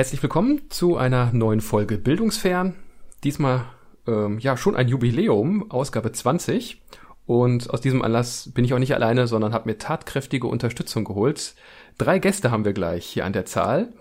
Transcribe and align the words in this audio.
Herzlich 0.00 0.22
willkommen 0.22 0.62
zu 0.70 0.96
einer 0.96 1.30
neuen 1.34 1.60
Folge 1.60 1.98
Bildungsfern. 1.98 2.74
Diesmal 3.22 3.66
ähm, 4.06 4.38
ja 4.38 4.56
schon 4.56 4.74
ein 4.74 4.88
Jubiläum, 4.88 5.70
Ausgabe 5.70 6.10
20. 6.10 6.80
Und 7.26 7.68
aus 7.68 7.82
diesem 7.82 8.00
Anlass 8.00 8.50
bin 8.54 8.64
ich 8.64 8.72
auch 8.72 8.78
nicht 8.78 8.94
alleine, 8.94 9.26
sondern 9.26 9.52
habe 9.52 9.68
mir 9.68 9.76
tatkräftige 9.76 10.46
Unterstützung 10.46 11.04
geholt. 11.04 11.54
Drei 11.98 12.18
Gäste 12.18 12.50
haben 12.50 12.64
wir 12.64 12.72
gleich 12.72 13.04
hier 13.04 13.26
an 13.26 13.34
der 13.34 13.44
Zahl. 13.44 13.92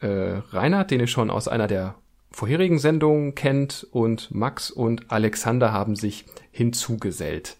Äh, 0.00 0.42
Reinhard, 0.50 0.90
den 0.90 1.00
ihr 1.00 1.06
schon 1.06 1.30
aus 1.30 1.48
einer 1.48 1.68
der 1.68 1.94
vorherigen 2.30 2.78
Sendungen 2.78 3.34
kennt, 3.34 3.86
und 3.92 4.30
Max 4.34 4.70
und 4.70 5.10
Alexander 5.10 5.72
haben 5.72 5.96
sich 5.96 6.26
hinzugesellt. 6.50 7.56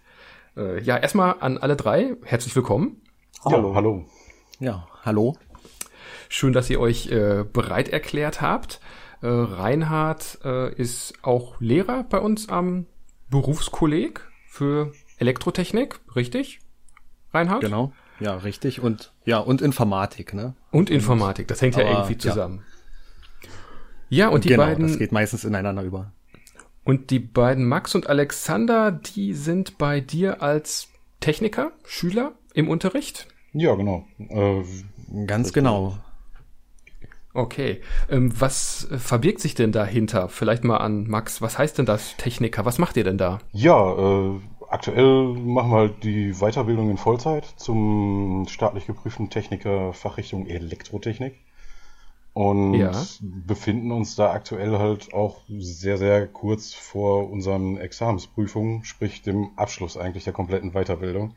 Äh, 0.54 0.82
ja, 0.82 0.98
erstmal 0.98 1.36
an 1.40 1.56
alle 1.56 1.76
drei 1.76 2.14
herzlich 2.24 2.54
willkommen. 2.54 3.00
Hallo, 3.42 3.70
ja, 3.70 3.74
hallo. 3.74 4.04
Ja, 4.58 4.86
hallo. 5.02 5.34
Schön, 6.32 6.52
dass 6.52 6.70
ihr 6.70 6.78
euch 6.78 7.08
äh, 7.08 7.44
bereit 7.44 7.88
erklärt 7.88 8.40
habt. 8.40 8.80
Äh, 9.20 9.26
Reinhard 9.26 10.38
äh, 10.44 10.72
ist 10.72 11.14
auch 11.22 11.60
Lehrer 11.60 12.04
bei 12.04 12.20
uns 12.20 12.48
am 12.48 12.86
Berufskolleg 13.30 14.20
für 14.46 14.92
Elektrotechnik, 15.18 15.98
richtig? 16.14 16.60
Reinhard? 17.34 17.62
Genau. 17.62 17.92
Ja, 18.20 18.36
richtig. 18.36 18.80
Und 18.80 19.12
ja, 19.24 19.38
und 19.38 19.60
Informatik, 19.60 20.32
ne? 20.32 20.54
Und 20.70 20.88
Informatik, 20.88 21.48
das 21.48 21.60
hängt 21.62 21.74
Aber, 21.74 21.84
ja 21.84 21.90
irgendwie 21.90 22.16
zusammen. 22.16 22.62
Ja, 24.08 24.26
ja 24.26 24.28
und 24.28 24.44
die 24.44 24.50
genau, 24.50 24.62
beiden. 24.62 24.86
Das 24.86 24.98
geht 24.98 25.10
meistens 25.10 25.44
ineinander 25.44 25.82
über. 25.82 26.12
Und 26.84 27.10
die 27.10 27.18
beiden 27.18 27.66
Max 27.66 27.96
und 27.96 28.06
Alexander, 28.06 28.92
die 28.92 29.34
sind 29.34 29.78
bei 29.78 30.00
dir 30.00 30.42
als 30.42 30.90
Techniker, 31.18 31.72
Schüler 31.84 32.34
im 32.54 32.68
Unterricht? 32.68 33.26
Ja, 33.52 33.74
genau. 33.74 34.06
Äh, 34.28 34.62
Ganz 35.26 35.52
genau. 35.52 35.98
Okay. 37.32 37.80
Ähm, 38.10 38.32
was 38.38 38.88
verbirgt 38.90 39.40
sich 39.40 39.54
denn 39.54 39.72
dahinter? 39.72 40.28
Vielleicht 40.28 40.64
mal 40.64 40.78
an 40.78 41.06
Max. 41.06 41.40
Was 41.40 41.58
heißt 41.58 41.78
denn 41.78 41.86
das 41.86 42.16
Techniker? 42.16 42.64
Was 42.64 42.78
macht 42.78 42.96
ihr 42.96 43.04
denn 43.04 43.18
da? 43.18 43.38
Ja, 43.52 43.92
äh, 43.92 44.40
aktuell 44.68 45.34
machen 45.34 45.70
wir 45.70 45.76
halt 45.76 46.04
die 46.04 46.32
Weiterbildung 46.34 46.90
in 46.90 46.96
Vollzeit 46.96 47.44
zum 47.56 48.46
staatlich 48.48 48.86
geprüften 48.86 49.30
Techniker 49.30 49.92
Fachrichtung 49.92 50.46
Elektrotechnik. 50.46 51.34
Und 52.32 52.74
ja. 52.74 52.92
befinden 53.20 53.90
uns 53.90 54.14
da 54.14 54.30
aktuell 54.30 54.78
halt 54.78 55.12
auch 55.12 55.42
sehr, 55.48 55.98
sehr 55.98 56.28
kurz 56.28 56.72
vor 56.72 57.28
unseren 57.28 57.76
Examensprüfungen, 57.76 58.84
sprich 58.84 59.22
dem 59.22 59.50
Abschluss 59.56 59.96
eigentlich 59.96 60.24
der 60.24 60.32
kompletten 60.32 60.72
Weiterbildung. 60.72 61.34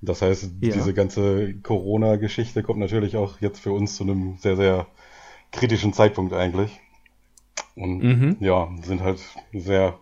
Das 0.00 0.22
heißt, 0.22 0.44
ja. 0.60 0.72
diese 0.72 0.94
ganze 0.94 1.54
Corona-Geschichte 1.54 2.62
kommt 2.62 2.78
natürlich 2.78 3.16
auch 3.16 3.40
jetzt 3.40 3.60
für 3.60 3.72
uns 3.72 3.96
zu 3.96 4.04
einem 4.04 4.36
sehr, 4.38 4.56
sehr 4.56 4.86
kritischen 5.52 5.92
Zeitpunkt 5.92 6.32
eigentlich. 6.32 6.80
Und 7.76 8.02
mhm. 8.02 8.36
ja, 8.40 8.68
sind 8.82 9.02
halt 9.02 9.20
sehr 9.52 9.98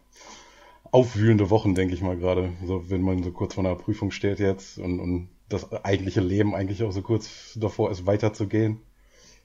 aufwühlende 0.90 1.50
Wochen, 1.50 1.74
denke 1.74 1.94
ich 1.94 2.02
mal 2.02 2.16
gerade. 2.16 2.52
So, 2.64 2.88
wenn 2.90 3.02
man 3.02 3.22
so 3.22 3.30
kurz 3.32 3.54
vor 3.54 3.64
einer 3.64 3.74
Prüfung 3.74 4.10
steht 4.10 4.38
jetzt 4.38 4.78
und, 4.78 5.00
und 5.00 5.28
das 5.48 5.72
eigentliche 5.84 6.20
Leben 6.20 6.54
eigentlich 6.54 6.82
auch 6.82 6.92
so 6.92 7.02
kurz 7.02 7.56
davor 7.56 7.90
ist, 7.90 8.06
weiterzugehen. 8.06 8.80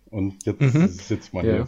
Und 0.09 0.45
jetzt 0.45 0.61
mhm. 0.61 0.87
sitzt 0.87 1.33
man 1.33 1.45
ja. 1.45 1.53
hier. 1.53 1.67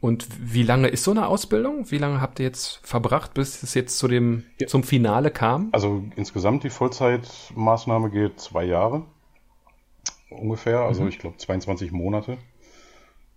Und 0.00 0.28
wie 0.38 0.62
lange 0.62 0.88
ist 0.88 1.04
so 1.04 1.10
eine 1.10 1.26
Ausbildung? 1.26 1.90
Wie 1.90 1.98
lange 1.98 2.20
habt 2.20 2.38
ihr 2.38 2.46
jetzt 2.46 2.80
verbracht, 2.82 3.34
bis 3.34 3.62
es 3.62 3.74
jetzt 3.74 3.98
zu 3.98 4.06
dem, 4.06 4.44
ja. 4.60 4.66
zum 4.66 4.82
Finale 4.82 5.30
kam? 5.30 5.70
Also 5.72 6.04
insgesamt 6.16 6.64
die 6.64 6.70
Vollzeitmaßnahme 6.70 8.10
geht 8.10 8.38
zwei 8.38 8.64
Jahre 8.64 9.06
ungefähr, 10.38 10.80
also 10.80 11.02
mhm. 11.02 11.08
ich 11.08 11.18
glaube 11.18 11.36
22 11.36 11.92
Monate. 11.92 12.38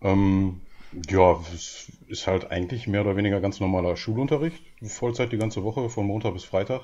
Ähm, 0.02 0.61
ja, 1.10 1.39
es 1.54 1.92
ist 2.08 2.27
halt 2.27 2.52
eigentlich 2.52 2.87
mehr 2.87 3.02
oder 3.02 3.15
weniger 3.15 3.42
ganz 3.42 3.60
normaler 3.60 3.95
Schulunterricht. 3.95 4.64
Vollzeit 4.82 5.32
die 5.32 5.38
ganze 5.38 5.64
Woche, 5.64 5.89
von 5.89 6.05
Montag 6.05 6.33
bis 6.33 6.43
Freitag. 6.43 6.82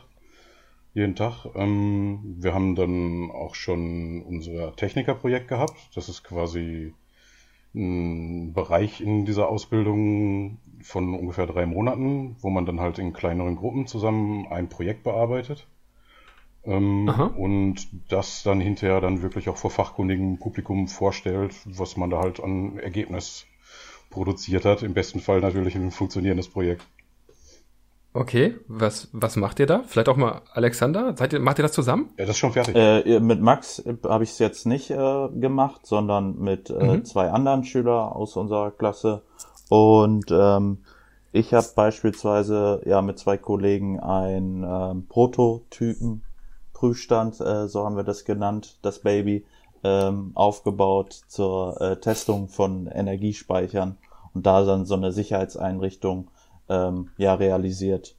Jeden 0.93 1.15
Tag. 1.15 1.45
Ähm, 1.55 2.35
wir 2.39 2.53
haben 2.53 2.75
dann 2.75 3.31
auch 3.31 3.55
schon 3.55 4.21
unser 4.21 4.75
Technikerprojekt 4.75 5.47
gehabt. 5.47 5.75
Das 5.95 6.07
ist 6.07 6.23
quasi 6.23 6.93
ein 7.73 8.53
Bereich 8.53 9.01
in 9.01 9.25
dieser 9.25 9.49
Ausbildung 9.49 10.59
von 10.81 11.13
ungefähr 11.13 11.47
drei 11.47 11.65
Monaten, 11.65 12.37
wo 12.39 12.49
man 12.49 12.65
dann 12.65 12.79
halt 12.79 12.99
in 12.99 13.11
kleineren 13.11 13.55
Gruppen 13.55 13.87
zusammen 13.87 14.47
ein 14.47 14.69
Projekt 14.69 15.03
bearbeitet. 15.03 15.67
Ähm, 16.65 17.07
und 17.37 17.87
das 18.09 18.43
dann 18.43 18.59
hinterher 18.59 19.01
dann 19.01 19.21
wirklich 19.21 19.49
auch 19.49 19.57
vor 19.57 19.71
fachkundigem 19.71 20.39
Publikum 20.39 20.87
vorstellt, 20.87 21.53
was 21.65 21.97
man 21.97 22.09
da 22.09 22.19
halt 22.19 22.39
an 22.39 22.77
Ergebnis 22.79 23.45
produziert 24.09 24.65
hat. 24.65 24.81
Im 24.83 24.93
besten 24.93 25.19
Fall 25.19 25.41
natürlich 25.41 25.75
ein 25.75 25.91
funktionierendes 25.91 26.49
Projekt. 26.49 26.85
Okay, 28.13 28.55
was, 28.69 29.09
was 29.11 29.35
macht 29.35 29.59
ihr 29.59 29.65
da? 29.65 29.83
Vielleicht 29.85 30.07
auch 30.07 30.15
mal 30.15 30.41
Alexander? 30.53 31.17
Seid 31.17 31.33
ihr, 31.33 31.39
macht 31.41 31.59
ihr 31.59 31.63
das 31.63 31.73
zusammen? 31.73 32.11
Ja, 32.17 32.23
das 32.25 32.35
ist 32.35 32.37
schon 32.37 32.53
fertig. 32.53 32.73
Äh, 32.73 33.19
mit 33.19 33.41
Max 33.41 33.83
habe 34.05 34.23
ich 34.23 34.29
es 34.29 34.39
jetzt 34.39 34.65
nicht 34.65 34.89
äh, 34.89 35.27
gemacht, 35.33 35.81
sondern 35.85 36.39
mit 36.39 36.69
äh, 36.69 36.97
mhm. 36.97 37.03
zwei 37.03 37.29
anderen 37.29 37.65
Schülern 37.65 38.13
aus 38.13 38.37
unserer 38.37 38.71
Klasse. 38.71 39.23
Und 39.67 40.31
ähm, 40.31 40.77
ich 41.33 41.53
habe 41.53 41.67
beispielsweise 41.75 42.81
ja 42.85 43.01
mit 43.01 43.19
zwei 43.19 43.35
Kollegen 43.35 43.99
einen 43.99 44.63
ähm, 44.63 45.07
Prototypen 45.09 46.21
Prüfstand, 46.75 47.41
äh, 47.41 47.67
so 47.67 47.83
haben 47.85 47.95
wir 47.95 48.03
das 48.03 48.25
genannt, 48.25 48.77
das 48.83 48.99
Baby, 48.99 49.45
ähm, 49.83 50.31
aufgebaut 50.35 51.13
zur 51.27 51.79
äh, 51.81 51.99
Testung 51.99 52.49
von 52.49 52.87
Energiespeichern 52.87 53.97
und 54.33 54.45
da 54.45 54.63
dann 54.63 54.85
so 54.85 54.95
eine 54.95 55.11
Sicherheitseinrichtung 55.11 56.27
ähm, 56.69 57.09
ja 57.17 57.33
realisiert. 57.33 58.15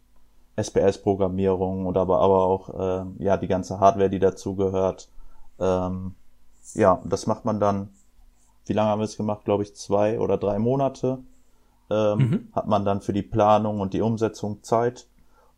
SPS-Programmierung 0.57 1.85
oder 1.85 2.01
aber, 2.01 2.21
aber 2.21 2.45
auch 2.45 2.71
äh, 2.71 3.05
ja 3.19 3.37
die 3.37 3.47
ganze 3.47 3.79
Hardware, 3.79 4.09
die 4.09 4.19
dazugehört. 4.19 5.11
Ähm, 5.61 6.15
ja, 6.75 7.01
das 7.05 7.27
macht 7.27 7.45
man 7.45 7.61
dann. 7.61 7.91
Wie 8.65 8.73
lange 8.73 8.89
haben 8.89 9.01
wir 9.01 9.05
es 9.05 9.19
gemacht? 9.19 9.45
Glaube 9.45 9.65
ich 9.65 9.77
zwei 9.77 10.19
oder 10.19 10.39
drei 10.39 10.59
Monate. 10.59 11.19
Ähm, 11.91 12.19
mhm. 12.19 12.49
Hat 12.53 12.67
man 12.67 12.87
dann 12.87 13.03
für 13.03 13.13
die 13.13 13.23
Planung 13.23 13.81
und 13.81 13.93
die 13.93 14.01
Umsetzung 14.01 14.63
Zeit. 14.63 15.07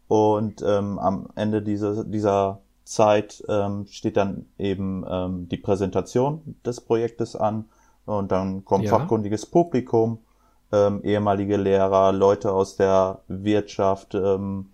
Und 0.09 0.63
ähm, 0.63 0.99
am 0.99 1.29
Ende 1.37 1.63
dieser, 1.63 2.03
dieser 2.03 2.61
Zeit 2.89 3.45
ähm, 3.49 3.87
steht 3.87 4.17
dann 4.17 4.47
eben 4.59 5.05
ähm, 5.09 5.49
die 5.49 5.59
Präsentation 5.59 6.57
des 6.65 6.81
Projektes 6.81 7.37
an 7.37 7.67
und 8.07 8.33
dann 8.33 8.65
kommt 8.65 8.85
ja. 8.85 8.91
fachkundiges 8.91 9.47
Publikum, 9.47 10.19
ähm, 10.73 11.03
ehemalige 11.05 11.57
Lehrer, 11.57 12.13
Leute 12.13 12.53
aus 12.53 12.77
der 12.77 13.21
Wirtschaft, 13.29 14.15
ähm, 14.15 14.71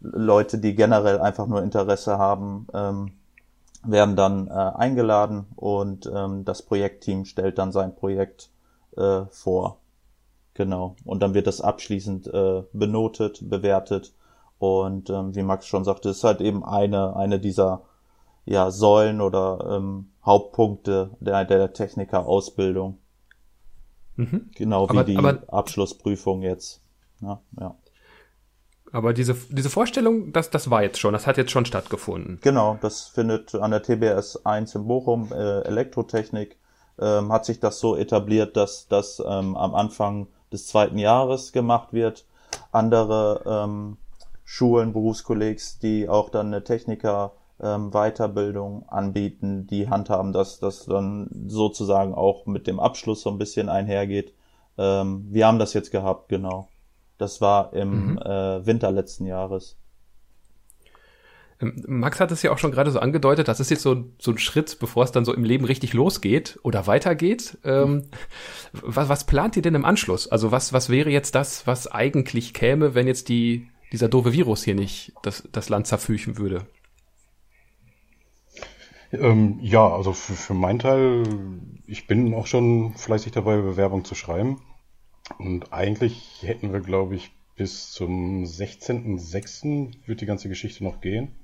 Leute, 0.00 0.58
die 0.58 0.74
generell 0.74 1.20
einfach 1.20 1.46
nur 1.46 1.62
Interesse 1.62 2.18
haben, 2.18 2.66
ähm, 2.72 3.12
werden 3.84 4.16
dann 4.16 4.48
äh, 4.48 4.50
eingeladen 4.50 5.46
und 5.56 6.10
ähm, 6.12 6.44
das 6.44 6.62
Projektteam 6.62 7.24
stellt 7.24 7.58
dann 7.58 7.72
sein 7.72 7.94
Projekt 7.94 8.50
äh, 8.96 9.22
vor. 9.30 9.78
Genau. 10.54 10.96
Und 11.04 11.22
dann 11.22 11.34
wird 11.34 11.46
das 11.46 11.60
abschließend 11.60 12.26
äh, 12.28 12.62
benotet, 12.72 13.48
bewertet 13.48 14.12
und 14.62 15.10
ähm, 15.10 15.34
wie 15.34 15.42
Max 15.42 15.66
schon 15.66 15.82
sagte, 15.84 16.10
ist 16.10 16.22
halt 16.22 16.40
eben 16.40 16.64
eine, 16.64 17.16
eine 17.16 17.40
dieser 17.40 17.82
ja, 18.44 18.70
Säulen 18.70 19.20
oder 19.20 19.76
ähm, 19.76 20.12
Hauptpunkte 20.24 21.10
der, 21.18 21.44
der 21.44 21.72
Techniker-Ausbildung. 21.72 22.98
Mhm. 24.14 24.50
Genau 24.54 24.86
wie 24.86 24.90
aber, 24.90 25.04
die 25.04 25.16
aber, 25.16 25.42
Abschlussprüfung 25.48 26.42
jetzt. 26.42 26.80
Ja, 27.20 27.40
ja. 27.58 27.74
Aber 28.92 29.12
diese, 29.12 29.34
diese 29.48 29.68
Vorstellung, 29.68 30.32
das, 30.32 30.50
das 30.50 30.70
war 30.70 30.84
jetzt 30.84 31.00
schon, 31.00 31.12
das 31.12 31.26
hat 31.26 31.38
jetzt 31.38 31.50
schon 31.50 31.64
stattgefunden. 31.64 32.38
Genau, 32.42 32.78
das 32.80 33.06
findet 33.06 33.56
an 33.56 33.72
der 33.72 33.82
TBS 33.82 34.46
1 34.46 34.76
in 34.76 34.86
Bochum, 34.86 35.32
äh, 35.32 35.62
Elektrotechnik, 35.62 36.56
ähm, 37.00 37.32
hat 37.32 37.46
sich 37.46 37.58
das 37.58 37.80
so 37.80 37.96
etabliert, 37.96 38.56
dass 38.56 38.86
das 38.86 39.20
ähm, 39.26 39.56
am 39.56 39.74
Anfang 39.74 40.28
des 40.52 40.68
zweiten 40.68 40.98
Jahres 40.98 41.50
gemacht 41.52 41.92
wird. 41.92 42.26
Andere 42.70 43.42
ähm, 43.44 43.96
Schulen, 44.44 44.92
Berufskollegs, 44.92 45.78
die 45.78 46.08
auch 46.08 46.30
dann 46.30 46.48
eine 46.48 46.64
Techniker 46.64 47.32
ähm, 47.60 47.90
Weiterbildung 47.92 48.88
anbieten, 48.88 49.66
die 49.66 49.88
handhaben, 49.88 50.32
dass 50.32 50.58
das 50.58 50.86
dann 50.86 51.28
sozusagen 51.46 52.14
auch 52.14 52.46
mit 52.46 52.66
dem 52.66 52.80
Abschluss 52.80 53.22
so 53.22 53.30
ein 53.30 53.38
bisschen 53.38 53.68
einhergeht. 53.68 54.34
Ähm, 54.78 55.26
wir 55.30 55.46
haben 55.46 55.58
das 55.58 55.74
jetzt 55.74 55.90
gehabt, 55.90 56.28
genau. 56.28 56.68
Das 57.18 57.40
war 57.40 57.72
im 57.72 58.12
mhm. 58.12 58.18
äh, 58.18 58.66
Winter 58.66 58.90
letzten 58.90 59.26
Jahres. 59.26 59.76
Ähm, 61.60 61.84
Max 61.86 62.18
hat 62.18 62.32
es 62.32 62.42
ja 62.42 62.50
auch 62.50 62.58
schon 62.58 62.72
gerade 62.72 62.90
so 62.90 62.98
angedeutet, 62.98 63.48
das 63.48 63.60
ist 63.60 63.70
jetzt 63.70 63.82
so, 63.82 64.04
so 64.18 64.32
ein 64.32 64.38
Schritt, 64.38 64.78
bevor 64.80 65.04
es 65.04 65.12
dann 65.12 65.24
so 65.24 65.32
im 65.32 65.44
Leben 65.44 65.64
richtig 65.64 65.92
losgeht 65.92 66.58
oder 66.62 66.86
weitergeht. 66.86 67.58
Ähm, 67.64 68.06
was, 68.72 69.08
was 69.08 69.24
plant 69.24 69.56
ihr 69.56 69.62
denn 69.62 69.76
im 69.76 69.84
Anschluss? 69.84 70.26
Also 70.26 70.50
was, 70.50 70.72
was 70.72 70.88
wäre 70.88 71.10
jetzt 71.10 71.34
das, 71.34 71.66
was 71.66 71.86
eigentlich 71.86 72.54
käme, 72.54 72.94
wenn 72.94 73.06
jetzt 73.06 73.28
die 73.28 73.68
dieser 73.92 74.08
doofe 74.08 74.32
Virus 74.32 74.64
hier 74.64 74.74
nicht 74.74 75.12
das, 75.22 75.48
das 75.52 75.68
Land 75.68 75.86
zerfürchen 75.86 76.38
würde. 76.38 76.66
Ähm, 79.12 79.58
ja, 79.60 79.86
also 79.86 80.14
für, 80.14 80.32
für 80.32 80.54
meinen 80.54 80.78
Teil, 80.78 81.22
ich 81.86 82.06
bin 82.06 82.32
auch 82.34 82.46
schon 82.46 82.94
fleißig 82.94 83.32
dabei, 83.32 83.56
Bewerbung 83.56 84.04
zu 84.04 84.14
schreiben. 84.14 84.62
Und 85.38 85.72
eigentlich 85.72 86.42
hätten 86.42 86.72
wir, 86.72 86.80
glaube 86.80 87.14
ich, 87.14 87.30
bis 87.54 87.92
zum 87.92 88.44
16.06. 88.44 90.06
wird 90.06 90.20
die 90.20 90.26
ganze 90.26 90.48
Geschichte 90.48 90.82
noch 90.82 91.00
gehen. 91.00 91.36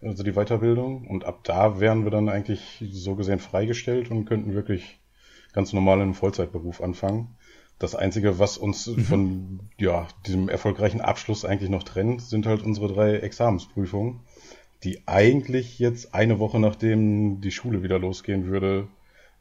Also 0.00 0.22
die 0.22 0.32
Weiterbildung. 0.32 1.06
Und 1.06 1.24
ab 1.24 1.40
da 1.44 1.78
wären 1.78 2.04
wir 2.04 2.10
dann 2.10 2.30
eigentlich 2.30 2.82
so 2.90 3.14
gesehen 3.14 3.38
freigestellt 3.38 4.10
und 4.10 4.24
könnten 4.24 4.54
wirklich 4.54 4.98
ganz 5.52 5.74
normal 5.74 5.98
in 5.98 6.02
einem 6.04 6.14
Vollzeitberuf 6.14 6.80
anfangen. 6.80 7.36
Das 7.80 7.94
Einzige, 7.94 8.38
was 8.38 8.58
uns 8.58 8.86
mhm. 8.86 9.00
von 9.00 9.60
ja, 9.78 10.06
diesem 10.26 10.50
erfolgreichen 10.50 11.00
Abschluss 11.00 11.46
eigentlich 11.46 11.70
noch 11.70 11.82
trennt, 11.82 12.20
sind 12.20 12.46
halt 12.46 12.62
unsere 12.62 12.92
drei 12.92 13.16
Examensprüfungen, 13.16 14.20
die 14.84 15.00
eigentlich 15.06 15.78
jetzt 15.78 16.14
eine 16.14 16.38
Woche 16.38 16.60
nachdem 16.60 17.40
die 17.40 17.50
Schule 17.50 17.82
wieder 17.82 17.98
losgehen 17.98 18.44
würde, 18.44 18.86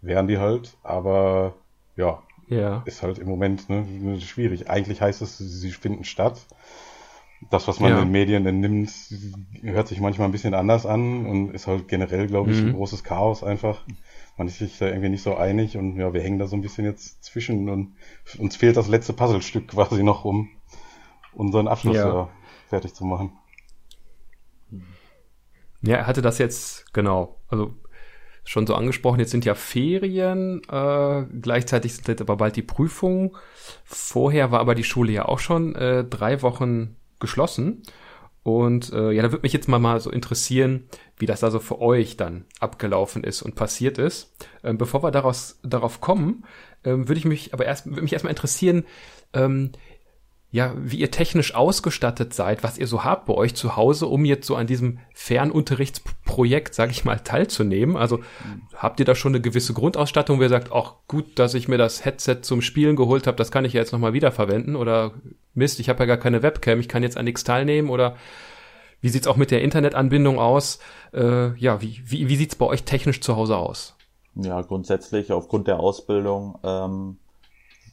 wären 0.02 0.30
die 0.30 0.38
halt. 0.38 0.78
Aber 0.84 1.56
ja, 1.98 2.24
ja. 2.48 2.82
ist 2.86 3.04
halt 3.04 3.20
im 3.20 3.28
Moment 3.28 3.70
ne, 3.70 4.22
schwierig. 4.22 4.70
Eigentlich 4.70 5.02
heißt 5.02 5.22
es, 5.22 5.38
sie 5.38 5.72
finden 5.72 6.06
statt. 6.06 6.40
Das, 7.50 7.68
was 7.68 7.82
man 7.82 7.92
ja. 7.92 8.00
in 8.00 8.06
den 8.06 8.12
Medien 8.12 8.46
entnimmt, 8.46 8.90
hört 9.64 9.90
sich 9.90 10.00
manchmal 10.00 10.30
ein 10.30 10.32
bisschen 10.32 10.54
anders 10.54 10.86
an 10.86 11.26
und 11.26 11.54
ist 11.54 11.68
halt 11.68 11.90
generell, 11.90 12.28
glaube 12.28 12.52
ich, 12.52 12.62
mhm. 12.62 12.70
ein 12.70 12.74
großes 12.76 13.04
Chaos 13.04 13.44
einfach. 13.44 13.84
Man 14.40 14.48
ist 14.48 14.60
sich 14.60 14.78
da 14.78 14.88
irgendwie 14.88 15.10
nicht 15.10 15.22
so 15.22 15.36
einig 15.36 15.76
und 15.76 15.98
ja, 15.98 16.14
wir 16.14 16.22
hängen 16.22 16.40
da 16.40 16.48
so 16.48 16.56
ein 16.56 16.62
bisschen 16.62 16.86
jetzt 16.86 17.26
zwischen 17.26 17.68
und 17.68 17.98
uns 18.38 18.56
fehlt 18.56 18.78
das 18.78 18.88
letzte 18.88 19.12
Puzzlestück 19.12 19.68
quasi 19.72 20.02
noch, 20.02 20.24
um 20.24 20.48
unseren 21.34 21.68
Abschluss 21.68 21.98
ja. 21.98 22.30
fertig 22.70 22.94
zu 22.94 23.04
machen. 23.04 23.34
Ja, 25.82 25.98
er 25.98 26.08
hatte 26.08 26.22
das 26.22 26.38
jetzt, 26.38 26.94
genau, 26.94 27.36
also 27.50 27.74
schon 28.46 28.66
so 28.66 28.76
angesprochen, 28.76 29.20
jetzt 29.20 29.32
sind 29.32 29.44
ja 29.44 29.56
Ferien, 29.56 30.62
äh, 30.72 31.26
gleichzeitig 31.42 31.96
sind 31.96 32.08
jetzt 32.08 32.22
aber 32.22 32.38
bald 32.38 32.56
die 32.56 32.62
Prüfungen. 32.62 33.36
Vorher 33.84 34.52
war 34.52 34.62
aber 34.62 34.74
die 34.74 34.86
Schule 34.86 35.12
ja 35.12 35.26
auch 35.26 35.40
schon 35.40 35.76
äh, 35.76 36.06
drei 36.06 36.42
Wochen 36.44 36.96
geschlossen. 37.20 37.84
Und 38.57 38.92
äh, 38.94 39.12
ja, 39.12 39.22
da 39.22 39.31
würde 39.31 39.44
mich 39.44 39.54
jetzt 39.54 39.68
mal, 39.68 39.80
mal 39.80 40.00
so 40.00 40.10
interessieren, 40.10 40.88
wie 41.18 41.25
das 41.25 41.44
also 41.44 41.60
für 41.60 41.80
euch 41.81 42.18
dann 42.18 42.46
abgelaufen 42.60 43.24
ist 43.24 43.42
und 43.42 43.56
passiert 43.56 43.98
ist. 43.98 44.36
Ähm, 44.63 44.78
bevor 44.78 45.04
wir 45.04 45.12
daraus, 45.12 45.60
darauf 45.63 46.01
kommen, 46.01 46.46
ähm, 46.84 47.07
würde 47.07 47.19
ich 47.19 47.25
mich 47.25 47.54
aber 47.54 47.66
erst, 47.66 47.88
würde 47.88 48.01
mich 48.01 48.13
erstmal 48.13 48.31
interessieren, 48.31 48.86
ähm, 49.34 49.72
ja, 50.51 50.74
wie 50.78 50.98
ihr 50.98 51.12
technisch 51.12 51.54
ausgestattet 51.54 52.34
seid, 52.34 52.63
was 52.63 52.80
ihr 52.80 52.88
so 52.88 53.04
habt 53.04 53.28
bei 53.28 53.36
euch 53.36 53.54
zu 53.54 53.75
Hause, 53.75 54.07
um 54.07 54.25
jetzt 54.25 54.48
so 54.48 54.56
an 54.56 54.66
diesem 54.66 54.98
Fernunterrichtsprojekt, 55.13 56.74
sage 56.74 56.92
ich 56.92 57.06
mal, 57.06 57.19
teilzunehmen. 57.19 57.95
Also 57.95 58.22
habt 58.75 59.00
ihr 59.00 59.06
da 59.06 59.13
schon 59.13 59.34
eine 59.34 59.42
gewisse 59.42 59.74
Grundausstattung, 59.74 60.40
wo 60.40 60.44
ihr 60.44 60.50
sagt, 60.50 60.72
ach 60.74 60.95
gut, 61.07 61.38
dass 61.38 61.54
ich 61.54 61.68
mir 61.68 61.78
das 61.78 62.04
Headset 62.04 62.38
zum 62.42 62.63
Spielen 62.63 62.95
geholt 62.95 63.28
habe, 63.28 63.38
das 63.38 63.52
kann 63.52 63.63
ich 63.63 63.74
ja 63.74 63.81
jetzt 63.81 63.92
nochmal 63.92 64.13
wiederverwenden 64.13 64.75
oder 64.75 65.13
Mist, 65.60 65.80
ich 65.80 65.90
habe 65.90 66.00
ja 66.00 66.06
gar 66.06 66.18
keine 66.18 66.42
Webcam, 66.42 66.80
ich 66.80 66.90
kann 66.90 67.04
jetzt 67.04 67.18
an 67.18 67.26
nichts 67.26 67.44
teilnehmen 67.44 67.92
oder 67.92 68.16
wie 69.02 69.10
sieht's 69.10 69.28
auch 69.28 69.38
mit 69.38 69.52
der 69.52 69.62
Internetanbindung 69.62 70.40
aus? 70.40 70.80
Äh, 71.14 71.56
ja, 71.58 71.82
wie, 71.82 72.02
wie, 72.04 72.28
wie 72.28 72.36
sieht's 72.36 72.56
bei 72.56 72.66
euch 72.66 72.84
technisch 72.84 73.22
zu 73.22 73.36
Hause 73.36 73.58
aus? 73.58 73.96
Ja, 74.34 74.62
grundsätzlich 74.62 75.32
aufgrund 75.32 75.68
der 75.68 75.80
Ausbildung 75.80 76.58
ähm, 76.64 77.18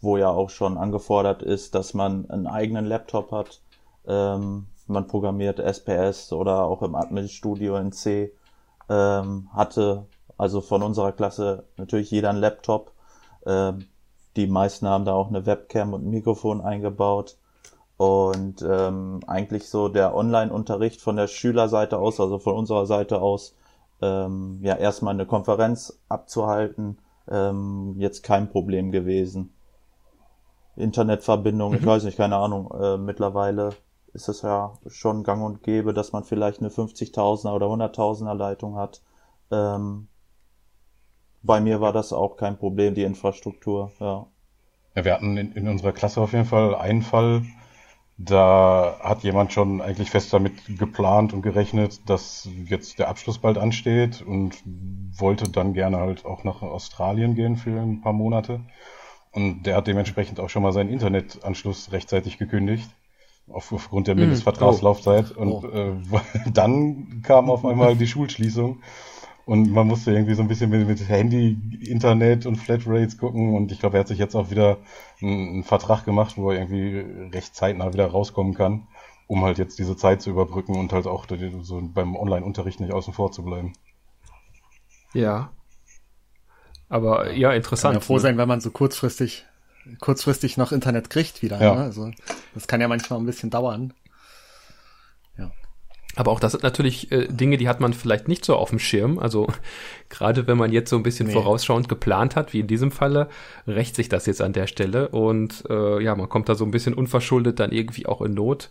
wo 0.06 0.16
ja 0.16 0.30
auch 0.30 0.50
schon 0.50 0.76
angefordert 0.78 1.42
ist, 1.42 1.74
dass 1.74 1.94
man 1.94 2.30
einen 2.30 2.46
eigenen 2.46 2.86
Laptop 2.86 3.32
hat. 3.32 3.60
Ähm, 4.06 4.66
man 4.86 5.06
programmiert 5.06 5.58
SPS 5.58 6.32
oder 6.32 6.64
auch 6.64 6.82
im 6.82 6.94
Admin-Studio 6.94 7.76
in 7.76 7.92
C. 7.92 8.32
Ähm, 8.88 9.48
hatte 9.52 10.06
also 10.38 10.60
von 10.60 10.82
unserer 10.82 11.12
Klasse 11.12 11.64
natürlich 11.76 12.10
jeder 12.10 12.30
einen 12.30 12.38
Laptop. 12.38 12.92
Ähm, 13.44 13.86
die 14.36 14.46
meisten 14.46 14.86
haben 14.86 15.04
da 15.04 15.12
auch 15.12 15.28
eine 15.28 15.46
Webcam 15.46 15.92
und 15.92 16.06
ein 16.06 16.10
Mikrofon 16.10 16.60
eingebaut. 16.60 17.36
Und 17.96 18.62
ähm, 18.62 19.20
eigentlich 19.26 19.68
so 19.68 19.88
der 19.88 20.14
Online-Unterricht 20.14 21.00
von 21.00 21.16
der 21.16 21.28
Schülerseite 21.28 21.98
aus, 21.98 22.20
also 22.20 22.38
von 22.38 22.54
unserer 22.54 22.86
Seite 22.86 23.22
aus, 23.22 23.54
ähm, 24.02 24.58
ja 24.62 24.76
erstmal 24.76 25.14
eine 25.14 25.26
Konferenz 25.26 25.98
abzuhalten, 26.08 26.98
ähm, 27.30 27.94
jetzt 27.98 28.22
kein 28.22 28.50
Problem 28.50 28.92
gewesen. 28.92 29.54
Internetverbindung, 30.76 31.72
mhm. 31.72 31.78
ich 31.78 31.86
weiß 31.86 32.04
nicht, 32.04 32.18
keine 32.18 32.36
Ahnung, 32.36 32.70
äh, 32.78 32.98
mittlerweile 32.98 33.70
ist 34.12 34.28
es 34.28 34.42
ja 34.42 34.74
schon 34.86 35.24
gang 35.24 35.42
und 35.42 35.62
gäbe, 35.62 35.92
dass 35.92 36.12
man 36.12 36.24
vielleicht 36.24 36.60
eine 36.60 36.68
50.000er 36.68 37.52
oder 37.52 37.66
100.000er 37.66 38.34
Leitung 38.34 38.76
hat. 38.76 39.02
Ähm, 39.50 40.08
bei 41.42 41.60
mir 41.60 41.80
war 41.80 41.92
das 41.92 42.12
auch 42.12 42.36
kein 42.36 42.58
Problem, 42.58 42.94
die 42.94 43.04
Infrastruktur, 43.04 43.92
ja. 44.00 44.26
Ja, 44.94 45.04
wir 45.04 45.12
hatten 45.12 45.36
in, 45.36 45.52
in 45.52 45.68
unserer 45.68 45.92
Klasse 45.92 46.22
auf 46.22 46.32
jeden 46.32 46.46
Fall 46.46 46.74
einen 46.74 47.02
Fall, 47.02 47.42
da 48.18 48.96
hat 49.00 49.24
jemand 49.24 49.52
schon 49.52 49.82
eigentlich 49.82 50.10
fest 50.10 50.32
damit 50.32 50.78
geplant 50.78 51.34
und 51.34 51.42
gerechnet, 51.42 52.08
dass 52.08 52.48
jetzt 52.66 52.98
der 52.98 53.08
Abschluss 53.08 53.38
bald 53.38 53.58
ansteht 53.58 54.22
und 54.22 54.56
wollte 55.18 55.50
dann 55.50 55.74
gerne 55.74 55.98
halt 55.98 56.24
auch 56.24 56.42
nach 56.42 56.62
Australien 56.62 57.34
gehen 57.34 57.56
für 57.56 57.78
ein 57.78 58.00
paar 58.00 58.14
Monate. 58.14 58.60
Und 59.32 59.64
der 59.64 59.76
hat 59.76 59.86
dementsprechend 59.86 60.40
auch 60.40 60.48
schon 60.48 60.62
mal 60.62 60.72
seinen 60.72 60.88
Internetanschluss 60.88 61.92
rechtzeitig 61.92 62.38
gekündigt. 62.38 62.88
Auf, 63.48 63.70
aufgrund 63.70 64.06
der 64.06 64.14
hm. 64.14 64.22
Mindestvertragslaufzeit. 64.22 65.34
Oh. 65.36 65.40
Und 65.40 65.52
oh. 65.52 65.68
Äh, 65.68 66.50
dann 66.52 67.20
kam 67.22 67.50
auf 67.50 67.66
einmal 67.66 67.96
die 67.96 68.06
Schulschließung. 68.06 68.80
Und 69.46 69.70
man 69.70 69.86
musste 69.86 70.12
irgendwie 70.12 70.34
so 70.34 70.42
ein 70.42 70.48
bisschen 70.48 70.68
mit, 70.70 70.86
mit 70.86 71.08
Handy, 71.08 71.56
Internet 71.80 72.44
und 72.44 72.56
Flatrates 72.56 73.16
gucken. 73.16 73.54
Und 73.54 73.72
ich 73.72 73.78
glaube, 73.78 73.96
er 73.96 74.00
hat 74.00 74.08
sich 74.08 74.18
jetzt 74.18 74.34
auch 74.34 74.50
wieder 74.50 74.78
einen, 75.22 75.48
einen 75.48 75.64
Vertrag 75.64 76.04
gemacht, 76.04 76.36
wo 76.36 76.50
er 76.50 76.58
irgendwie 76.58 77.30
recht 77.32 77.54
zeitnah 77.54 77.92
wieder 77.92 78.06
rauskommen 78.08 78.54
kann, 78.54 78.88
um 79.28 79.44
halt 79.44 79.58
jetzt 79.58 79.78
diese 79.78 79.96
Zeit 79.96 80.20
zu 80.20 80.30
überbrücken 80.30 80.76
und 80.76 80.92
halt 80.92 81.06
auch 81.06 81.26
so 81.62 81.80
beim 81.80 82.16
Online-Unterricht 82.16 82.80
nicht 82.80 82.92
außen 82.92 83.14
vor 83.14 83.32
zu 83.32 83.44
bleiben. 83.44 83.72
Ja, 85.14 85.50
aber 86.88 87.32
ja, 87.32 87.52
interessant. 87.52 87.94
Kann 87.94 88.00
ja 88.00 88.06
froh 88.06 88.14
ne? 88.14 88.20
sein, 88.20 88.38
wenn 88.38 88.48
man 88.48 88.60
so 88.60 88.70
kurzfristig, 88.70 89.44
kurzfristig 90.00 90.56
noch 90.56 90.72
Internet 90.72 91.10
kriegt 91.10 91.42
wieder. 91.42 91.60
Ja. 91.60 91.74
Ne? 91.74 91.80
Also 91.82 92.10
das 92.54 92.66
kann 92.66 92.80
ja 92.80 92.88
manchmal 92.88 93.18
ein 93.18 93.26
bisschen 93.26 93.50
dauern. 93.50 93.92
Aber 96.16 96.32
auch 96.32 96.40
das 96.40 96.52
sind 96.52 96.64
natürlich 96.64 97.12
äh, 97.12 97.28
Dinge, 97.28 97.58
die 97.58 97.68
hat 97.68 97.78
man 97.78 97.92
vielleicht 97.92 98.26
nicht 98.26 98.44
so 98.44 98.56
auf 98.56 98.70
dem 98.70 98.78
Schirm. 98.78 99.18
Also 99.18 99.46
gerade 100.08 100.46
wenn 100.46 100.56
man 100.56 100.72
jetzt 100.72 100.90
so 100.90 100.96
ein 100.96 101.02
bisschen 101.02 101.28
nee. 101.28 101.32
vorausschauend 101.32 101.88
geplant 101.88 102.34
hat, 102.36 102.52
wie 102.52 102.60
in 102.60 102.66
diesem 102.66 102.90
Falle, 102.90 103.28
rächt 103.66 103.94
sich 103.94 104.08
das 104.08 104.26
jetzt 104.26 104.40
an 104.40 104.54
der 104.54 104.66
Stelle. 104.66 105.08
Und 105.10 105.64
äh, 105.68 106.02
ja, 106.02 106.16
man 106.16 106.28
kommt 106.28 106.48
da 106.48 106.54
so 106.54 106.64
ein 106.64 106.70
bisschen 106.70 106.94
unverschuldet 106.94 107.60
dann 107.60 107.70
irgendwie 107.70 108.06
auch 108.06 108.22
in 108.22 108.32
Not. 108.32 108.70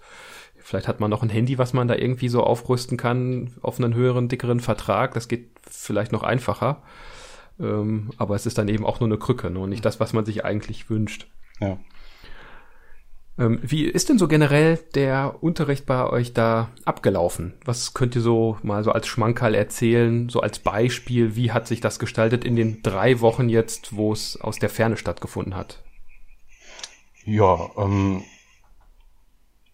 Vielleicht 0.58 0.88
hat 0.88 1.00
man 1.00 1.12
noch 1.12 1.22
ein 1.22 1.30
Handy, 1.30 1.60
was 1.60 1.74
man 1.74 1.88
da 1.88 1.96
irgendwie 1.96 2.28
so 2.28 2.44
aufrüsten 2.44 2.98
kann 2.98 3.54
auf 3.62 3.80
einen 3.80 3.94
höheren, 3.94 4.28
dickeren 4.28 4.60
Vertrag. 4.60 5.14
Das 5.14 5.28
geht 5.28 5.50
vielleicht 5.70 6.12
noch 6.12 6.24
einfacher. 6.24 6.82
Ähm, 7.60 8.10
aber 8.18 8.36
es 8.36 8.48
ist 8.48 8.58
dann 8.58 8.68
eben 8.68 8.86
auch 8.86 9.00
nur 9.00 9.08
eine 9.08 9.20
Krücke 9.20 9.52
ne? 9.52 9.60
und 9.60 9.70
nicht 9.70 9.86
das, 9.86 10.00
was 10.00 10.14
man 10.14 10.26
sich 10.26 10.44
eigentlich 10.44 10.90
wünscht. 10.90 11.28
Ja. 11.62 11.78
Ähm, 13.38 13.60
wie 13.62 13.84
ist 13.84 14.08
denn 14.08 14.18
so 14.18 14.28
generell 14.28 14.78
der 14.96 15.38
Unterricht 15.42 15.86
bei 15.86 16.08
euch 16.10 16.34
da 16.34 16.70
abgelaufen? 16.86 17.54
Was 17.66 17.94
könnt 17.94 18.16
ihr 18.16 18.22
so 18.22 18.58
mal 18.64 18.84
so 18.84 18.92
als 18.92 19.08
Schmankerl 19.08 19.56
erzählen, 19.56 20.30
so 20.30 20.40
als 20.40 20.60
Beispiel, 20.60 21.36
wie 21.36 21.52
hat 21.52 21.68
sich 21.68 21.82
das 21.82 22.00
gestaltet 22.00 22.46
in 22.46 22.56
den 22.56 22.82
drei 22.82 23.20
Wochen 23.20 23.50
jetzt, 23.50 23.96
wo 23.96 24.14
es 24.14 24.40
aus 24.40 24.58
der 24.58 24.70
Ferne 24.70 24.96
stattgefunden 24.96 25.56
hat? 25.56 25.84
Ja, 27.26 27.72
ähm, 27.78 28.24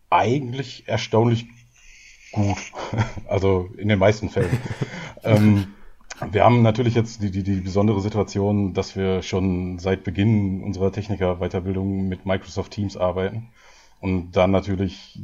eigentlich 0.09 0.87
erstaunlich 0.87 1.47
gut. 2.31 2.57
also 3.27 3.69
in 3.77 3.89
den 3.89 3.99
meisten 3.99 4.29
Fällen. 4.29 4.57
ähm, 5.23 5.67
wir 6.29 6.43
haben 6.43 6.61
natürlich 6.61 6.95
jetzt 6.95 7.21
die, 7.21 7.31
die, 7.31 7.43
die 7.43 7.61
besondere 7.61 8.01
Situation, 8.01 8.73
dass 8.73 8.95
wir 8.95 9.21
schon 9.21 9.79
seit 9.79 10.03
Beginn 10.03 10.63
unserer 10.63 10.91
Techniker-Weiterbildung 10.91 12.07
mit 12.07 12.25
Microsoft 12.25 12.71
Teams 12.71 12.97
arbeiten 12.97 13.49
und 13.99 14.31
dann 14.31 14.51
natürlich 14.51 15.19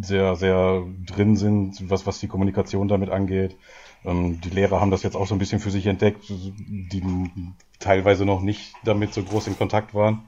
sehr, 0.00 0.36
sehr 0.36 0.84
drin 1.06 1.36
sind, 1.36 1.90
was, 1.90 2.06
was 2.06 2.20
die 2.20 2.28
Kommunikation 2.28 2.88
damit 2.88 3.10
angeht. 3.10 3.56
Ähm, 4.04 4.40
die 4.40 4.50
Lehrer 4.50 4.80
haben 4.80 4.90
das 4.90 5.02
jetzt 5.02 5.16
auch 5.16 5.26
so 5.26 5.34
ein 5.34 5.38
bisschen 5.38 5.60
für 5.60 5.70
sich 5.70 5.86
entdeckt, 5.86 6.24
die 6.28 7.02
teilweise 7.78 8.24
noch 8.24 8.40
nicht 8.40 8.74
damit 8.84 9.12
so 9.14 9.22
groß 9.22 9.48
in 9.48 9.58
Kontakt 9.58 9.94
waren. 9.94 10.22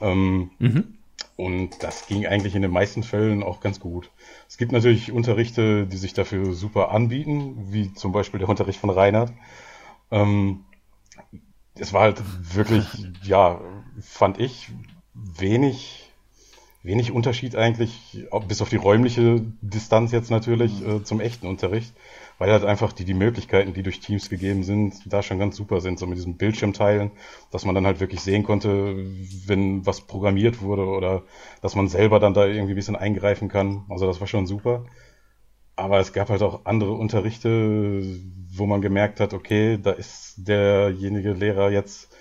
Ähm, 0.00 0.50
mhm. 0.58 0.95
Und 1.36 1.82
das 1.82 2.06
ging 2.06 2.26
eigentlich 2.26 2.54
in 2.54 2.62
den 2.62 2.70
meisten 2.70 3.02
Fällen 3.02 3.42
auch 3.42 3.60
ganz 3.60 3.78
gut. 3.78 4.10
Es 4.48 4.56
gibt 4.56 4.72
natürlich 4.72 5.12
Unterrichte, 5.12 5.86
die 5.86 5.98
sich 5.98 6.14
dafür 6.14 6.54
super 6.54 6.90
anbieten, 6.90 7.72
wie 7.72 7.92
zum 7.92 8.12
Beispiel 8.12 8.40
der 8.40 8.48
Unterricht 8.48 8.80
von 8.80 8.88
Reinhard. 8.88 9.32
Ähm, 10.10 10.64
es 11.74 11.92
war 11.92 12.02
halt 12.02 12.22
wirklich, 12.54 12.86
ja, 13.22 13.60
fand 14.00 14.40
ich 14.40 14.70
wenig, 15.12 16.10
wenig 16.82 17.12
Unterschied 17.12 17.54
eigentlich, 17.54 18.26
bis 18.48 18.62
auf 18.62 18.70
die 18.70 18.76
räumliche 18.76 19.44
Distanz 19.60 20.12
jetzt 20.12 20.30
natürlich, 20.30 20.80
mhm. 20.80 20.96
äh, 20.96 21.04
zum 21.04 21.20
echten 21.20 21.48
Unterricht, 21.48 21.92
weil 22.38 22.50
halt 22.52 22.64
einfach 22.64 22.92
die, 22.92 23.04
die 23.04 23.14
Möglichkeiten, 23.14 23.72
die 23.72 23.82
durch 23.82 24.00
Teams 24.00 24.28
gegeben 24.28 24.62
sind, 24.62 24.94
da 25.06 25.22
schon 25.22 25.38
ganz 25.38 25.56
super 25.56 25.80
sind, 25.80 25.98
so 25.98 26.06
mit 26.06 26.18
diesem 26.18 26.36
Bildschirmteilen, 26.36 27.10
dass 27.50 27.64
man 27.64 27.74
dann 27.74 27.86
halt 27.86 28.00
wirklich 28.00 28.20
sehen 28.20 28.42
konnte, 28.42 28.96
wenn 29.46 29.86
was 29.86 30.02
programmiert 30.02 30.60
wurde 30.62 30.86
oder 30.86 31.22
dass 31.62 31.74
man 31.74 31.88
selber 31.88 32.20
dann 32.20 32.34
da 32.34 32.46
irgendwie 32.46 32.74
ein 32.74 32.76
bisschen 32.76 32.96
eingreifen 32.96 33.48
kann. 33.48 33.84
Also 33.88 34.06
das 34.06 34.20
war 34.20 34.26
schon 34.26 34.46
super. 34.46 34.84
Aber 35.76 36.00
es 36.00 36.12
gab 36.12 36.30
halt 36.30 36.42
auch 36.42 36.64
andere 36.64 36.92
Unterrichte, 36.92 38.02
wo 38.50 38.66
man 38.66 38.80
gemerkt 38.80 39.20
hat, 39.20 39.34
okay, 39.34 39.78
da 39.82 39.92
ist 39.92 40.34
derjenige 40.38 41.32
Lehrer 41.32 41.70
jetzt 41.70 42.14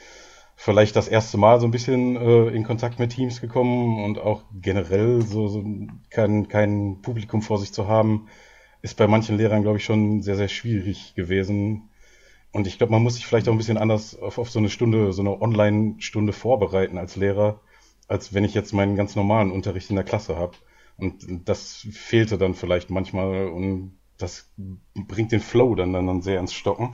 vielleicht 0.56 0.96
das 0.96 1.08
erste 1.08 1.38
Mal 1.38 1.60
so 1.60 1.68
ein 1.68 1.72
bisschen 1.72 2.16
äh, 2.16 2.48
in 2.50 2.64
Kontakt 2.64 3.00
mit 3.00 3.12
Teams 3.12 3.42
gekommen 3.42 4.04
und 4.04 4.20
auch 4.20 4.44
generell 4.62 5.22
so, 5.22 5.48
so 5.48 5.64
kein, 6.10 6.48
kein 6.48 7.02
Publikum 7.02 7.42
vor 7.42 7.60
sich 7.60 7.74
zu 7.74 7.88
haben, 7.88 8.28
ist 8.86 8.98
bei 8.98 9.08
manchen 9.08 9.36
Lehrern, 9.36 9.64
glaube 9.64 9.80
ich, 9.80 9.84
schon 9.84 10.22
sehr, 10.22 10.36
sehr 10.36 10.48
schwierig 10.48 11.16
gewesen. 11.16 11.90
Und 12.52 12.68
ich 12.68 12.78
glaube, 12.78 12.92
man 12.92 13.02
muss 13.02 13.16
sich 13.16 13.26
vielleicht 13.26 13.48
auch 13.48 13.52
ein 13.52 13.58
bisschen 13.58 13.80
anders 13.80 14.16
auf, 14.16 14.38
auf 14.38 14.52
so 14.52 14.60
eine 14.60 14.70
Stunde, 14.70 15.12
so 15.12 15.24
eine 15.24 15.42
Online-Stunde 15.42 16.34
vorbereiten 16.34 17.00
als 17.00 17.16
Lehrer, 17.16 17.62
als 18.08 18.36
wenn 18.36 18.44
ich 18.44 18.54
jetzt 18.54 18.74
meinen 18.74 18.96
ganz 18.96 19.16
normalen 19.16 19.52
Unterricht 19.52 19.90
in 19.90 19.96
der 19.96 20.06
Klasse 20.06 20.38
habe. 20.38 20.54
Und 20.98 21.50
das 21.50 21.88
fehlte 21.94 22.38
dann 22.38 22.54
vielleicht 22.54 22.92
manchmal 22.92 23.48
und 23.48 23.98
das 24.20 24.54
bringt 24.94 25.32
den 25.32 25.42
Flow 25.42 25.74
dann, 25.74 25.92
dann 25.92 26.22
sehr 26.22 26.40
ins 26.40 26.54
Stocken. 26.54 26.92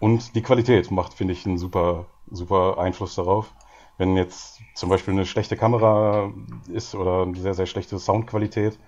Und 0.00 0.34
die 0.36 0.42
Qualität 0.42 0.90
macht, 0.90 1.12
finde 1.12 1.34
ich, 1.34 1.44
einen 1.44 1.58
super, 1.58 2.06
super 2.30 2.78
Einfluss 2.78 3.14
darauf. 3.14 3.52
Wenn 3.98 4.16
jetzt 4.16 4.62
zum 4.74 4.88
Beispiel 4.88 5.12
eine 5.12 5.26
schlechte 5.26 5.58
Kamera 5.58 6.32
ist 6.72 6.94
oder 6.94 7.24
eine 7.24 7.38
sehr, 7.38 7.52
sehr 7.52 7.66
schlechte 7.66 7.98
Soundqualität, 7.98 8.78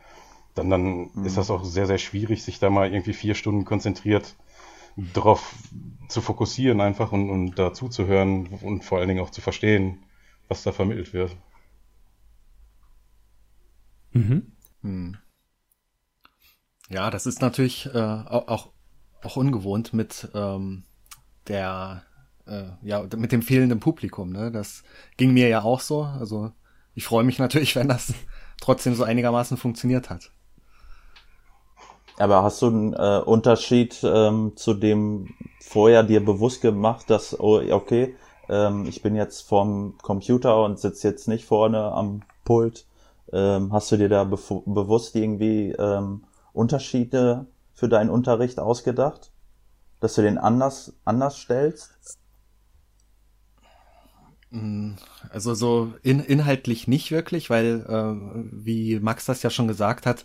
dann, 0.55 0.71
dann 0.71 1.11
mhm. 1.13 1.25
ist 1.25 1.37
das 1.37 1.51
auch 1.51 1.65
sehr, 1.65 1.87
sehr 1.87 1.99
schwierig, 1.99 2.43
sich 2.43 2.59
da 2.59 2.71
mal 2.71 2.93
irgendwie 2.93 3.13
vier 3.13 3.35
Stunden 3.35 3.65
konzentriert 3.65 4.37
darauf 4.97 5.55
zu 6.09 6.21
fokussieren 6.21 6.81
einfach 6.81 7.13
und, 7.13 7.31
und 7.31 7.59
da 7.59 7.73
zuzuhören 7.73 8.49
und 8.61 8.85
vor 8.85 8.99
allen 8.99 9.09
Dingen 9.09 9.23
auch 9.23 9.31
zu 9.31 9.41
verstehen, 9.41 10.05
was 10.49 10.63
da 10.63 10.73
vermittelt 10.73 11.13
wird. 11.13 11.37
Mhm. 14.13 14.53
Hm. 14.83 15.17
Ja, 16.89 17.11
das 17.11 17.27
ist 17.27 17.41
natürlich 17.41 17.87
äh, 17.87 17.99
auch, 17.99 18.73
auch 19.23 19.37
ungewohnt 19.37 19.93
mit 19.93 20.29
ähm, 20.35 20.85
der 21.47 22.03
äh, 22.47 22.65
ja 22.83 23.07
mit 23.17 23.31
dem 23.31 23.43
fehlenden 23.43 23.79
Publikum. 23.79 24.31
Ne? 24.31 24.51
Das 24.51 24.83
ging 25.17 25.33
mir 25.33 25.49
ja 25.49 25.63
auch 25.63 25.81
so. 25.81 26.03
Also 26.03 26.53
ich 26.95 27.05
freue 27.05 27.25
mich 27.25 27.39
natürlich, 27.39 27.77
wenn 27.77 27.89
das 27.89 28.13
trotzdem 28.61 28.95
so 28.95 29.05
einigermaßen 29.05 29.57
funktioniert 29.57 30.11
hat. 30.11 30.33
Aber 32.21 32.43
hast 32.43 32.63
du 32.63 32.67
einen 32.67 32.93
äh, 32.93 33.23
Unterschied 33.25 34.01
ähm, 34.05 34.53
zu 34.57 34.75
dem 34.75 35.35
vorher 35.61 36.03
dir 36.03 36.25
bewusst 36.25 36.61
gemacht, 36.61 37.09
dass, 37.09 37.39
oh, 37.39 37.61
okay, 37.71 38.15
ähm, 38.49 38.87
ich 38.87 39.03
bin 39.03 39.17
jetzt 39.17 39.49
vorm 39.49 39.95
Computer 40.03 40.63
und 40.65 40.79
sitze 40.79 41.09
jetzt 41.09 41.29
nicht 41.29 41.45
vorne 41.45 41.81
am 41.93 42.23
Pult. 42.45 42.87
Ähm, 43.33 43.73
hast 43.73 43.91
du 43.93 43.97
dir 43.97 44.09
da 44.09 44.25
be 44.25 44.39
bewusst 44.67 45.17
irgendwie 45.17 45.71
ähm, 45.73 46.25
Unterschiede 46.53 47.47
für 47.75 47.89
deinen 47.89 48.11
Unterricht 48.11 48.59
ausgedacht? 48.59 49.31
dass 50.01 50.15
du 50.15 50.23
den 50.23 50.39
anders, 50.39 50.95
anders 51.05 51.37
stellst? 51.37 51.91
Mm, 54.51 54.95
also 55.31 55.55
so 55.55 55.95
in, 56.03 56.21
inhaltlich 56.21 56.89
nicht 56.89 57.11
wirklich, 57.11 57.51
weil, 57.51 57.85
äh, 57.89 58.45
wie 58.53 58.99
Max 59.01 59.25
das 59.25 59.43
ja 59.43 59.51
schon 59.51 59.69
gesagt 59.69 60.07
hat, 60.07 60.25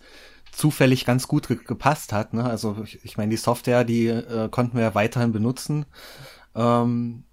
zufällig 0.52 1.06
ganz 1.06 1.28
gut 1.28 1.48
ge 1.48 1.58
gepasst 1.66 2.14
hat. 2.14 2.34
Ne? 2.34 2.44
Also 2.44 2.78
ich, 2.84 3.04
ich 3.04 3.18
meine, 3.18 3.30
die 3.32 3.38
Software, 3.38 3.84
die 3.84 4.08
äh, 4.08 4.50
konnten 4.50 4.78
wir 4.78 4.84
ja 4.84 4.96
weiterhin 4.96 5.32
benutzen. 5.32 5.86
Ähm, 6.56 7.24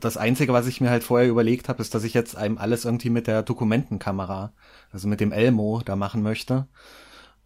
das 0.00 0.16
Einzige, 0.16 0.52
was 0.52 0.66
ich 0.66 0.80
mir 0.80 0.90
halt 0.90 1.04
vorher 1.04 1.28
überlegt 1.28 1.68
habe, 1.68 1.80
ist, 1.82 1.94
dass 1.94 2.04
ich 2.04 2.14
jetzt 2.14 2.36
einem 2.36 2.58
alles 2.58 2.84
irgendwie 2.84 3.10
mit 3.10 3.26
der 3.26 3.42
Dokumentenkamera, 3.42 4.52
also 4.90 5.06
mit 5.08 5.20
dem 5.20 5.32
Elmo, 5.32 5.82
da 5.84 5.96
machen 5.96 6.22
möchte. 6.22 6.66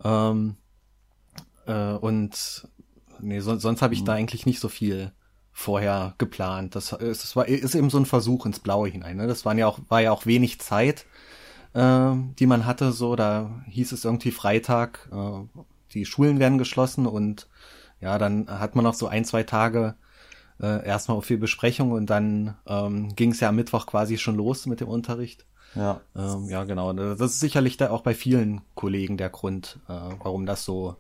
Ähm, 0.03 0.57
äh, 1.67 1.93
und 1.93 2.69
nee, 3.21 3.41
so, 3.41 3.57
sonst 3.57 3.83
habe 3.83 3.95
ich 3.95 4.03
mhm. 4.03 4.07
da 4.07 4.13
eigentlich 4.15 4.47
nicht 4.47 4.61
so 4.61 4.69
viel 4.69 5.13
vorher 5.53 6.15
geplant. 6.19 6.75
Das, 6.75 6.93
es 6.93 7.37
war, 7.37 7.49
ist 7.49 7.75
eben 7.75 7.91
so 7.91 7.99
ein 7.99 8.07
Versuch 8.07 8.47
ins 8.47 8.61
Blaue 8.61 8.89
hinein. 8.89 9.17
Ne? 9.17 9.27
Das 9.27 9.45
waren 9.45 9.59
ja 9.59 9.67
auch, 9.67 9.79
war 9.89 10.01
ja 10.01 10.13
auch 10.13 10.27
wenig 10.27 10.61
Zeit, 10.61 11.07
äh, 11.75 12.13
die 12.39 12.47
man 12.47 12.67
hatte. 12.67 12.93
So, 12.93 13.17
da 13.17 13.63
hieß 13.69 13.93
es 13.93 14.05
irgendwie 14.05 14.31
Freitag, 14.31 15.09
äh, 15.13 15.61
die 15.93 16.07
Schulen 16.07 16.39
werden 16.39 16.59
geschlossen 16.59 17.07
und 17.07 17.49
ja, 18.01 18.17
dann 18.19 18.49
hat 18.49 18.77
man 18.77 18.85
noch 18.85 18.95
so 18.95 19.09
ein, 19.09 19.25
zwei 19.25 19.43
Tage 19.43 19.95
äh, 20.61 20.87
erstmal 20.87 21.19
auf 21.19 21.25
viel 21.25 21.39
Besprechung 21.39 21.93
und 21.93 22.09
dann 22.09 22.57
ähm, 22.67 23.15
ging 23.15 23.33
es 23.33 23.41
ja 23.41 23.49
am 23.49 23.57
Mittwoch 23.57 23.87
quasi 23.87 24.19
schon 24.19 24.37
los 24.37 24.67
mit 24.67 24.81
dem 24.81 24.89
Unterricht. 24.89 25.47
Ja. 25.75 26.01
Ähm, 26.17 26.49
ja, 26.49 26.65
genau. 26.65 26.93
Das 26.93 27.21
ist 27.21 27.41
sicherlich 27.41 27.77
da 27.77 27.91
auch 27.91 28.03
bei 28.03 28.15
vielen 28.15 28.63
Kollegen 28.75 29.17
der 29.17 29.31
Grund, 29.31 29.79
äh, 29.89 29.93
warum 30.23 30.47
das 30.47 30.65
so 30.65 30.97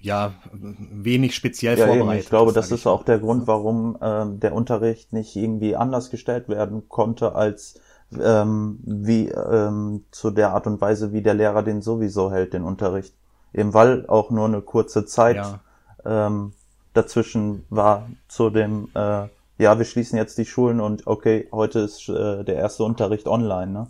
ja, 0.00 0.34
wenig 0.52 1.34
speziell 1.34 1.78
ja, 1.78 1.86
vorbereitet. 1.86 2.12
Eben. 2.12 2.20
Ich 2.20 2.28
glaube, 2.28 2.52
das, 2.52 2.70
ist 2.70 2.86
auch 2.86 3.04
der 3.04 3.18
Grund, 3.18 3.46
warum 3.46 3.98
ähm, 4.00 4.40
der 4.40 4.54
Unterricht 4.54 5.12
nicht 5.12 5.34
irgendwie 5.36 5.76
anders 5.76 6.10
gestellt 6.10 6.48
werden 6.48 6.88
konnte, 6.88 7.34
als 7.34 7.80
ähm, 8.20 8.78
wie 8.84 9.28
ähm, 9.28 10.04
zu 10.10 10.30
der 10.30 10.50
Art 10.50 10.66
und 10.66 10.80
Weise, 10.80 11.12
wie 11.12 11.22
der 11.22 11.34
Lehrer 11.34 11.62
den 11.62 11.82
sowieso 11.82 12.30
hält, 12.30 12.52
den 12.52 12.62
Unterricht. 12.62 13.14
Eben 13.52 13.74
weil 13.74 14.06
auch 14.06 14.30
nur 14.30 14.46
eine 14.46 14.60
kurze 14.62 15.06
Zeit 15.06 15.36
ja. 15.36 15.60
ähm, 16.04 16.52
dazwischen 16.92 17.64
war 17.70 18.08
zu 18.28 18.50
dem, 18.50 18.88
äh, 18.94 19.28
ja, 19.58 19.78
wir 19.78 19.84
schließen 19.84 20.18
jetzt 20.18 20.38
die 20.38 20.44
Schulen 20.44 20.80
und 20.80 21.06
okay, 21.06 21.48
heute 21.50 21.80
ist 21.80 22.08
äh, 22.08 22.44
der 22.44 22.56
erste 22.56 22.84
Unterricht 22.84 23.26
online, 23.26 23.72
ne? 23.72 23.86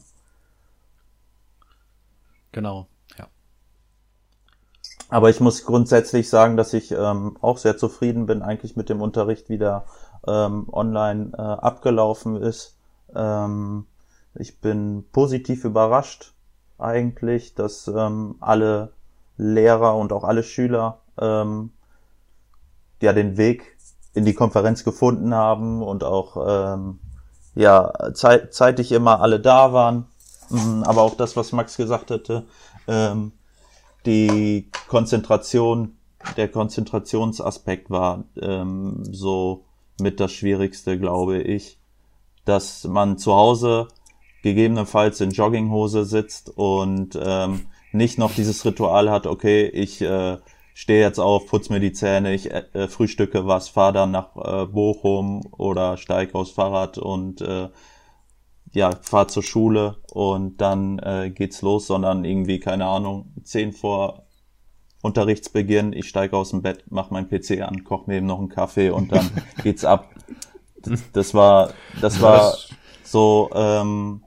Genau. 2.53 2.87
Aber 5.09 5.31
ich 5.31 5.41
muss 5.41 5.65
grundsätzlich 5.65 6.29
sagen, 6.29 6.57
dass 6.57 6.73
ich 6.73 6.91
ähm, 6.91 7.37
auch 7.41 7.59
sehr 7.59 7.77
zufrieden 7.77 8.27
bin 8.27 8.43
eigentlich 8.43 8.77
mit 8.77 8.89
dem 8.89 9.01
Unterricht, 9.01 9.49
wie 9.49 9.59
der 9.59 9.85
ähm, 10.27 10.67
online 10.73 11.31
äh, 11.37 11.41
abgelaufen 11.41 12.37
ist. 12.37 12.77
Ähm, 13.15 13.87
ich 14.35 14.61
bin 14.61 15.05
positiv 15.13 15.65
überrascht 15.65 16.35
eigentlich, 16.79 17.55
dass 17.55 17.89
ähm, 17.89 18.37
alle 18.41 18.93
Lehrer 19.37 19.97
und 19.97 20.13
auch 20.13 20.25
alle 20.25 20.43
Schüler 20.43 20.99
ähm, 21.19 21.71
ja 23.01 23.13
den 23.13 23.37
Weg 23.37 23.77
in 24.15 24.25
die 24.25 24.35
Konferenz 24.35 24.83
gefunden 24.83 25.35
haben 25.35 25.83
und 25.83 26.03
auch 26.03 26.75
ähm, 26.75 26.99
ja 27.55 27.93
zeit 28.15 28.55
zeitig 28.55 28.93
immer 28.93 29.21
alle 29.21 29.41
da 29.41 29.73
waren. 29.73 30.07
Mhm, 30.49 30.85
aber 30.85 31.03
auch 31.03 31.17
das, 31.17 31.37
was 31.37 31.53
Max 31.53 31.77
gesagt 31.77 32.11
hatte, 32.11 32.45
ähm, 32.89 33.33
die 34.07 34.71
Konzentration, 34.89 35.97
der 36.37 36.49
Konzentrationsaspekt 36.49 37.91
war 37.91 38.25
ähm, 38.41 39.03
so 39.11 39.65
mit 40.01 40.21
das 40.21 40.33
Schwierigste, 40.33 40.99
glaube 40.99 41.43
ich, 41.43 41.79
dass 42.45 42.85
man 42.85 43.19
zu 43.19 43.35
Hause 43.35 43.89
gegebenenfalls 44.43 45.21
in 45.21 45.31
Jogginghose 45.31 46.05
sitzt 46.05 46.57
und 46.57 47.19
ähm, 47.21 47.67
nicht 47.93 48.19
noch 48.19 48.33
dieses 48.33 48.65
Ritual 48.65 49.11
hat, 49.11 49.27
okay, 49.27 49.67
ich 49.67 50.01
äh, 50.03 50.39
stehe 50.75 51.01
jetzt 51.01 51.19
auf, 51.19 51.47
putz 51.47 51.71
mir 51.71 51.81
die 51.81 51.93
Zähne, 51.93 52.35
ich 52.35 52.53
äh, 52.53 52.87
frühstücke 52.89 53.47
was, 53.47 53.69
fahre 53.69 53.95
dann 53.95 54.11
nach 54.11 54.37
äh, 54.37 54.67
Bochum 54.67 55.41
oder 55.57 55.97
steige 55.97 56.35
aufs 56.35 56.51
Fahrrad 56.51 56.99
und 56.99 57.41
äh, 57.41 57.69
ja, 58.77 58.91
fahr 59.01 59.27
zur 59.27 59.43
Schule 59.43 59.97
und 60.13 60.61
dann 60.61 60.99
äh, 60.99 61.31
geht's 61.31 61.63
los, 61.63 61.87
sondern 61.87 62.27
irgendwie, 62.27 62.61
keine 62.61 62.85
Ahnung, 62.85 63.33
zehn 63.43 63.73
vor 63.73 64.27
Unterrichtsbeginn, 65.01 65.95
ich 65.95 66.09
steige 66.09 66.37
aus 66.37 66.51
dem 66.51 66.61
Bett, 66.61 66.85
mach 66.91 67.11
mein 67.11 67.27
PC 67.27 67.63
an, 67.63 67.85
koch 67.85 68.07
mir 68.07 68.17
eben 68.17 68.27
noch 68.27 68.39
einen 68.39 68.51
Kaffee 68.51 68.91
und 68.91 69.13
dann 69.13 69.31
geht's 69.63 69.87
ab. 69.87 70.11
Das, 70.83 71.01
das 71.13 71.33
war, 71.33 71.71
das 72.03 72.21
war 72.21 72.55
so, 73.03 73.49
ähm, 73.55 74.23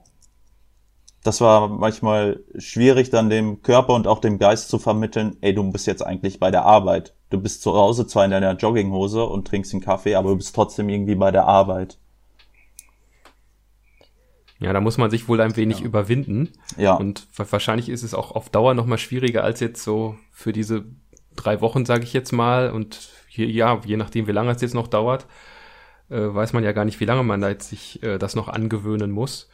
das 1.24 1.42
war 1.42 1.68
manchmal 1.68 2.40
schwierig, 2.58 3.12
dann 3.12 3.30
dem 3.30 3.62
Körper 3.62 3.94
und 3.94 4.08
auch 4.08 4.20
dem 4.20 4.40
Geist 4.40 4.70
zu 4.70 4.80
vermitteln, 4.80 5.38
ey, 5.42 5.54
du 5.54 5.72
bist 5.72 5.86
jetzt 5.86 6.04
eigentlich 6.04 6.40
bei 6.40 6.50
der 6.50 6.66
Arbeit. 6.66 7.14
Du 7.30 7.40
bist 7.40 7.62
zu 7.62 7.76
Hause 7.76 8.08
zwar 8.08 8.26
in 8.26 8.32
deiner 8.32 8.56
Jogginghose 8.56 9.24
und 9.26 9.48
trinkst 9.48 9.74
einen 9.74 9.84
Kaffee, 9.84 10.16
aber 10.16 10.30
du 10.30 10.38
bist 10.38 10.56
trotzdem 10.56 10.90
irgendwie 10.90 11.14
bei 11.14 11.30
der 11.30 11.46
Arbeit. 11.46 12.00
Ja, 14.60 14.74
da 14.74 14.82
muss 14.82 14.98
man 14.98 15.10
sich 15.10 15.28
wohl 15.28 15.40
ein 15.40 15.56
wenig 15.56 15.80
ja. 15.80 15.86
überwinden. 15.86 16.50
Ja. 16.78 16.96
Und 16.96 17.28
wahrscheinlich 17.36 17.88
ist 17.88 18.04
es 18.04 18.14
auch 18.14 18.32
auf 18.32 18.50
Dauer 18.50 18.74
nochmal 18.74 18.98
schwieriger 18.98 19.44
als 19.44 19.62
jetzt 19.62 19.84
so 19.84 20.18
für 20.32 20.52
diese 20.52 20.86
drei 21.36 21.62
Wochen, 21.62 21.86
sage 21.86 22.04
ich 22.04 22.12
jetzt 22.12 22.34
mal. 22.34 22.70
Und 22.72 23.10
hier, 23.30 23.48
ja, 23.48 23.80
je 23.86 23.96
nachdem, 23.96 24.28
wie 24.28 24.34
lange 24.34 24.52
es 24.52 24.62
jetzt 24.62 24.74
noch 24.74 24.88
dauert, 24.88 25.28
äh, 26.10 26.20
weiß 26.20 26.52
man 26.52 26.64
ja 26.64 26.74
gar 26.74 26.84
nicht, 26.84 27.00
wie 27.00 27.06
lange 27.06 27.24
man 27.24 27.40
da 27.40 27.50
jetzt 27.50 27.70
sich 27.70 28.04
äh, 28.04 28.18
das 28.18 28.36
noch 28.36 28.50
angewöhnen 28.50 29.12
muss. 29.12 29.50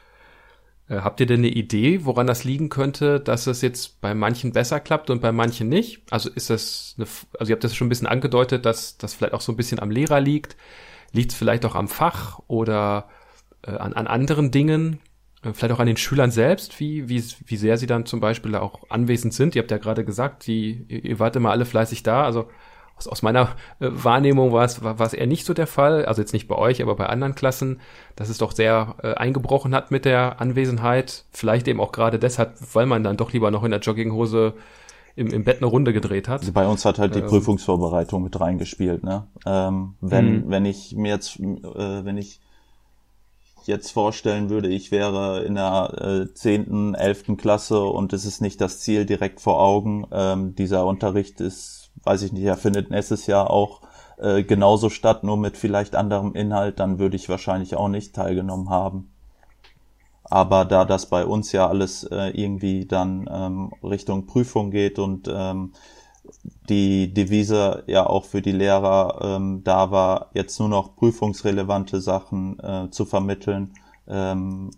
Äh, 0.87 0.97
habt 0.97 1.19
ihr 1.19 1.27
denn 1.27 1.41
eine 1.41 1.49
Idee, 1.49 2.05
woran 2.05 2.25
das 2.25 2.43
liegen 2.43 2.69
könnte, 2.69 3.19
dass 3.19 3.45
es 3.45 3.61
jetzt 3.61 4.01
bei 4.01 4.15
manchen 4.15 4.53
besser 4.53 4.79
klappt 4.79 5.11
und 5.11 5.21
bei 5.21 5.31
manchen 5.31 5.69
nicht? 5.69 6.01
Also 6.09 6.29
ist 6.31 6.49
das 6.49 6.95
eine, 6.97 7.07
also 7.39 7.51
ihr 7.51 7.55
habt 7.55 7.63
das 7.63 7.75
schon 7.75 7.87
ein 7.87 7.89
bisschen 7.89 8.07
angedeutet, 8.07 8.65
dass 8.65 8.97
das 8.97 9.13
vielleicht 9.13 9.33
auch 9.33 9.41
so 9.41 9.51
ein 9.51 9.57
bisschen 9.57 9.79
am 9.79 9.91
Lehrer 9.91 10.19
liegt. 10.19 10.57
Liegt 11.11 11.31
es 11.31 11.37
vielleicht 11.37 11.65
auch 11.65 11.75
am 11.75 11.87
Fach 11.87 12.39
oder 12.47 13.07
äh, 13.65 13.71
an, 13.71 13.93
an 13.93 14.07
anderen 14.07 14.51
Dingen? 14.51 14.99
Äh, 15.43 15.53
vielleicht 15.53 15.73
auch 15.73 15.79
an 15.79 15.87
den 15.87 15.97
Schülern 15.97 16.31
selbst, 16.31 16.79
wie, 16.79 17.07
wie, 17.09 17.23
wie 17.45 17.57
sehr 17.57 17.77
sie 17.77 17.87
dann 17.87 18.05
zum 18.05 18.19
Beispiel 18.19 18.55
auch 18.55 18.79
anwesend 18.89 19.33
sind. 19.33 19.55
Ihr 19.55 19.61
habt 19.61 19.71
ja 19.71 19.77
gerade 19.77 20.05
gesagt, 20.05 20.47
die, 20.47 20.85
ihr 20.87 21.19
wart 21.19 21.35
immer 21.35 21.51
alle 21.51 21.65
fleißig 21.65 22.03
da. 22.03 22.23
Also 22.23 22.47
aus, 22.97 23.07
aus 23.07 23.21
meiner 23.21 23.49
äh, 23.79 23.89
Wahrnehmung 23.91 24.51
war 24.51 24.65
es, 24.65 24.83
war, 24.83 24.99
war 24.99 25.05
es 25.05 25.13
eher 25.13 25.27
nicht 25.27 25.45
so 25.45 25.53
der 25.53 25.67
Fall, 25.67 26.05
also 26.05 26.21
jetzt 26.21 26.33
nicht 26.33 26.47
bei 26.47 26.55
euch, 26.55 26.81
aber 26.81 26.95
bei 26.95 27.07
anderen 27.07 27.35
Klassen, 27.35 27.81
dass 28.15 28.29
es 28.29 28.37
doch 28.37 28.51
sehr 28.51 28.95
äh, 29.03 29.13
eingebrochen 29.13 29.75
hat 29.75 29.91
mit 29.91 30.05
der 30.05 30.41
Anwesenheit. 30.41 31.25
Vielleicht 31.31 31.67
eben 31.67 31.79
auch 31.79 31.91
gerade 31.91 32.19
deshalb, 32.19 32.55
weil 32.73 32.85
man 32.85 33.03
dann 33.03 33.17
doch 33.17 33.33
lieber 33.33 33.51
noch 33.51 33.63
in 33.63 33.71
der 33.71 33.81
Jogginghose 33.81 34.53
im, 35.15 35.27
im 35.27 35.43
Bett 35.43 35.57
eine 35.57 35.67
Runde 35.67 35.93
gedreht 35.93 36.27
hat. 36.27 36.41
Also 36.41 36.51
bei 36.51 36.67
uns 36.67 36.83
hat 36.85 36.99
halt 36.99 37.15
die 37.15 37.19
ähm, 37.19 37.27
Prüfungsvorbereitung 37.27 38.23
mit 38.23 38.39
reingespielt. 38.39 39.03
Ne? 39.03 39.27
Ähm, 39.45 39.95
wenn, 40.01 40.45
mhm. 40.45 40.49
wenn 40.49 40.65
ich 40.65 40.95
mir 40.95 41.11
jetzt, 41.11 41.39
äh, 41.39 42.05
wenn 42.05 42.17
ich 42.17 42.41
jetzt 43.67 43.91
vorstellen 43.91 44.49
würde, 44.49 44.69
ich 44.69 44.91
wäre 44.91 45.43
in 45.43 45.55
der 45.55 46.29
zehnten, 46.33 46.93
äh, 46.93 46.99
elften 46.99 47.37
Klasse 47.37 47.83
und 47.83 48.13
es 48.13 48.25
ist 48.25 48.41
nicht 48.41 48.61
das 48.61 48.79
Ziel 48.79 49.05
direkt 49.05 49.41
vor 49.41 49.61
Augen. 49.61 50.07
Ähm, 50.11 50.55
dieser 50.55 50.85
Unterricht 50.85 51.41
ist 51.41 51.85
weiß 52.05 52.21
ich 52.21 52.31
nicht, 52.31 52.43
er 52.43 52.57
findet 52.57 52.91
nächstes 52.91 53.27
Jahr 53.27 53.49
auch 53.49 53.81
äh, 54.17 54.43
genauso 54.43 54.89
statt, 54.89 55.23
nur 55.23 55.37
mit 55.37 55.57
vielleicht 55.57 55.95
anderem 55.95 56.33
Inhalt, 56.35 56.79
dann 56.79 56.99
würde 56.99 57.15
ich 57.15 57.29
wahrscheinlich 57.29 57.75
auch 57.75 57.89
nicht 57.89 58.15
teilgenommen 58.15 58.69
haben. 58.69 59.11
Aber 60.23 60.65
da 60.65 60.85
das 60.85 61.07
bei 61.07 61.25
uns 61.25 61.51
ja 61.51 61.67
alles 61.67 62.03
äh, 62.05 62.29
irgendwie 62.29 62.85
dann 62.85 63.29
ähm, 63.31 63.71
Richtung 63.83 64.25
Prüfung 64.25 64.71
geht 64.71 64.97
und 64.97 65.29
ähm, 65.31 65.73
die 66.69 67.13
Devise 67.13 67.83
ja 67.87 68.05
auch 68.05 68.25
für 68.25 68.41
die 68.41 68.51
Lehrer 68.51 69.19
ähm, 69.21 69.61
da 69.63 69.91
war, 69.91 70.29
jetzt 70.33 70.59
nur 70.59 70.69
noch 70.69 70.95
prüfungsrelevante 70.95 72.01
Sachen 72.01 72.59
äh, 72.59 72.89
zu 72.91 73.05
vermitteln, 73.05 73.73
ähm, 74.07 74.71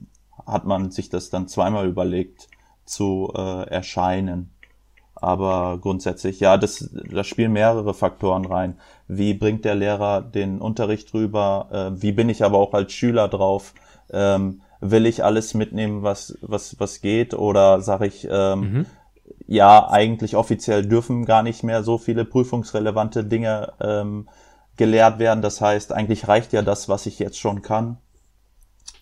hat 0.46 0.66
man 0.66 0.92
sich 0.92 1.10
das 1.10 1.30
dann 1.30 1.48
zweimal 1.48 1.88
überlegt 1.88 2.48
zu 2.86 3.32
äh, 3.36 3.68
erscheinen. 3.70 4.52
Aber 5.16 5.80
grundsätzlich, 5.82 6.40
ja, 6.40 6.58
das, 6.58 6.90
da 6.94 7.24
spielen 7.24 7.52
mehrere 7.52 7.94
Faktoren 7.94 8.46
rein. 8.46 8.78
Wie 9.08 9.34
bringt 9.34 9.66
der 9.66 9.76
Lehrer 9.76 10.22
den 10.22 10.62
Unterricht 10.62 11.14
rüber? 11.14 11.68
Äh, 11.72 12.02
wie 12.02 12.12
bin 12.12 12.30
ich 12.30 12.44
aber 12.44 12.60
auch 12.60 12.74
als 12.74 12.94
Schüler 12.94 13.28
drauf? 13.28 13.74
Ähm, 14.12 14.62
will 14.80 15.06
ich 15.06 15.24
alles 15.24 15.54
mitnehmen, 15.54 16.04
was, 16.04 16.38
was, 16.42 16.80
was 16.80 17.02
geht? 17.02 17.34
Oder 17.34 17.82
sage 17.82 18.06
ich, 18.06 18.28
ähm, 18.30 18.60
mhm. 18.60 18.86
Ja, 19.46 19.90
eigentlich 19.90 20.36
offiziell 20.36 20.86
dürfen 20.86 21.26
gar 21.26 21.44
nicht 21.44 21.64
mehr 21.64 21.84
so 21.84 21.98
viele 21.98 22.26
prüfungsrelevante 22.26 23.24
Dinge 23.24 23.74
ähm, 23.80 24.28
gelehrt 24.76 25.20
werden. 25.20 25.42
Das 25.42 25.62
heißt, 25.62 25.92
eigentlich 25.92 26.28
reicht 26.28 26.54
ja 26.54 26.62
das, 26.62 26.90
was 26.90 27.06
ich 27.06 27.20
jetzt 27.20 27.40
schon 27.40 27.62
kann. 27.62 27.98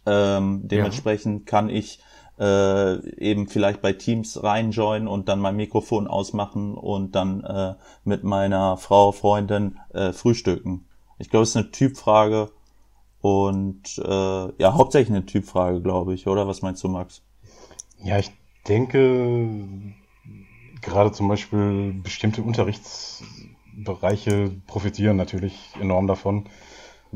Ähm, 0.05 0.61
dementsprechend 0.63 1.41
ja. 1.41 1.45
kann 1.45 1.69
ich 1.69 1.99
äh, 2.39 3.09
eben 3.17 3.47
vielleicht 3.47 3.81
bei 3.81 3.93
Teams 3.93 4.43
reinjoinen 4.43 5.07
und 5.07 5.29
dann 5.29 5.39
mein 5.39 5.55
Mikrofon 5.55 6.07
ausmachen 6.07 6.75
und 6.75 7.15
dann 7.15 7.43
äh, 7.43 7.75
mit 8.03 8.23
meiner 8.23 8.77
Frau, 8.77 9.11
Freundin 9.11 9.79
äh, 9.93 10.11
frühstücken. 10.11 10.85
Ich 11.17 11.29
glaube, 11.29 11.43
es 11.43 11.49
ist 11.49 11.57
eine 11.57 11.71
Typfrage 11.71 12.51
und 13.21 13.97
äh, 13.97 14.61
ja, 14.61 14.73
hauptsächlich 14.73 15.15
eine 15.15 15.25
Typfrage, 15.25 15.81
glaube 15.81 16.13
ich, 16.13 16.27
oder? 16.27 16.47
Was 16.47 16.61
meinst 16.61 16.83
du, 16.83 16.89
Max? 16.89 17.23
Ja, 18.03 18.19
ich 18.19 18.31
denke, 18.67 19.67
gerade 20.85 21.11
zum 21.11 21.27
Beispiel 21.27 21.93
bestimmte 22.01 22.41
Unterrichtsbereiche 22.41 24.51
profitieren 24.67 25.17
natürlich 25.17 25.73
enorm 25.79 26.07
davon 26.07 26.45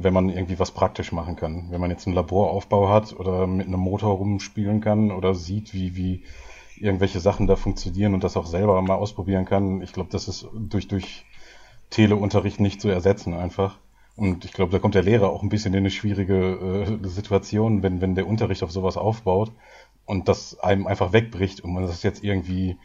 wenn 0.03 0.13
man 0.13 0.29
irgendwie 0.29 0.59
was 0.59 0.71
praktisch 0.71 1.11
machen 1.11 1.35
kann. 1.35 1.67
Wenn 1.69 1.81
man 1.81 1.91
jetzt 1.91 2.07
einen 2.07 2.15
Laboraufbau 2.15 2.89
hat 2.89 3.13
oder 3.13 3.47
mit 3.47 3.67
einem 3.67 3.79
Motor 3.79 4.15
rumspielen 4.15 4.81
kann 4.81 5.11
oder 5.11 5.35
sieht, 5.35 5.73
wie, 5.73 5.95
wie 5.95 6.23
irgendwelche 6.77 7.19
Sachen 7.19 7.47
da 7.47 7.55
funktionieren 7.55 8.13
und 8.13 8.23
das 8.23 8.37
auch 8.37 8.45
selber 8.45 8.81
mal 8.81 8.95
ausprobieren 8.95 9.45
kann. 9.45 9.81
Ich 9.81 9.93
glaube, 9.93 10.09
das 10.11 10.27
ist 10.27 10.47
durch, 10.53 10.87
durch 10.87 11.25
Teleunterricht 11.89 12.59
nicht 12.59 12.81
zu 12.81 12.89
ersetzen 12.89 13.33
einfach. 13.33 13.77
Und 14.15 14.45
ich 14.45 14.53
glaube, 14.53 14.71
da 14.71 14.79
kommt 14.79 14.95
der 14.95 15.03
Lehrer 15.03 15.29
auch 15.29 15.43
ein 15.43 15.49
bisschen 15.49 15.73
in 15.73 15.79
eine 15.79 15.91
schwierige 15.91 16.99
äh, 17.03 17.07
Situation, 17.07 17.83
wenn, 17.83 18.01
wenn 18.01 18.15
der 18.15 18.27
Unterricht 18.27 18.63
auf 18.63 18.71
sowas 18.71 18.97
aufbaut 18.97 19.51
und 20.05 20.27
das 20.27 20.59
einem 20.59 20.87
einfach 20.87 21.13
wegbricht 21.13 21.61
und 21.61 21.73
man 21.73 21.83
das 21.83 22.03
jetzt 22.03 22.23
irgendwie 22.23 22.77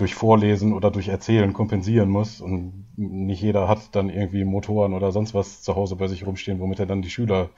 durch 0.00 0.14
Vorlesen 0.14 0.72
oder 0.72 0.90
durch 0.90 1.08
Erzählen 1.08 1.52
kompensieren 1.52 2.08
muss. 2.08 2.40
Und 2.40 2.86
nicht 2.96 3.42
jeder 3.42 3.68
hat 3.68 3.94
dann 3.94 4.08
irgendwie 4.08 4.44
Motoren 4.44 4.94
oder 4.94 5.12
sonst 5.12 5.34
was 5.34 5.62
zu 5.62 5.76
Hause 5.76 5.96
bei 5.96 6.08
sich 6.08 6.26
rumstehen, 6.26 6.60
womit 6.60 6.80
er 6.80 6.86
dann 6.86 7.02
die 7.02 7.10
Schüler 7.10 7.50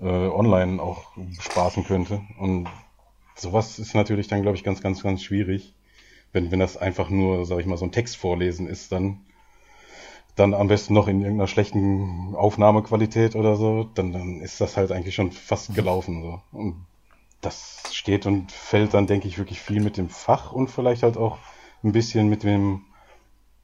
äh, 0.00 0.06
online 0.06 0.80
auch 0.80 1.12
spaßen 1.40 1.84
könnte. 1.84 2.22
Und 2.38 2.68
sowas 3.34 3.78
ist 3.78 3.94
natürlich 3.94 4.28
dann, 4.28 4.42
glaube 4.42 4.56
ich, 4.56 4.64
ganz, 4.64 4.80
ganz, 4.80 5.02
ganz 5.02 5.22
schwierig. 5.22 5.74
Wenn, 6.32 6.50
wenn 6.50 6.60
das 6.60 6.76
einfach 6.76 7.10
nur, 7.10 7.44
sag 7.44 7.60
ich 7.60 7.66
mal, 7.66 7.76
so 7.76 7.84
ein 7.84 7.92
Text 7.92 8.16
vorlesen 8.16 8.68
ist, 8.68 8.92
dann, 8.92 9.20
dann 10.36 10.54
am 10.54 10.68
besten 10.68 10.94
noch 10.94 11.08
in 11.08 11.20
irgendeiner 11.20 11.48
schlechten 11.48 12.34
Aufnahmequalität 12.34 13.36
oder 13.36 13.56
so, 13.56 13.84
dann, 13.94 14.12
dann 14.12 14.40
ist 14.40 14.60
das 14.60 14.76
halt 14.76 14.92
eigentlich 14.92 15.14
schon 15.14 15.32
fast 15.32 15.74
gelaufen. 15.74 16.22
So. 16.22 16.40
Und 16.52 16.86
das 17.40 17.82
steht 17.92 18.26
und 18.26 18.50
fällt 18.50 18.94
dann, 18.94 19.06
denke 19.06 19.28
ich, 19.28 19.38
wirklich 19.38 19.60
viel 19.60 19.80
mit 19.80 19.96
dem 19.96 20.08
Fach 20.08 20.52
und 20.52 20.68
vielleicht 20.68 21.02
halt 21.02 21.16
auch 21.16 21.38
ein 21.84 21.92
bisschen 21.92 22.28
mit 22.28 22.42
dem, 22.42 22.82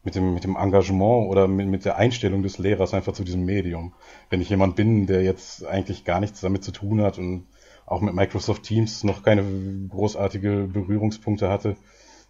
mit 0.03 0.15
dem, 0.15 0.35
mit 0.35 0.45
dem 0.45 0.57
Engagement 0.57 1.29
oder 1.29 1.49
mit, 1.49 1.69
mit 1.69 1.85
der 1.85 1.97
Einstellung 1.97 2.43
des 2.43 2.59
Lehrers 2.59 2.95
einfach 2.95 3.13
zu 3.13 3.25
diesem 3.25 3.45
Medium. 3.45 3.95
Wenn 4.29 4.41
ich 4.41 4.51
jemand 4.51 4.77
bin, 4.77 5.07
der 5.07 5.23
jetzt 5.23 5.67
eigentlich 5.67 6.05
gar 6.05 6.21
nichts 6.21 6.41
damit 6.41 6.65
zu 6.65 6.73
tun 6.73 7.03
hat 7.03 7.19
und 7.19 7.47
auch 7.87 8.01
mit 8.01 8.15
Microsoft 8.15 8.63
Teams 8.63 9.05
noch 9.05 9.23
keine 9.23 9.43
großartige 9.89 10.69
Berührungspunkte 10.73 11.49
hatte, 11.49 11.77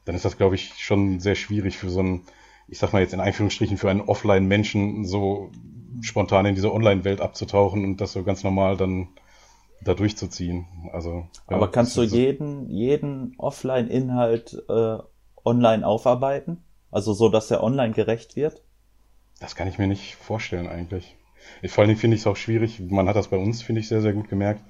dann 0.05 0.15
ist 0.15 0.25
das, 0.25 0.39
glaube 0.39 0.55
ich, 0.55 0.73
schon 0.79 1.21
sehr 1.21 1.35
schwierig 1.35 1.77
für 1.77 1.91
so 1.91 2.01
einen, 2.01 2.23
ich 2.67 2.79
sag 2.79 2.93
mal 2.93 3.03
jetzt 3.03 3.13
in 3.13 3.21
Einführungsstrichen, 3.21 3.77
für 3.77 3.91
einen 3.91 4.01
Offline-Menschen 4.01 5.05
so 5.05 5.51
spontan 6.01 6.47
in 6.47 6.55
diese 6.55 6.73
Online-Welt 6.73 7.21
abzutauchen 7.21 7.85
und 7.85 8.01
das 8.01 8.13
so 8.13 8.23
ganz 8.23 8.43
normal 8.43 8.77
dann 8.77 9.09
da 9.83 9.95
durchzuziehen. 9.95 10.67
Also, 10.93 11.27
ja, 11.51 11.57
Aber 11.57 11.71
kannst 11.71 11.97
du 11.97 12.03
jeden, 12.03 12.69
jeden 12.69 13.35
Offline-Inhalt 13.39 14.63
äh, 14.69 14.99
online 15.45 15.87
aufarbeiten? 15.87 16.65
Also 16.91 17.13
so, 17.13 17.29
dass 17.29 17.51
er 17.51 17.63
online 17.63 17.93
gerecht 17.93 18.37
wird? 18.37 18.63
Das 19.39 19.55
kann 19.55 19.69
ich 19.69 19.79
mir 19.79 19.87
nicht 19.87 20.17
vorstellen 20.17 20.69
eigentlich. 20.69 21.17
Vor 21.67 21.83
allen 21.83 21.89
Dingen 21.89 22.01
finde 22.01 22.17
ich 22.17 22.23
es 22.23 22.27
auch 22.27 22.37
schwierig, 22.37 22.81
man 22.81 23.09
hat 23.09 23.17
das 23.17 23.29
bei 23.29 23.37
uns, 23.37 23.63
finde 23.63 23.81
ich, 23.81 23.89
sehr, 23.89 24.03
sehr 24.03 24.13
gut 24.13 24.29
gemerkt, 24.29 24.63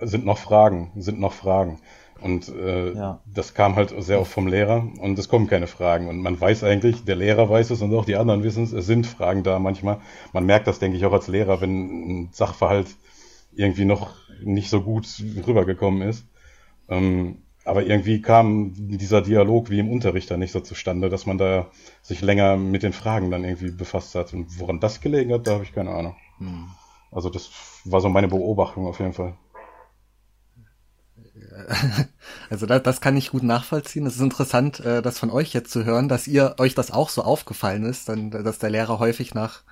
sind 0.00 0.24
noch 0.24 0.38
Fragen, 0.38 0.92
sind 0.96 1.20
noch 1.20 1.32
Fragen. 1.32 1.80
Und 2.20 2.48
äh, 2.50 2.92
ja. 2.92 3.20
das 3.26 3.54
kam 3.54 3.76
halt 3.76 3.94
sehr 4.02 4.20
oft 4.20 4.30
vom 4.30 4.46
Lehrer 4.46 4.86
und 5.00 5.18
es 5.18 5.28
kommen 5.28 5.46
keine 5.46 5.66
Fragen. 5.66 6.08
Und 6.08 6.18
man 6.18 6.38
weiß 6.38 6.64
eigentlich, 6.64 7.04
der 7.04 7.16
Lehrer 7.16 7.48
weiß 7.48 7.70
es 7.70 7.80
und 7.80 7.94
auch 7.94 8.04
die 8.04 8.16
anderen 8.16 8.42
wissen 8.42 8.64
es, 8.64 8.72
es 8.72 8.86
sind 8.86 9.06
Fragen 9.06 9.42
da 9.42 9.58
manchmal. 9.58 10.00
Man 10.32 10.44
merkt 10.44 10.66
das, 10.66 10.78
denke 10.78 10.98
ich, 10.98 11.06
auch 11.06 11.12
als 11.12 11.28
Lehrer, 11.28 11.60
wenn 11.60 11.70
ein 11.88 12.28
Sachverhalt 12.32 12.88
irgendwie 13.52 13.86
noch 13.86 14.14
nicht 14.42 14.68
so 14.68 14.82
gut 14.82 15.06
rübergekommen 15.46 16.02
ist. 16.02 16.26
Ähm, 16.88 17.42
aber 17.64 17.84
irgendwie 17.84 18.22
kam 18.22 18.72
dieser 18.74 19.22
Dialog 19.22 19.70
wie 19.70 19.78
im 19.78 19.90
Unterricht 19.90 20.30
dann 20.30 20.40
nicht 20.40 20.52
so 20.52 20.60
zustande, 20.60 21.10
dass 21.10 21.26
man 21.26 21.38
da 21.38 21.70
sich 22.02 22.20
länger 22.22 22.56
mit 22.56 22.82
den 22.82 22.92
Fragen 22.92 23.30
dann 23.30 23.44
irgendwie 23.44 23.70
befasst 23.70 24.14
hat. 24.14 24.32
Und 24.32 24.58
woran 24.58 24.80
das 24.80 25.00
gelegen 25.00 25.32
hat, 25.32 25.46
da 25.46 25.52
habe 25.52 25.64
ich 25.64 25.72
keine 25.72 25.90
Ahnung. 25.90 26.16
Hm. 26.38 26.68
Also 27.10 27.28
das 27.28 27.50
war 27.84 28.00
so 28.00 28.08
meine 28.08 28.28
Beobachtung 28.28 28.86
auf 28.86 28.98
jeden 28.98 29.12
Fall. 29.12 29.34
Also 32.50 32.66
das, 32.66 32.82
das 32.82 33.00
kann 33.00 33.16
ich 33.16 33.30
gut 33.30 33.44
nachvollziehen. 33.44 34.06
Es 34.06 34.16
ist 34.16 34.20
interessant, 34.20 34.80
äh, 34.80 35.02
das 35.02 35.18
von 35.18 35.30
euch 35.30 35.52
jetzt 35.52 35.70
zu 35.70 35.84
hören, 35.84 36.08
dass 36.08 36.26
ihr 36.26 36.56
euch 36.58 36.74
das 36.74 36.90
auch 36.90 37.08
so 37.08 37.22
aufgefallen 37.22 37.84
ist, 37.84 38.08
dann, 38.08 38.30
dass 38.30 38.58
der 38.58 38.70
Lehrer 38.70 38.98
häufig 38.98 39.34
nach 39.34 39.62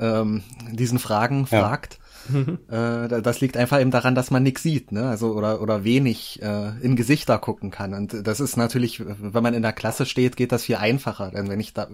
ähm, 0.00 0.42
diesen 0.70 0.98
Fragen 0.98 1.46
ja. 1.50 1.60
fragt. 1.60 1.98
Mhm. 2.28 2.58
Äh, 2.68 3.22
das 3.22 3.40
liegt 3.40 3.56
einfach 3.56 3.80
eben 3.80 3.90
daran, 3.90 4.14
dass 4.14 4.30
man 4.30 4.42
nichts 4.42 4.62
sieht, 4.62 4.90
ne? 4.90 5.08
Also 5.08 5.32
oder 5.32 5.60
oder 5.60 5.84
wenig 5.84 6.42
äh, 6.42 6.70
in 6.80 6.96
Gesichter 6.96 7.38
gucken 7.38 7.70
kann. 7.70 7.94
Und 7.94 8.26
das 8.26 8.40
ist 8.40 8.56
natürlich, 8.56 9.02
wenn 9.06 9.42
man 9.42 9.54
in 9.54 9.62
der 9.62 9.72
Klasse 9.72 10.04
steht, 10.06 10.36
geht 10.36 10.52
das 10.52 10.64
viel 10.64 10.76
einfacher. 10.76 11.30
Denn 11.30 11.48
wenn 11.48 11.60
ich 11.60 11.74
da, 11.74 11.88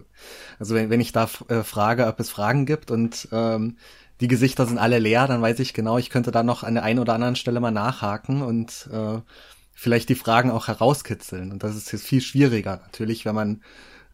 also 0.58 0.74
wenn, 0.74 0.90
wenn 0.90 1.00
ich 1.00 1.12
da 1.12 1.28
äh, 1.48 1.62
frage, 1.62 2.06
ob 2.06 2.20
es 2.20 2.30
Fragen 2.30 2.64
gibt 2.64 2.90
und 2.90 3.28
ähm, 3.32 3.76
die 4.20 4.28
Gesichter 4.28 4.66
sind 4.66 4.78
alle 4.78 4.98
leer, 4.98 5.26
dann 5.26 5.42
weiß 5.42 5.58
ich 5.58 5.74
genau, 5.74 5.98
ich 5.98 6.08
könnte 6.08 6.30
da 6.30 6.42
noch 6.42 6.62
an 6.62 6.74
der 6.74 6.84
einen 6.84 7.00
oder 7.00 7.14
anderen 7.14 7.36
Stelle 7.36 7.60
mal 7.60 7.72
nachhaken 7.72 8.42
und 8.42 8.88
äh, 8.92 9.18
vielleicht 9.74 10.08
die 10.08 10.14
Fragen 10.14 10.50
auch 10.50 10.68
herauskitzeln. 10.68 11.50
Und 11.50 11.62
das 11.64 11.76
ist 11.76 11.92
jetzt 11.92 12.06
viel 12.06 12.20
schwieriger 12.20 12.80
natürlich, 12.84 13.24
wenn 13.24 13.34
man 13.34 13.62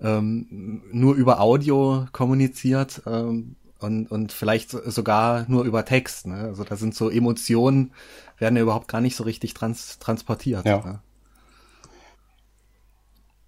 ähm, 0.00 0.82
nur 0.92 1.14
über 1.14 1.40
Audio 1.40 2.06
kommuniziert. 2.12 3.02
Ähm, 3.06 3.56
und, 3.80 4.10
und 4.10 4.32
vielleicht 4.32 4.70
sogar 4.70 5.44
nur 5.48 5.64
über 5.64 5.84
Text. 5.84 6.26
Ne? 6.26 6.36
Also 6.36 6.64
da 6.64 6.76
sind 6.76 6.94
so 6.94 7.10
Emotionen, 7.10 7.92
werden 8.38 8.56
ja 8.56 8.62
überhaupt 8.62 8.88
gar 8.88 9.00
nicht 9.00 9.16
so 9.16 9.24
richtig 9.24 9.54
trans 9.54 9.98
transportiert. 9.98 10.64
Ja. 10.64 10.78
Ne? 10.78 11.00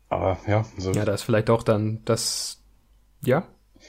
Aber 0.08 0.38
ja, 0.46 0.64
so 0.76 0.92
Ja, 0.92 1.04
da 1.04 1.14
ist 1.14 1.22
vielleicht 1.22 1.50
auch 1.50 1.62
dann 1.62 2.00
das, 2.04 2.60
ja, 3.22 3.44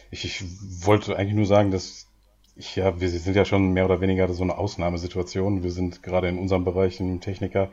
ich, 0.10 0.26
ich 0.26 0.44
wollte 0.86 1.16
eigentlich 1.16 1.36
nur 1.36 1.46
sagen, 1.46 1.72
dass 1.72 2.08
ich 2.56 2.76
ja, 2.76 3.00
wir 3.00 3.10
sind 3.10 3.36
ja 3.36 3.46
schon 3.46 3.72
mehr 3.72 3.86
oder 3.86 4.02
weniger 4.02 4.32
so 4.34 4.44
eine 4.44 4.58
Ausnahmesituation. 4.58 5.64
Wir 5.64 5.72
sind 5.72 6.04
gerade 6.04 6.28
in 6.28 6.38
unserem 6.38 6.66
Bereich, 6.66 7.00
im 7.00 7.22
Techniker, 7.22 7.70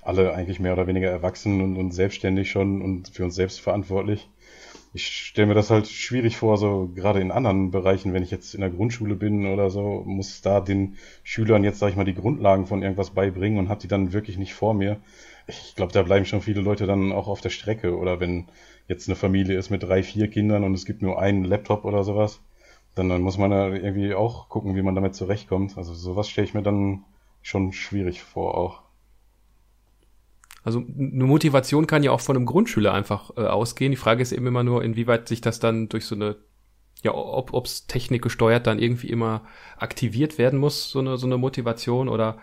alle 0.00 0.34
eigentlich 0.34 0.58
mehr 0.58 0.72
oder 0.72 0.86
weniger 0.86 1.10
erwachsen 1.10 1.60
und, 1.60 1.76
und 1.76 1.92
selbstständig 1.92 2.50
schon 2.50 2.82
und 2.82 3.08
für 3.08 3.24
uns 3.24 3.34
selbst 3.34 3.60
verantwortlich. 3.60 4.28
Ich 4.94 5.06
stelle 5.26 5.48
mir 5.48 5.54
das 5.54 5.70
halt 5.70 5.86
schwierig 5.86 6.36
vor, 6.36 6.56
so 6.58 6.90
gerade 6.94 7.20
in 7.20 7.30
anderen 7.30 7.70
Bereichen, 7.70 8.12
wenn 8.14 8.22
ich 8.22 8.30
jetzt 8.30 8.54
in 8.54 8.60
der 8.60 8.70
Grundschule 8.70 9.14
bin 9.16 9.46
oder 9.46 9.70
so, 9.70 10.02
muss 10.06 10.40
da 10.42 10.60
den 10.60 10.96
Schülern 11.24 11.64
jetzt, 11.64 11.78
sag 11.78 11.90
ich 11.90 11.96
mal, 11.96 12.04
die 12.04 12.14
Grundlagen 12.14 12.66
von 12.66 12.82
irgendwas 12.82 13.10
beibringen 13.10 13.58
und 13.58 13.68
hab 13.68 13.80
die 13.80 13.88
dann 13.88 14.12
wirklich 14.12 14.38
nicht 14.38 14.54
vor 14.54 14.74
mir. 14.74 15.00
Ich 15.46 15.74
glaube, 15.76 15.92
da 15.92 16.02
bleiben 16.02 16.26
schon 16.26 16.42
viele 16.42 16.60
Leute 16.60 16.86
dann 16.86 17.12
auch 17.12 17.28
auf 17.28 17.40
der 17.40 17.50
Strecke. 17.50 17.96
Oder 17.96 18.20
wenn 18.20 18.48
jetzt 18.88 19.08
eine 19.08 19.16
Familie 19.16 19.58
ist 19.58 19.70
mit 19.70 19.82
drei, 19.82 20.02
vier 20.02 20.28
Kindern 20.28 20.64
und 20.64 20.74
es 20.74 20.84
gibt 20.84 21.02
nur 21.02 21.18
einen 21.20 21.44
Laptop 21.44 21.84
oder 21.84 22.04
sowas, 22.04 22.40
dann, 22.94 23.08
dann 23.08 23.22
muss 23.22 23.38
man 23.38 23.50
da 23.50 23.68
irgendwie 23.68 24.14
auch 24.14 24.48
gucken, 24.48 24.76
wie 24.76 24.82
man 24.82 24.94
damit 24.94 25.14
zurechtkommt. 25.14 25.78
Also 25.78 25.94
sowas 25.94 26.28
stelle 26.28 26.46
ich 26.46 26.54
mir 26.54 26.62
dann 26.62 27.04
schon 27.42 27.72
schwierig 27.72 28.22
vor 28.22 28.56
auch. 28.56 28.82
Also 30.62 30.80
eine 30.80 31.24
Motivation 31.24 31.86
kann 31.86 32.02
ja 32.02 32.12
auch 32.12 32.20
von 32.20 32.36
einem 32.36 32.46
Grundschüler 32.46 32.94
einfach 32.94 33.30
äh, 33.36 33.40
ausgehen. 33.40 33.90
Die 33.90 33.96
Frage 33.96 34.22
ist 34.22 34.32
eben 34.32 34.46
immer 34.46 34.62
nur, 34.62 34.84
inwieweit 34.84 35.28
sich 35.28 35.40
das 35.40 35.58
dann 35.58 35.88
durch 35.88 36.06
so 36.06 36.14
eine, 36.14 36.36
ja, 37.02 37.12
ob 37.14 37.52
ob's 37.52 37.86
Technik 37.86 38.22
gesteuert 38.22 38.66
dann 38.66 38.78
irgendwie 38.78 39.08
immer 39.08 39.42
aktiviert 39.76 40.38
werden 40.38 40.58
muss, 40.58 40.90
so 40.90 41.00
eine, 41.00 41.16
so 41.16 41.26
eine 41.26 41.36
Motivation 41.36 42.08
oder 42.08 42.38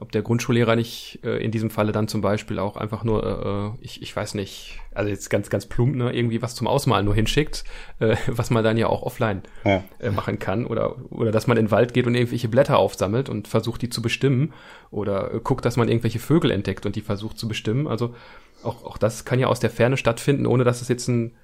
ob 0.00 0.12
der 0.12 0.22
Grundschullehrer 0.22 0.76
nicht 0.76 1.20
äh, 1.24 1.36
in 1.36 1.50
diesem 1.50 1.70
Falle 1.70 1.92
dann 1.92 2.08
zum 2.08 2.20
Beispiel 2.22 2.58
auch 2.58 2.76
einfach 2.76 3.04
nur, 3.04 3.76
äh, 3.78 3.84
ich, 3.84 4.02
ich 4.02 4.14
weiß 4.14 4.34
nicht, 4.34 4.80
also 4.94 5.10
jetzt 5.10 5.28
ganz, 5.28 5.50
ganz 5.50 5.66
plump, 5.66 5.94
ne, 5.94 6.12
irgendwie 6.14 6.42
was 6.42 6.54
zum 6.54 6.66
Ausmalen 6.66 7.04
nur 7.04 7.14
hinschickt, 7.14 7.64
äh, 7.98 8.16
was 8.26 8.50
man 8.50 8.64
dann 8.64 8.76
ja 8.76 8.86
auch 8.88 9.02
offline 9.02 9.42
Ja. 9.64 9.84
äh, 9.98 10.10
machen 10.10 10.38
kann 10.38 10.66
oder, 10.66 10.96
oder 11.10 11.30
dass 11.30 11.46
man 11.46 11.56
in 11.58 11.66
den 11.66 11.70
Wald 11.70 11.92
geht 11.92 12.06
und 12.06 12.14
irgendwelche 12.14 12.48
Blätter 12.48 12.78
aufsammelt 12.78 13.28
und 13.28 13.46
versucht, 13.46 13.82
die 13.82 13.90
zu 13.90 14.02
bestimmen 14.02 14.52
oder 14.90 15.34
äh, 15.34 15.40
guckt, 15.40 15.64
dass 15.64 15.76
man 15.76 15.88
irgendwelche 15.88 16.18
Vögel 16.18 16.50
entdeckt 16.50 16.86
und 16.86 16.96
die 16.96 17.02
versucht 17.02 17.38
zu 17.38 17.46
bestimmen. 17.46 17.86
Also 17.86 18.14
auch, 18.62 18.84
auch 18.84 18.98
das 18.98 19.24
kann 19.24 19.38
ja 19.38 19.48
aus 19.48 19.60
der 19.60 19.70
Ferne 19.70 19.96
stattfinden, 19.96 20.46
ohne 20.46 20.64
dass 20.64 20.80
es 20.80 20.88
jetzt 20.88 21.08
einen 21.08 21.36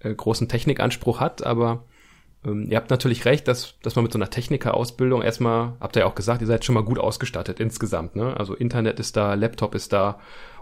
äh, 0.00 0.14
großen 0.14 0.48
Technikanspruch 0.48 1.20
hat, 1.20 1.44
aber 1.44 1.84
ähm, 2.44 2.66
ihr 2.70 2.76
habt 2.76 2.90
natürlich 2.90 3.24
recht, 3.24 3.48
dass, 3.48 3.74
dass 3.82 3.96
man 3.96 4.04
mit 4.04 4.12
so 4.12 4.18
einer 4.18 4.30
Technikerausbildung 4.30 5.22
erstmal, 5.22 5.74
habt 5.80 5.96
ihr 5.96 6.00
ja 6.00 6.06
auch 6.06 6.14
gesagt, 6.14 6.40
ihr 6.40 6.46
seid 6.46 6.64
schon 6.64 6.74
mal 6.74 6.84
gut 6.84 6.98
ausgestattet 6.98 7.60
insgesamt. 7.60 8.16
Ne? 8.16 8.36
Also 8.36 8.54
Internet 8.54 9.00
ist 9.00 9.16
da, 9.16 9.34
Laptop 9.34 9.74
ist 9.74 9.92
da 9.92 10.18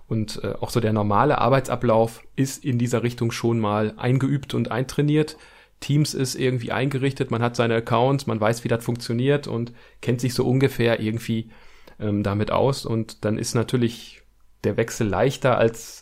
und 0.09 0.43
äh, 0.43 0.55
auch 0.61 0.71
so 0.71 0.81
der 0.81 0.93
normale 0.93 1.39
Arbeitsablauf 1.39 2.23
ist 2.37 2.65
in 2.65 2.79
dieser 2.79 3.03
Richtung 3.03 3.31
schon 3.31 3.59
mal 3.59 3.95
eingeübt 3.97 4.55
und 4.55 4.71
eintrainiert. 4.71 5.37
Teams 5.81 6.15
ist 6.15 6.37
irgendwie 6.37 6.71
eingerichtet, 6.71 7.31
man 7.31 7.43
hat 7.43 7.57
seine 7.57 7.75
Accounts, 7.75 8.27
man 8.27 8.41
weiß, 8.41 8.63
wie 8.63 8.69
das 8.69 8.85
funktioniert 8.85 9.49
und 9.49 9.73
kennt 10.01 10.21
sich 10.21 10.35
so 10.35 10.47
ungefähr 10.47 11.01
irgendwie 11.01 11.51
ähm, 11.99 12.23
damit 12.23 12.51
aus. 12.51 12.87
Und 12.87 13.25
dann 13.25 13.37
ist 13.37 13.55
natürlich 13.55 14.23
der 14.65 14.77
Wechsel 14.77 15.09
leichter 15.09 15.59
als 15.59 16.02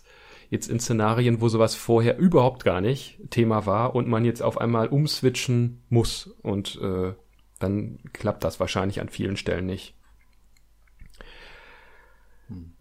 jetzt 0.51 0.69
in 0.69 0.81
Szenarien, 0.81 1.41
wo 1.41 1.49
sowas 1.49 1.75
vorher 1.75 2.19
überhaupt 2.19 2.65
gar 2.65 2.81
nicht 2.81 3.19
Thema 3.31 3.67
war 3.67 3.95
und 3.95 4.09
man 4.09 4.25
jetzt 4.25 4.43
auf 4.43 4.61
einmal 4.61 4.89
umswitchen 4.89 5.83
muss 5.89 6.27
und 6.43 6.79
äh, 6.83 7.15
dann 7.61 8.01
klappt 8.13 8.43
das 8.43 8.59
wahrscheinlich 8.59 9.01
an 9.01 9.09
vielen 9.09 9.37
Stellen 9.37 9.67
nicht. 9.67 9.95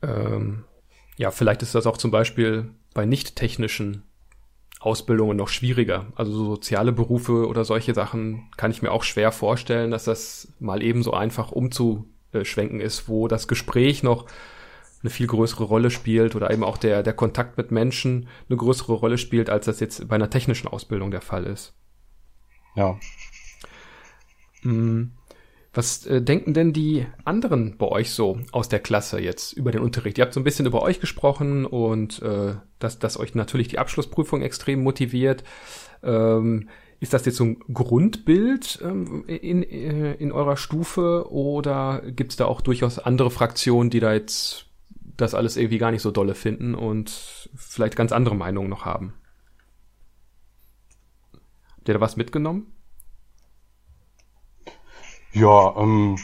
Ähm, 0.01 0.65
ja, 1.17 1.29
vielleicht 1.31 1.61
ist 1.61 1.75
das 1.75 1.85
auch 1.85 1.97
zum 1.97 2.11
Beispiel 2.11 2.71
bei 2.93 3.05
nicht 3.05 3.35
technischen 3.35 4.03
Ausbildungen 4.79 5.37
noch 5.37 5.49
schwieriger. 5.49 6.07
Also 6.15 6.31
so 6.31 6.45
soziale 6.55 6.91
Berufe 6.91 7.47
oder 7.47 7.65
solche 7.65 7.93
Sachen 7.93 8.49
kann 8.57 8.71
ich 8.71 8.81
mir 8.81 8.91
auch 8.91 9.03
schwer 9.03 9.31
vorstellen, 9.31 9.91
dass 9.91 10.05
das 10.05 10.53
mal 10.59 10.81
eben 10.81 11.03
so 11.03 11.13
einfach 11.13 11.51
umzuschwenken 11.51 12.79
ist, 12.79 13.09
wo 13.09 13.27
das 13.27 13.47
Gespräch 13.47 14.01
noch 14.01 14.25
eine 15.01 15.09
viel 15.09 15.27
größere 15.27 15.63
Rolle 15.63 15.91
spielt 15.91 16.35
oder 16.35 16.51
eben 16.51 16.63
auch 16.63 16.77
der, 16.77 17.03
der 17.03 17.13
Kontakt 17.13 17.57
mit 17.57 17.71
Menschen 17.71 18.27
eine 18.49 18.57
größere 18.57 18.93
Rolle 18.93 19.17
spielt, 19.17 19.49
als 19.49 19.65
das 19.65 19.79
jetzt 19.79 20.07
bei 20.07 20.15
einer 20.15 20.29
technischen 20.29 20.67
Ausbildung 20.67 21.11
der 21.11 21.21
Fall 21.21 21.45
ist. 21.45 21.73
Ja. 22.75 22.97
Mm. 24.63 25.11
Was 25.71 26.05
äh, 26.07 26.21
denken 26.21 26.55
denn 26.55 26.73
die 26.73 27.05
anderen 27.25 27.77
bei 27.77 27.87
euch 27.87 28.09
so 28.11 28.39
aus 28.51 28.69
der 28.69 28.79
Klasse 28.79 29.19
jetzt 29.19 29.53
über 29.53 29.71
den 29.71 29.81
Unterricht? 29.81 30.17
Ihr 30.17 30.23
habt 30.23 30.33
so 30.33 30.39
ein 30.39 30.43
bisschen 30.43 30.65
über 30.65 30.81
euch 30.81 30.99
gesprochen 30.99 31.65
und 31.65 32.21
äh, 32.23 32.55
dass, 32.79 32.97
dass 32.97 33.19
euch 33.19 33.35
natürlich 33.35 33.67
die 33.67 33.77
Abschlussprüfung 33.77 34.41
extrem 34.41 34.81
motiviert. 34.81 35.43
Ähm, 36.01 36.69
ist 36.99 37.13
das 37.13 37.25
jetzt 37.25 37.37
so 37.37 37.45
ein 37.45 37.59
Grundbild 37.71 38.79
ähm, 38.83 39.23
in, 39.27 39.63
äh, 39.63 40.15
in 40.15 40.31
eurer 40.31 40.57
Stufe 40.57 41.31
oder 41.31 42.01
gibt 42.07 42.31
es 42.31 42.37
da 42.37 42.45
auch 42.45 42.61
durchaus 42.61 42.97
andere 42.97 43.29
Fraktionen, 43.29 43.89
die 43.89 43.99
da 43.99 44.11
jetzt 44.11 44.68
das 45.21 45.33
alles 45.33 45.57
irgendwie 45.57 45.77
gar 45.77 45.91
nicht 45.91 46.01
so 46.01 46.11
dolle 46.11 46.35
finden 46.35 46.75
und 46.75 47.49
vielleicht 47.55 47.95
ganz 47.95 48.11
andere 48.11 48.35
Meinungen 48.35 48.69
noch 48.69 48.85
haben? 48.85 49.13
Habt 51.77 51.87
ihr 51.87 51.93
da 51.93 52.01
was 52.01 52.17
mitgenommen? 52.17 52.73
Ja, 55.31 55.75
ähm, 55.77 56.17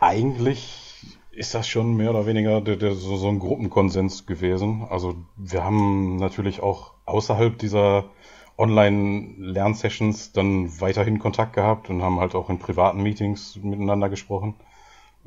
eigentlich 0.00 1.18
ist 1.32 1.54
das 1.54 1.68
schon 1.68 1.96
mehr 1.96 2.10
oder 2.10 2.26
weniger 2.26 2.60
der, 2.60 2.76
der, 2.76 2.94
so, 2.94 3.16
so 3.16 3.28
ein 3.28 3.38
Gruppenkonsens 3.38 4.26
gewesen. 4.26 4.86
Also 4.88 5.16
wir 5.36 5.64
haben 5.64 6.16
natürlich 6.16 6.60
auch 6.60 6.94
außerhalb 7.06 7.58
dieser 7.58 8.10
Online-Lernsessions 8.56 10.32
dann 10.32 10.80
weiterhin 10.80 11.20
Kontakt 11.20 11.52
gehabt 11.52 11.90
und 11.90 12.02
haben 12.02 12.18
halt 12.18 12.34
auch 12.34 12.50
in 12.50 12.58
privaten 12.58 13.02
Meetings 13.02 13.56
miteinander 13.62 14.08
gesprochen. 14.08 14.54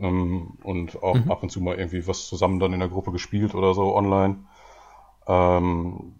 Ähm, 0.01 0.57
und 0.63 1.01
auch 1.03 1.27
Mhm. 1.27 1.29
ab 1.29 1.43
und 1.43 1.51
zu 1.51 1.61
mal 1.61 1.77
irgendwie 1.77 2.07
was 2.07 2.27
zusammen 2.27 2.59
dann 2.59 2.73
in 2.73 2.79
der 2.79 2.89
Gruppe 2.89 3.11
gespielt 3.11 3.55
oder 3.55 3.73
so 3.73 3.95
online. 3.95 4.39
Ähm, 5.27 6.15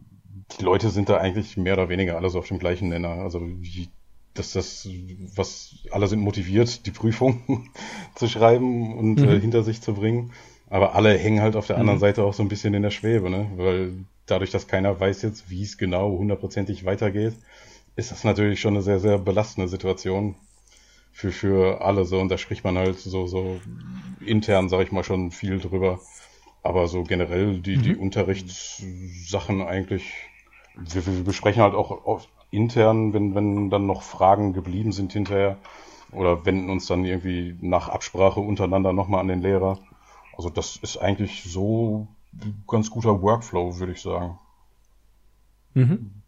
die 0.60 0.63
Leute 0.63 0.89
sind 0.89 1.10
da 1.10 1.17
eigentlich 1.17 1.58
mehr 1.58 1.74
oder 1.74 1.89
weniger 1.89 2.17
alle 2.17 2.30
so 2.30 2.39
auf 2.39 2.48
dem 2.48 2.60
gleichen 2.60 2.89
Nenner. 2.89 3.10
Also 3.10 3.41
wie, 3.41 3.89
dass 4.34 4.54
das, 4.54 4.88
was 5.36 5.76
alle 5.91 6.08
sind 6.08 6.20
motiviert, 6.22 6.86
die 6.86 6.91
Prüfung 6.91 7.70
zu 8.15 8.28
schreiben 8.28 8.98
und 8.98 9.22
Mhm. 9.22 9.24
äh, 9.24 9.39
hinter 9.39 9.63
sich 9.63 9.82
zu 9.82 9.94
bringen. 9.94 10.34
Aber 10.70 10.96
alle 10.96 11.17
hängen 11.17 11.41
halt 11.41 11.56
auf 11.56 11.67
der 11.67 11.80
anderen 11.80 12.00
Mhm. 12.00 12.02
Seite 12.02 12.24
auch 12.24 12.34
so 12.34 12.44
ein 12.44 12.50
bisschen 12.50 12.74
in 12.74 12.84
der 12.84 12.91
Schwebe, 12.91 13.30
ne? 13.30 13.52
Weil 13.58 13.94
dadurch, 14.26 14.52
dass 14.52 14.67
keiner 14.67 14.98
weiß 15.00 15.22
jetzt, 15.24 15.50
wie 15.50 15.63
es 15.63 15.78
genau 15.78 16.17
hundertprozentig 16.17 16.86
weitergeht, 16.86 17.34
ist 17.96 18.12
das 18.12 18.24
natürlich 18.24 18.62
schon 18.62 18.74
eine 18.76 18.84
sehr, 18.84 19.00
sehr 19.00 19.17
belastende 19.17 19.67
Situation 19.70 20.36
für, 21.12 21.32
für 21.32 21.82
alle 21.82 22.06
so. 22.06 22.19
Und 22.19 22.30
da 22.30 22.38
spricht 22.38 22.63
man 22.63 22.78
halt 22.78 23.00
so, 23.00 23.28
so 23.28 23.60
intern, 24.26 24.69
sag 24.69 24.82
ich 24.82 24.91
mal, 24.91 25.04
schon 25.04 25.32
viel 25.32 25.60
drüber. 25.60 26.00
Aber 26.63 26.88
so 26.88 27.04
generell 27.04 27.60
die, 27.60 27.78
die 27.78 27.95
Unterrichtssachen 27.95 29.62
eigentlich, 29.62 30.13
wir, 30.76 31.06
wir 31.06 31.24
besprechen 31.24 31.63
halt 31.63 31.74
auch 31.74 32.06
oft 32.06 32.30
intern, 32.52 33.13
wenn, 33.13 33.34
wenn 33.34 33.69
dann 33.69 33.88
noch 33.88 34.04
Fragen 34.04 34.54
geblieben 34.54 34.91
sind 34.91 35.13
hinterher 35.13 35.58
oder 36.12 36.45
wenden 36.45 36.69
uns 36.69 36.86
dann 36.86 37.06
irgendwie 37.06 37.58
nach 37.62 37.89
Absprache 37.89 38.41
untereinander 38.41 38.93
nochmal 38.93 39.21
an 39.21 39.28
den 39.28 39.41
Lehrer. 39.41 39.80
Also 40.38 40.50
das 40.50 40.76
ist 40.78 40.97
eigentlich 40.97 41.43
so 41.43 42.08
ganz 42.67 42.89
guter 42.89 43.21
Workflow, 43.21 43.80
würde 43.80 43.93
ich 43.93 44.02
sagen. 44.02 44.38
Mhm. 45.74 46.20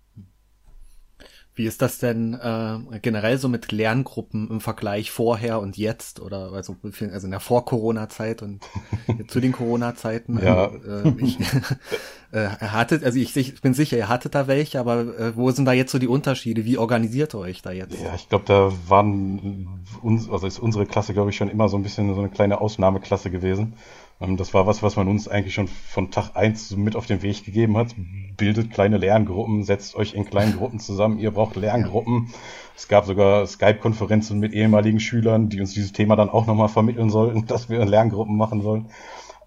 Wie 1.56 1.66
ist 1.66 1.84
das 1.84 2.00
denn 2.00 2.34
äh, 2.34 3.00
generell 3.00 3.38
so 3.38 3.48
mit 3.48 3.72
Lerngruppen 3.72 4.50
im 4.50 4.60
Vergleich 4.60 5.12
vorher 5.12 5.60
und 5.60 5.78
jetzt 5.78 6.20
oder 6.20 6.52
also, 6.52 6.76
also 6.82 7.26
in 7.26 7.32
der 7.32 7.39
Vor-Corona-Zeit 7.39 8.42
und 8.42 8.62
zu 9.28 9.39
den 9.39 9.52
Corona-Zeiten? 9.52 10.39
Ja. 10.44 10.66
Äh, 10.66 11.13
ich, 11.18 11.38
äh, 12.32 12.48
hattet, 12.48 13.04
also 13.04 13.20
ich, 13.20 13.38
ich 13.38 13.62
bin 13.62 13.76
sicher, 13.76 13.98
ihr 13.98 14.10
hattet 14.10 14.34
da 14.34 14.48
welche, 14.48 14.80
aber 14.80 15.02
äh, 15.20 15.36
wo 15.36 15.52
sind 15.52 15.66
da 15.66 15.74
jetzt 15.74 15.92
so 15.92 16.00
die 16.00 16.08
Unterschiede? 16.08 16.66
Wie 16.66 16.80
organisiert 16.80 17.36
ihr 17.36 17.39
euch 17.39 17.62
da 17.62 17.72
jetzt? 17.72 18.02
Ja, 18.02 18.16
ich 18.16 18.30
glaube, 18.30 18.46
da 18.48 18.72
waren 18.88 19.86
uns, 20.02 20.30
also 20.30 20.48
ist 20.48 20.58
unsere 20.58 20.88
Klasse, 20.88 21.13
glaube 21.13 21.30
ich, 21.30 21.36
schon 21.36 21.50
immer 21.50 21.70
so 21.70 21.78
ein 21.78 21.84
bisschen 21.84 22.13
so 22.16 22.20
eine 22.20 22.30
kleine 22.30 22.62
Ausnahmeklasse 22.62 23.30
gewesen. 23.30 23.76
Ähm, 24.24 24.38
Das 24.38 24.54
war 24.54 24.66
was, 24.68 24.82
was 24.82 24.96
man 24.96 25.08
uns 25.08 25.28
eigentlich 25.28 25.54
schon 25.54 25.68
von 25.68 26.10
Tag 26.12 26.36
eins 26.36 26.76
mit 26.76 26.96
auf 26.96 27.06
den 27.06 27.22
Weg 27.22 27.44
gegeben 27.44 27.78
hat. 27.78 27.96
Bildet 28.38 28.72
kleine 28.72 28.98
Lerngruppen, 28.98 29.64
setzt 29.64 29.96
euch 29.96 30.14
in 30.14 30.26
kleinen 30.26 30.54
Gruppen 30.58 30.80
zusammen, 30.80 31.20
ihr 31.20 31.32
braucht 31.32 31.56
Lerngruppen. 31.56 32.30
Es 32.76 32.88
gab 32.88 33.06
sogar 33.06 33.46
Skype-Konferenzen 33.46 34.40
mit 34.40 34.54
ehemaligen 34.54 35.00
Schülern, 35.00 35.50
die 35.50 35.60
uns 35.60 35.74
dieses 35.74 35.92
Thema 35.94 36.16
dann 36.16 36.30
auch 36.30 36.48
nochmal 36.48 36.70
vermitteln 36.70 37.10
sollten, 37.10 37.46
dass 37.48 37.70
wir 37.70 37.86
Lerngruppen 37.86 38.36
machen 38.38 38.62
sollen. 38.62 38.88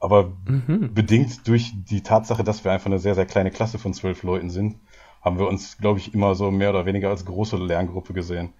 Aber 0.00 0.32
Mhm. 0.46 0.92
bedingt 0.94 1.48
durch 1.48 1.72
die 1.74 2.02
Tatsache, 2.02 2.44
dass 2.44 2.64
wir 2.64 2.72
einfach 2.72 2.86
eine 2.86 2.98
sehr, 2.98 3.14
sehr 3.14 3.26
kleine 3.26 3.50
Klasse 3.50 3.78
von 3.78 3.94
zwölf 3.94 4.22
Leuten 4.22 4.50
sind, 4.50 4.76
haben 5.22 5.38
wir 5.38 5.48
uns, 5.48 5.78
glaube 5.78 5.98
ich, 5.98 6.14
immer 6.14 6.34
so 6.34 6.50
mehr 6.50 6.70
oder 6.70 6.86
weniger 6.86 7.08
als 7.10 7.24
große 7.24 7.56
Lerngruppe 7.56 8.12
gesehen. 8.12 8.52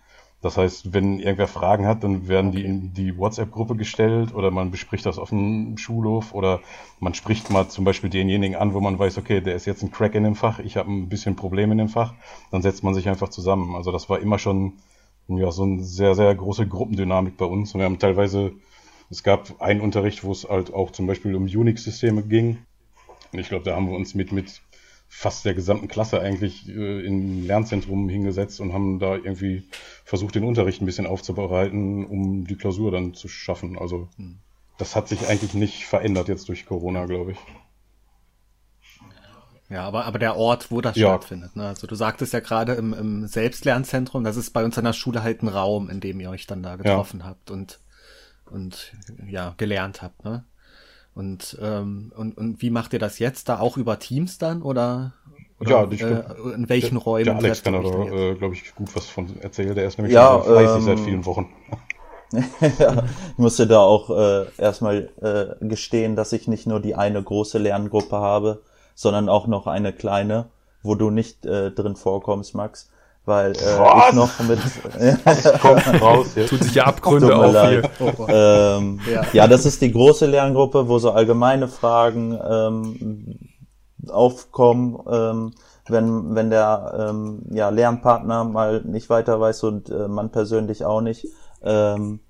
Das 0.46 0.56
heißt, 0.56 0.92
wenn 0.92 1.18
irgendwer 1.18 1.48
Fragen 1.48 1.88
hat, 1.88 2.04
dann 2.04 2.28
werden 2.28 2.52
die 2.52 2.64
in 2.64 2.94
die 2.94 3.18
WhatsApp-Gruppe 3.18 3.74
gestellt 3.74 4.32
oder 4.32 4.52
man 4.52 4.70
bespricht 4.70 5.04
das 5.04 5.18
auf 5.18 5.30
dem 5.30 5.76
Schulhof 5.76 6.32
oder 6.34 6.60
man 7.00 7.14
spricht 7.14 7.50
mal 7.50 7.66
zum 7.68 7.84
Beispiel 7.84 8.10
denjenigen 8.10 8.54
an, 8.54 8.72
wo 8.72 8.78
man 8.78 8.96
weiß, 8.96 9.18
okay, 9.18 9.40
der 9.40 9.56
ist 9.56 9.66
jetzt 9.66 9.82
ein 9.82 9.90
Crack 9.90 10.14
in 10.14 10.22
dem 10.22 10.36
Fach, 10.36 10.60
ich 10.60 10.76
habe 10.76 10.88
ein 10.88 11.08
bisschen 11.08 11.34
Probleme 11.34 11.72
in 11.72 11.78
dem 11.78 11.88
Fach, 11.88 12.14
dann 12.52 12.62
setzt 12.62 12.84
man 12.84 12.94
sich 12.94 13.08
einfach 13.08 13.28
zusammen. 13.28 13.74
Also 13.74 13.90
das 13.90 14.08
war 14.08 14.20
immer 14.20 14.38
schon 14.38 14.74
ja, 15.26 15.50
so 15.50 15.64
eine 15.64 15.82
sehr, 15.82 16.14
sehr 16.14 16.32
große 16.32 16.68
Gruppendynamik 16.68 17.36
bei 17.36 17.46
uns. 17.46 17.74
Und 17.74 17.80
wir 17.80 17.86
haben 17.86 17.98
teilweise, 17.98 18.52
es 19.10 19.24
gab 19.24 19.60
einen 19.60 19.80
Unterricht, 19.80 20.22
wo 20.22 20.30
es 20.30 20.48
halt 20.48 20.72
auch 20.72 20.92
zum 20.92 21.08
Beispiel 21.08 21.34
um 21.34 21.46
Unix-Systeme 21.46 22.22
ging. 22.22 22.58
Und 23.32 23.40
ich 23.40 23.48
glaube, 23.48 23.64
da 23.64 23.74
haben 23.74 23.88
wir 23.88 23.96
uns 23.96 24.14
mit, 24.14 24.30
mit 24.30 24.62
fast 25.08 25.44
der 25.44 25.54
gesamten 25.54 25.88
Klasse 25.88 26.20
eigentlich 26.20 26.68
äh, 26.68 27.06
im 27.06 27.46
Lernzentrum 27.46 28.08
hingesetzt 28.08 28.60
und 28.60 28.72
haben 28.72 28.98
da 28.98 29.14
irgendwie 29.14 29.64
versucht, 30.06 30.36
den 30.36 30.44
Unterricht 30.44 30.80
ein 30.80 30.86
bisschen 30.86 31.06
aufzubereiten, 31.06 32.06
um 32.06 32.46
die 32.46 32.54
Klausur 32.54 32.92
dann 32.92 33.12
zu 33.12 33.26
schaffen. 33.26 33.76
Also 33.76 34.08
hm. 34.16 34.38
das 34.78 34.94
hat 34.94 35.08
sich 35.08 35.26
eigentlich 35.26 35.52
nicht 35.52 35.84
verändert 35.84 36.28
jetzt 36.28 36.48
durch 36.48 36.64
Corona, 36.64 37.06
glaube 37.06 37.32
ich. 37.32 37.38
Ja, 39.68 39.82
aber, 39.82 40.04
aber 40.04 40.20
der 40.20 40.36
Ort, 40.36 40.70
wo 40.70 40.80
das 40.80 40.94
ja. 40.94 41.08
stattfindet. 41.08 41.56
Ne? 41.56 41.66
Also 41.66 41.88
du 41.88 41.96
sagtest 41.96 42.32
ja 42.32 42.38
gerade 42.38 42.74
im, 42.74 42.94
im 42.94 43.26
Selbstlernzentrum, 43.26 44.22
das 44.22 44.36
ist 44.36 44.52
bei 44.52 44.64
uns 44.64 44.78
an 44.78 44.84
der 44.84 44.92
Schule 44.92 45.24
halt 45.24 45.42
ein 45.42 45.48
Raum, 45.48 45.90
in 45.90 45.98
dem 45.98 46.20
ihr 46.20 46.30
euch 46.30 46.46
dann 46.46 46.62
da 46.62 46.76
getroffen 46.76 47.20
ja. 47.20 47.26
habt 47.26 47.50
und, 47.50 47.80
und 48.48 48.92
ja, 49.26 49.54
gelernt 49.56 50.02
habt. 50.02 50.24
Ne? 50.24 50.44
Und, 51.14 51.58
ähm, 51.60 52.12
und, 52.14 52.38
und 52.38 52.62
wie 52.62 52.70
macht 52.70 52.92
ihr 52.92 53.00
das 53.00 53.18
jetzt? 53.18 53.48
Da 53.48 53.58
auch 53.58 53.76
über 53.76 53.98
Teams 53.98 54.38
dann 54.38 54.62
oder? 54.62 55.14
Oder 55.60 55.70
ja, 55.70 55.88
ich 55.90 55.98
glaub, 55.98 56.10
äh, 56.10 56.54
in 56.54 56.68
welchen 56.68 56.94
der, 56.94 57.02
Räumen? 57.02 57.24
Der 57.24 57.36
Alex 57.36 57.62
kann 57.62 57.72
da, 57.72 57.80
äh, 57.80 58.34
glaube 58.34 58.54
ich, 58.54 58.74
gut 58.74 58.94
was 58.94 59.06
von 59.06 59.28
erzählen. 59.40 59.74
Der 59.74 59.86
ist 59.86 59.98
nämlich 59.98 60.14
ja, 60.14 60.32
schon 60.32 60.42
fleißig 60.44 60.76
ähm, 60.76 60.82
seit 60.82 61.00
vielen 61.00 61.26
Wochen. 61.26 61.48
ja, 62.78 63.04
ich 63.32 63.38
musste 63.38 63.66
da 63.66 63.80
auch 63.80 64.10
äh, 64.10 64.46
erstmal 64.58 65.10
äh, 65.20 65.64
gestehen, 65.64 66.16
dass 66.16 66.32
ich 66.32 66.48
nicht 66.48 66.66
nur 66.66 66.80
die 66.80 66.94
eine 66.94 67.22
große 67.22 67.58
Lerngruppe 67.58 68.16
habe, 68.16 68.62
sondern 68.94 69.28
auch 69.28 69.46
noch 69.46 69.66
eine 69.66 69.92
kleine, 69.92 70.46
wo 70.82 70.94
du 70.94 71.10
nicht 71.10 71.46
äh, 71.46 71.70
drin 71.70 71.96
vorkommst, 71.96 72.54
Max 72.54 72.90
weil 73.26 73.52
äh, 73.52 74.08
ich 74.08 74.14
noch 74.14 74.38
mit 74.40 74.60
kommt 75.60 76.00
raus 76.00 76.28
jetzt. 76.36 76.50
tut 76.50 76.62
sich 76.62 76.74
ja 76.76 76.84
Abgründe 76.84 77.36
auf 77.36 77.68
hier. 77.68 77.82
Ähm, 78.28 79.00
ja. 79.12 79.26
ja. 79.32 79.48
das 79.48 79.66
ist 79.66 79.82
die 79.82 79.90
große 79.90 80.26
Lerngruppe, 80.26 80.88
wo 80.88 80.98
so 80.98 81.10
allgemeine 81.10 81.66
Fragen 81.66 82.38
ähm, 82.48 83.38
aufkommen, 84.08 84.98
ähm, 85.10 85.54
wenn 85.88 86.34
wenn 86.34 86.50
der 86.50 87.08
ähm, 87.10 87.42
ja 87.50 87.68
Lernpartner 87.68 88.44
mal 88.44 88.82
nicht 88.82 89.08
weiter 89.10 89.40
weiß 89.40 89.64
und 89.64 89.90
äh, 89.90 90.08
man 90.08 90.30
persönlich 90.30 90.84
auch 90.84 91.00
nicht. 91.00 91.26
Ähm, 91.62 92.20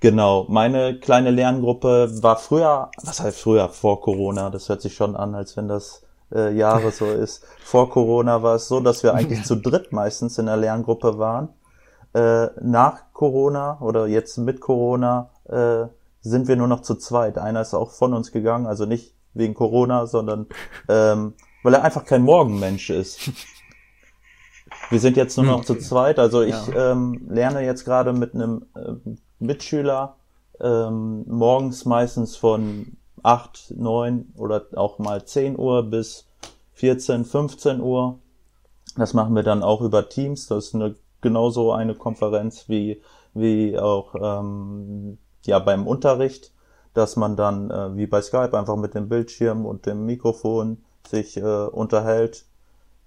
genau, 0.00 0.46
meine 0.48 0.98
kleine 0.98 1.30
Lerngruppe 1.30 2.22
war 2.22 2.36
früher, 2.36 2.90
was 3.02 3.20
heißt 3.20 3.40
früher 3.40 3.68
vor 3.68 4.00
Corona? 4.00 4.50
Das 4.50 4.68
hört 4.68 4.82
sich 4.82 4.94
schon 4.94 5.16
an, 5.16 5.34
als 5.34 5.56
wenn 5.56 5.68
das 5.68 6.02
äh, 6.32 6.54
Jahre 6.54 6.90
so 6.90 7.06
ist. 7.10 7.44
Vor 7.62 7.90
Corona 7.90 8.42
war 8.42 8.56
es 8.56 8.68
so, 8.68 8.80
dass 8.80 9.02
wir 9.02 9.14
eigentlich 9.14 9.44
zu 9.44 9.56
dritt 9.56 9.92
meistens 9.92 10.38
in 10.38 10.46
der 10.46 10.56
Lerngruppe 10.56 11.18
waren. 11.18 11.50
Äh, 12.12 12.48
nach 12.60 13.12
Corona 13.12 13.78
oder 13.80 14.08
jetzt 14.08 14.36
mit 14.38 14.60
Corona 14.60 15.30
äh, 15.48 15.86
sind 16.22 16.48
wir 16.48 16.56
nur 16.56 16.66
noch 16.66 16.80
zu 16.80 16.96
zweit. 16.96 17.38
Einer 17.38 17.60
ist 17.60 17.74
auch 17.74 17.92
von 17.92 18.14
uns 18.14 18.32
gegangen, 18.32 18.66
also 18.66 18.84
nicht 18.84 19.14
wegen 19.34 19.54
Corona, 19.54 20.06
sondern 20.06 20.46
ähm, 20.88 21.34
weil 21.62 21.74
er 21.74 21.84
einfach 21.84 22.04
kein 22.04 22.22
Morgenmensch 22.22 22.90
ist. 22.90 23.30
Wir 24.88 25.00
sind 25.00 25.16
jetzt 25.16 25.36
nur 25.36 25.46
noch 25.46 25.64
zu 25.64 25.76
zweit. 25.76 26.18
Also 26.18 26.42
ich 26.42 26.66
ja. 26.68 26.92
ähm, 26.92 27.26
lerne 27.28 27.64
jetzt 27.64 27.84
gerade 27.84 28.12
mit 28.12 28.34
einem 28.34 28.66
äh, 28.74 28.92
Mitschüler 29.38 30.16
ähm, 30.60 31.24
morgens 31.26 31.84
meistens 31.84 32.36
von 32.36 32.96
8, 33.22 33.74
9 33.76 34.32
oder 34.36 34.66
auch 34.74 34.98
mal 34.98 35.24
10 35.24 35.58
Uhr 35.58 35.82
bis 35.82 36.26
14, 36.74 37.24
15 37.24 37.80
Uhr. 37.80 38.18
Das 38.96 39.14
machen 39.14 39.34
wir 39.34 39.42
dann 39.42 39.62
auch 39.62 39.80
über 39.80 40.08
Teams. 40.08 40.46
Das 40.46 40.68
ist 40.68 40.74
eine, 40.74 40.94
genauso 41.20 41.72
eine 41.72 41.94
Konferenz 41.94 42.68
wie, 42.68 43.02
wie 43.34 43.78
auch 43.78 44.14
ähm, 44.20 45.18
ja, 45.44 45.58
beim 45.58 45.86
Unterricht, 45.86 46.52
dass 46.94 47.16
man 47.16 47.36
dann 47.36 47.70
äh, 47.70 47.96
wie 47.96 48.06
bei 48.06 48.20
Skype 48.22 48.56
einfach 48.56 48.76
mit 48.76 48.94
dem 48.94 49.08
Bildschirm 49.08 49.66
und 49.66 49.86
dem 49.86 50.06
Mikrofon 50.06 50.84
sich 51.06 51.36
äh, 51.36 51.42
unterhält. 51.42 52.44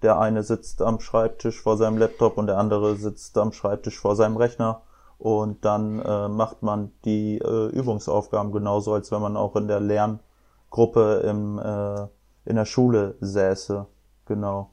Der 0.02 0.18
eine 0.18 0.42
sitzt 0.42 0.82
am 0.82 1.00
Schreibtisch 1.00 1.60
vor 1.60 1.76
seinem 1.76 1.98
Laptop 1.98 2.36
und 2.36 2.46
der 2.46 2.58
andere 2.58 2.96
sitzt 2.96 3.38
am 3.38 3.52
Schreibtisch 3.52 3.98
vor 3.98 4.16
seinem 4.16 4.36
Rechner 4.36 4.82
und 5.18 5.64
dann 5.64 6.00
äh, 6.00 6.28
macht 6.28 6.62
man 6.62 6.92
die 7.04 7.38
äh, 7.38 7.68
Übungsaufgaben 7.68 8.52
genauso, 8.52 8.92
als 8.92 9.10
wenn 9.10 9.22
man 9.22 9.36
auch 9.36 9.56
in 9.56 9.68
der 9.68 9.80
Lerngruppe 9.80 11.22
im, 11.24 11.58
äh, 11.58 12.06
in 12.44 12.56
der 12.56 12.66
Schule 12.66 13.16
säße. 13.20 13.86
Genau. 14.26 14.70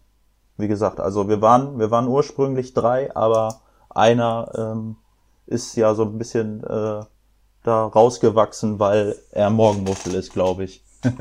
Wie 0.57 0.67
gesagt, 0.67 0.99
also 0.99 1.29
wir 1.29 1.41
waren, 1.41 1.79
wir 1.79 1.91
waren 1.91 2.07
ursprünglich 2.07 2.73
drei, 2.73 3.15
aber 3.15 3.61
einer 3.89 4.51
ähm, 4.55 4.97
ist 5.45 5.75
ja 5.75 5.93
so 5.95 6.03
ein 6.03 6.17
bisschen 6.17 6.63
äh, 6.63 7.03
da 7.63 7.85
rausgewachsen, 7.85 8.79
weil 8.79 9.15
er 9.31 9.49
Morgenmuffel 9.49 10.15
ist, 10.15 10.33
glaube 10.33 10.63
ich. 10.65 10.83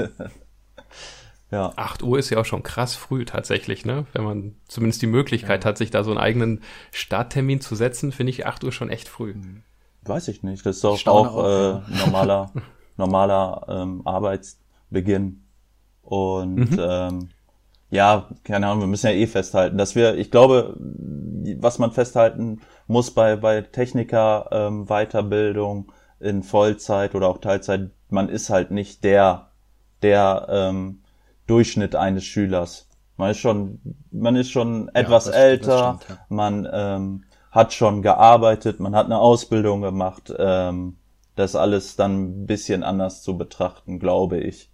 Ja. 1.50 1.72
8 1.74 2.03
Uhr 2.03 2.18
ist 2.18 2.31
ja 2.31 2.38
auch 2.38 2.44
schon 2.44 2.62
krass 2.62 2.94
früh 2.94 3.24
tatsächlich, 3.24 3.85
ne? 3.85 4.07
Wenn 4.12 4.24
man 4.24 4.57
zumindest 4.68 5.03
die 5.03 5.09
Möglichkeit 5.09 5.64
ja. 5.64 5.70
hat, 5.70 5.79
sich 5.79 5.90
da 5.90 6.05
so 6.05 6.11
einen 6.11 6.20
eigenen 6.20 6.62
Starttermin 6.92 7.61
zu 7.61 7.74
setzen, 7.74 8.12
finde 8.12 8.31
ich 8.31 8.46
8 8.46 8.62
Uhr 8.62 8.72
schon 8.72 8.88
echt 8.88 9.09
früh. 9.09 9.35
Mhm. 9.35 9.62
Weiß 10.05 10.29
ich 10.29 10.42
nicht. 10.42 10.64
Das 10.64 10.76
ist 10.76 10.85
doch 10.85 11.05
auch, 11.07 11.37
auch 11.37 11.44
äh, 11.44 11.98
normaler, 12.05 12.53
normaler 12.96 13.66
ähm, 13.68 14.03
Arbeitsbeginn. 14.05 15.42
Und 16.03 16.70
mhm. 16.70 16.79
ähm, 16.79 17.29
ja, 17.90 18.29
keine 18.44 18.68
Ahnung, 18.68 18.83
wir 18.83 18.87
müssen 18.87 19.09
ja 19.09 19.12
eh 19.12 19.26
festhalten, 19.26 19.76
dass 19.76 19.96
wir, 19.96 20.16
ich 20.16 20.31
glaube, 20.31 20.76
was 21.59 21.81
man 21.81 21.90
festhalten 21.90 22.61
muss 22.87 23.11
bei, 23.11 23.35
bei 23.35 23.62
Techniker 23.62 24.48
ähm, 24.53 24.87
Weiterbildung 24.87 25.92
in 26.21 26.43
Vollzeit 26.43 27.15
oder 27.15 27.29
auch 27.29 27.39
Teilzeit, 27.39 27.91
man 28.09 28.29
ist 28.29 28.51
halt 28.51 28.71
nicht 28.71 29.05
der, 29.05 29.51
der 30.03 30.47
ähm, 30.49 31.03
Durchschnitt 31.47 31.97
eines 31.97 32.25
Schülers. 32.25 32.89
Man 33.17 33.31
ist 33.31 33.39
schon, 33.39 33.81
man 34.11 34.37
ist 34.37 34.51
schon 34.51 34.89
etwas 34.95 35.25
das, 35.27 35.35
älter, 35.35 35.67
das 35.67 36.05
stimmt, 36.05 36.19
ja. 36.19 36.27
man 36.29 36.69
ähm, 36.73 37.25
hat 37.51 37.73
schon 37.73 38.03
gearbeitet, 38.03 38.81
man 38.81 38.95
hat 38.95 39.07
eine 39.07 39.19
Ausbildung 39.19 39.83
gemacht. 39.83 40.33
Ähm, 40.39 40.97
das 41.37 41.57
alles 41.57 41.97
dann 41.97 42.43
ein 42.43 42.47
bisschen 42.47 42.83
anders 42.83 43.23
zu 43.23 43.37
betrachten, 43.37 43.99
glaube 43.99 44.39
ich. 44.39 44.71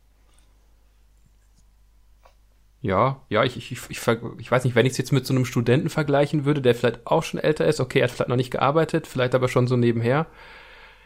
Ja, 2.83 3.21
ja, 3.29 3.43
ich, 3.43 3.57
ich, 3.57 3.73
ich, 3.73 3.91
ich, 3.91 4.01
ich 4.39 4.51
weiß 4.51 4.65
nicht, 4.65 4.75
wenn 4.75 4.87
ich 4.87 4.93
es 4.93 4.99
jetzt 4.99 5.13
mit 5.13 5.27
so 5.27 5.35
einem 5.35 5.45
Studenten 5.45 5.89
vergleichen 5.89 6.45
würde, 6.45 6.63
der 6.63 6.75
vielleicht 6.75 7.07
auch 7.07 7.23
schon 7.23 7.41
älter 7.41 7.67
ist, 7.67 7.81
okay, 7.81 8.01
er 8.01 8.05
hat 8.05 8.11
vielleicht 8.11 8.29
noch 8.29 8.37
nicht 8.37 8.51
gearbeitet, 8.51 9.07
vielleicht 9.07 9.35
aber 9.35 9.49
schon 9.49 9.67
so 9.67 9.77
nebenher, 9.77 10.27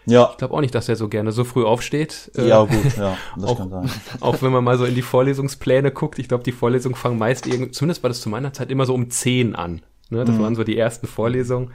ja. 0.07 0.29
Ich 0.33 0.39
glaube 0.39 0.55
auch 0.55 0.61
nicht, 0.61 0.75
dass 0.75 0.89
er 0.89 0.97
so 0.97 1.09
gerne 1.09 1.33
so 1.33 1.45
früh 1.45 1.65
aufsteht. 1.65 2.31
Ja, 2.37 2.65
gut, 2.65 2.97
ja, 2.97 3.17
das 3.37 3.51
auch, 3.51 3.59
kann 3.59 3.71
sein. 3.71 3.91
Auch 4.21 4.43
wenn 4.43 4.53
man 4.53 4.65
mal 4.65 4.79
so 4.79 4.85
in 4.85 4.95
die 4.95 5.03
Vorlesungspläne 5.03 5.91
guckt, 5.91 6.19
ich 6.19 6.29
glaube, 6.29 6.45
die 6.45 6.53
Vorlesungen 6.53 6.95
fangen 6.95 7.19
meist 7.19 7.47
irgendwie, 7.47 7.71
zumindest 7.71 8.03
war 8.03 8.09
das 8.09 8.21
zu 8.21 8.29
meiner 8.29 8.53
Zeit 8.53 8.71
immer 8.71 8.87
so 8.87 8.95
um 8.95 9.11
10 9.11 9.55
an. 9.55 9.83
Ne? 10.09 10.25
Das 10.25 10.37
mhm. 10.37 10.43
waren 10.43 10.55
so 10.55 10.65
die 10.65 10.77
ersten 10.77 11.07
Vorlesungen. 11.07 11.73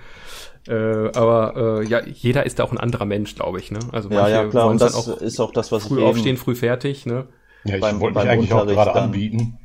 Äh, 0.67 1.11
aber 1.13 1.81
äh, 1.81 1.85
ja, 1.85 2.03
jeder 2.03 2.45
ist 2.45 2.59
da 2.59 2.63
auch 2.63 2.71
ein 2.71 2.79
anderer 2.79 3.05
Mensch, 3.05 3.35
glaube 3.35 3.59
ich. 3.59 3.71
Ne? 3.71 3.79
Also 3.91 4.09
ja, 4.09 4.27
ja, 4.27 4.47
klar. 4.47 4.67
Und 4.67 4.81
das 4.81 4.95
auch 4.95 5.21
ist 5.21 5.39
auch 5.39 5.51
das, 5.51 5.71
was 5.71 5.87
früh 5.87 5.99
ich 5.99 6.05
aufstehen, 6.05 6.37
früh 6.37 6.55
fertig. 6.55 7.05
Ne? 7.05 7.27
Ja, 7.63 7.75
ich 7.75 7.81
beim, 7.81 7.99
wollte 7.99 8.19
mich 8.19 8.27
eigentlich 8.27 8.53
auch 8.53 8.65
gerade 8.65 8.93
anbieten, 8.93 9.59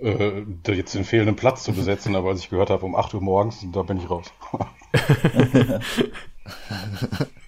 äh, 0.00 0.42
jetzt 0.66 0.94
den 0.94 1.04
fehlenden 1.04 1.36
Platz 1.36 1.62
zu 1.62 1.72
besetzen, 1.72 2.16
aber 2.16 2.30
als 2.30 2.40
ich 2.40 2.50
gehört 2.50 2.70
habe 2.70 2.84
um 2.84 2.96
8 2.96 3.14
Uhr 3.14 3.20
morgens, 3.20 3.64
da 3.72 3.82
bin 3.82 3.98
ich 3.98 4.10
raus. 4.10 4.32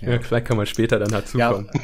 ja. 0.00 0.12
ja. 0.12 0.20
vielleicht 0.20 0.46
kann 0.46 0.56
man 0.56 0.66
später 0.66 0.98
dann 0.98 1.10
dazukommen. 1.10 1.70
Ja, 1.72 1.80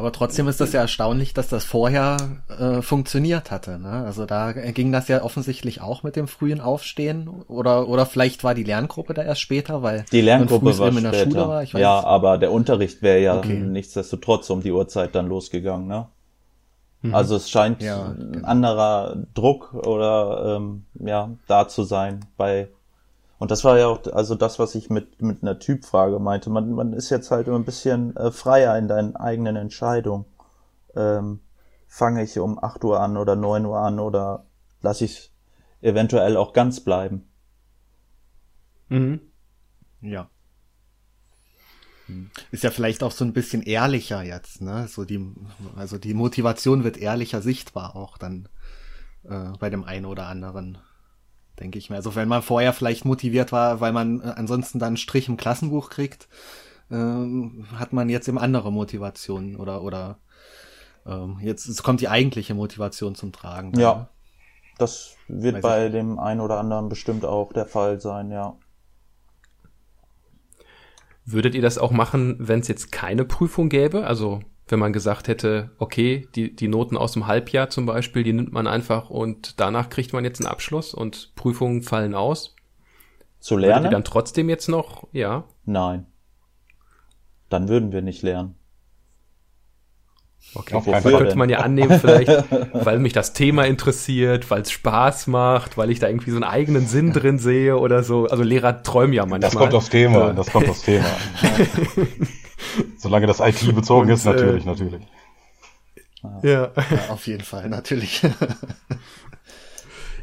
aber 0.00 0.12
trotzdem 0.12 0.48
ist 0.48 0.62
das 0.62 0.72
ja 0.72 0.80
erstaunlich, 0.80 1.34
dass 1.34 1.48
das 1.48 1.66
vorher 1.66 2.16
äh, 2.48 2.80
funktioniert 2.80 3.50
hatte. 3.50 3.78
Ne? 3.78 3.90
Also 3.90 4.24
da 4.24 4.52
ging 4.52 4.92
das 4.92 5.08
ja 5.08 5.22
offensichtlich 5.22 5.82
auch 5.82 6.02
mit 6.02 6.16
dem 6.16 6.26
frühen 6.26 6.62
Aufstehen 6.62 7.28
oder 7.48 7.86
oder 7.86 8.06
vielleicht 8.06 8.42
war 8.42 8.54
die 8.54 8.64
Lerngruppe 8.64 9.12
da 9.12 9.22
erst 9.22 9.42
später, 9.42 9.82
weil 9.82 10.06
die 10.10 10.22
Lerngruppe 10.22 10.78
war 10.78 10.88
in 10.88 11.02
der 11.02 11.12
später. 11.12 11.30
Schule 11.30 11.48
war. 11.48 11.64
ja, 11.78 12.02
aber 12.02 12.38
der 12.38 12.50
Unterricht 12.50 13.02
wäre 13.02 13.20
ja 13.20 13.36
okay. 13.36 13.60
nichtsdestotrotz 13.60 14.48
um 14.48 14.62
die 14.62 14.72
Uhrzeit 14.72 15.14
dann 15.14 15.28
losgegangen. 15.28 15.86
Ne? 15.86 16.06
Mhm. 17.02 17.14
Also 17.14 17.36
es 17.36 17.50
scheint 17.50 17.82
ja, 17.82 18.06
ein 18.06 18.32
genau. 18.32 18.48
anderer 18.48 19.16
Druck 19.34 19.74
oder 19.74 20.56
ähm, 20.56 20.86
ja 20.98 21.30
da 21.46 21.68
zu 21.68 21.84
sein 21.84 22.20
bei 22.38 22.68
und 23.40 23.50
das 23.50 23.64
war 23.64 23.78
ja 23.78 23.86
auch 23.86 24.06
also 24.12 24.34
das, 24.34 24.58
was 24.58 24.74
ich 24.74 24.90
mit 24.90 25.22
mit 25.22 25.42
einer 25.42 25.58
Typfrage 25.58 26.18
meinte. 26.18 26.50
Man 26.50 26.72
man 26.74 26.92
ist 26.92 27.08
jetzt 27.08 27.30
halt 27.30 27.48
immer 27.48 27.58
ein 27.58 27.64
bisschen 27.64 28.14
äh, 28.16 28.30
freier 28.30 28.76
in 28.76 28.86
deinen 28.86 29.16
eigenen 29.16 29.56
Entscheidungen. 29.56 30.26
Ähm, 30.94 31.40
fange 31.88 32.22
ich 32.22 32.38
um 32.38 32.62
8 32.62 32.84
Uhr 32.84 33.00
an 33.00 33.16
oder 33.16 33.36
9 33.36 33.64
Uhr 33.64 33.78
an 33.78 33.98
oder 33.98 34.44
lasse 34.82 35.06
ich 35.06 35.32
eventuell 35.80 36.36
auch 36.36 36.52
ganz 36.52 36.80
bleiben. 36.80 37.30
Mhm. 38.90 39.20
Ja. 40.02 40.28
Ist 42.50 42.62
ja 42.62 42.70
vielleicht 42.70 43.02
auch 43.02 43.12
so 43.12 43.24
ein 43.24 43.32
bisschen 43.32 43.62
ehrlicher 43.62 44.22
jetzt, 44.22 44.60
ne? 44.60 44.86
So 44.86 45.06
die, 45.06 45.34
also 45.76 45.96
die 45.96 46.12
Motivation 46.12 46.84
wird 46.84 46.98
ehrlicher 46.98 47.40
sichtbar 47.40 47.96
auch 47.96 48.18
dann 48.18 48.50
äh, 49.24 49.52
bei 49.58 49.70
dem 49.70 49.84
einen 49.84 50.04
oder 50.04 50.26
anderen, 50.26 50.76
denke 51.60 51.78
ich 51.78 51.90
mir. 51.90 51.96
Also 51.96 52.14
wenn 52.14 52.28
man 52.28 52.42
vorher 52.42 52.72
vielleicht 52.72 53.04
motiviert 53.04 53.52
war, 53.52 53.80
weil 53.80 53.92
man 53.92 54.20
äh, 54.20 54.32
ansonsten 54.36 54.78
dann 54.78 54.88
einen 54.88 54.96
Strich 54.96 55.28
im 55.28 55.36
Klassenbuch 55.36 55.90
kriegt, 55.90 56.28
äh, 56.90 56.96
hat 57.76 57.92
man 57.92 58.08
jetzt 58.08 58.28
eben 58.28 58.38
andere 58.38 58.72
Motivationen 58.72 59.56
oder 59.56 59.82
oder 59.82 60.18
ähm, 61.06 61.38
jetzt 61.40 61.82
kommt 61.82 62.00
die 62.00 62.08
eigentliche 62.08 62.54
Motivation 62.54 63.14
zum 63.14 63.32
Tragen. 63.32 63.78
Ja, 63.78 64.08
das 64.78 65.16
wird 65.28 65.56
Weiß 65.56 65.62
bei 65.62 65.88
dem 65.88 66.18
einen 66.18 66.40
oder 66.40 66.58
anderen 66.58 66.88
bestimmt 66.88 67.24
auch 67.24 67.52
der 67.52 67.66
Fall 67.66 68.00
sein, 68.00 68.30
ja. 68.30 68.56
Würdet 71.24 71.54
ihr 71.54 71.62
das 71.62 71.78
auch 71.78 71.92
machen, 71.92 72.36
wenn 72.38 72.60
es 72.60 72.68
jetzt 72.68 72.90
keine 72.90 73.24
Prüfung 73.24 73.68
gäbe? 73.68 74.06
Also 74.06 74.40
wenn 74.70 74.78
man 74.78 74.92
gesagt 74.92 75.28
hätte, 75.28 75.70
okay, 75.78 76.28
die, 76.34 76.54
die 76.54 76.68
Noten 76.68 76.96
aus 76.96 77.12
dem 77.12 77.26
Halbjahr 77.26 77.70
zum 77.70 77.86
Beispiel, 77.86 78.22
die 78.22 78.32
nimmt 78.32 78.52
man 78.52 78.66
einfach 78.66 79.10
und 79.10 79.60
danach 79.60 79.88
kriegt 79.88 80.12
man 80.12 80.24
jetzt 80.24 80.40
einen 80.40 80.50
Abschluss 80.50 80.94
und 80.94 81.34
Prüfungen 81.34 81.82
fallen 81.82 82.14
aus. 82.14 82.54
Zu 83.40 83.56
lernen? 83.56 83.86
Ihr 83.86 83.90
dann 83.90 84.04
trotzdem 84.04 84.48
jetzt 84.48 84.68
noch, 84.68 85.08
ja? 85.12 85.44
Nein. 85.64 86.06
Dann 87.48 87.68
würden 87.68 87.90
wir 87.92 88.02
nicht 88.02 88.22
lernen. 88.22 88.54
Okay, 90.54 90.74
Auf 90.74 90.86
wofür 90.86 91.18
könnte 91.18 91.36
man 91.36 91.50
ja 91.50 91.58
annehmen, 91.58 92.00
vielleicht, 92.00 92.28
weil 92.72 92.98
mich 92.98 93.12
das 93.12 93.34
Thema 93.34 93.66
interessiert, 93.66 94.50
weil 94.50 94.62
es 94.62 94.70
Spaß 94.70 95.26
macht, 95.26 95.76
weil 95.76 95.90
ich 95.90 95.98
da 96.00 96.08
irgendwie 96.08 96.30
so 96.30 96.36
einen 96.36 96.44
eigenen 96.44 96.86
Sinn 96.86 97.12
drin 97.12 97.38
sehe 97.38 97.76
oder 97.78 98.02
so. 98.02 98.26
Also 98.26 98.42
Lehrer 98.42 98.82
träumen 98.82 99.12
ja 99.12 99.26
manchmal. 99.26 99.40
Das 99.40 99.54
kommt 99.54 99.74
aufs 99.74 99.90
Thema, 99.90 100.32
das 100.32 100.50
kommt 100.50 100.68
aufs 100.68 100.82
Thema. 100.82 101.06
Solange 102.96 103.26
das 103.26 103.40
IT 103.40 103.74
bezogen 103.74 104.08
Und, 104.08 104.14
ist, 104.14 104.24
natürlich, 104.24 104.64
äh, 104.64 104.68
natürlich. 104.68 105.02
Ja. 106.22 106.40
ja. 106.42 106.70
Auf 107.08 107.26
jeden 107.26 107.44
Fall, 107.44 107.68
natürlich. 107.68 108.22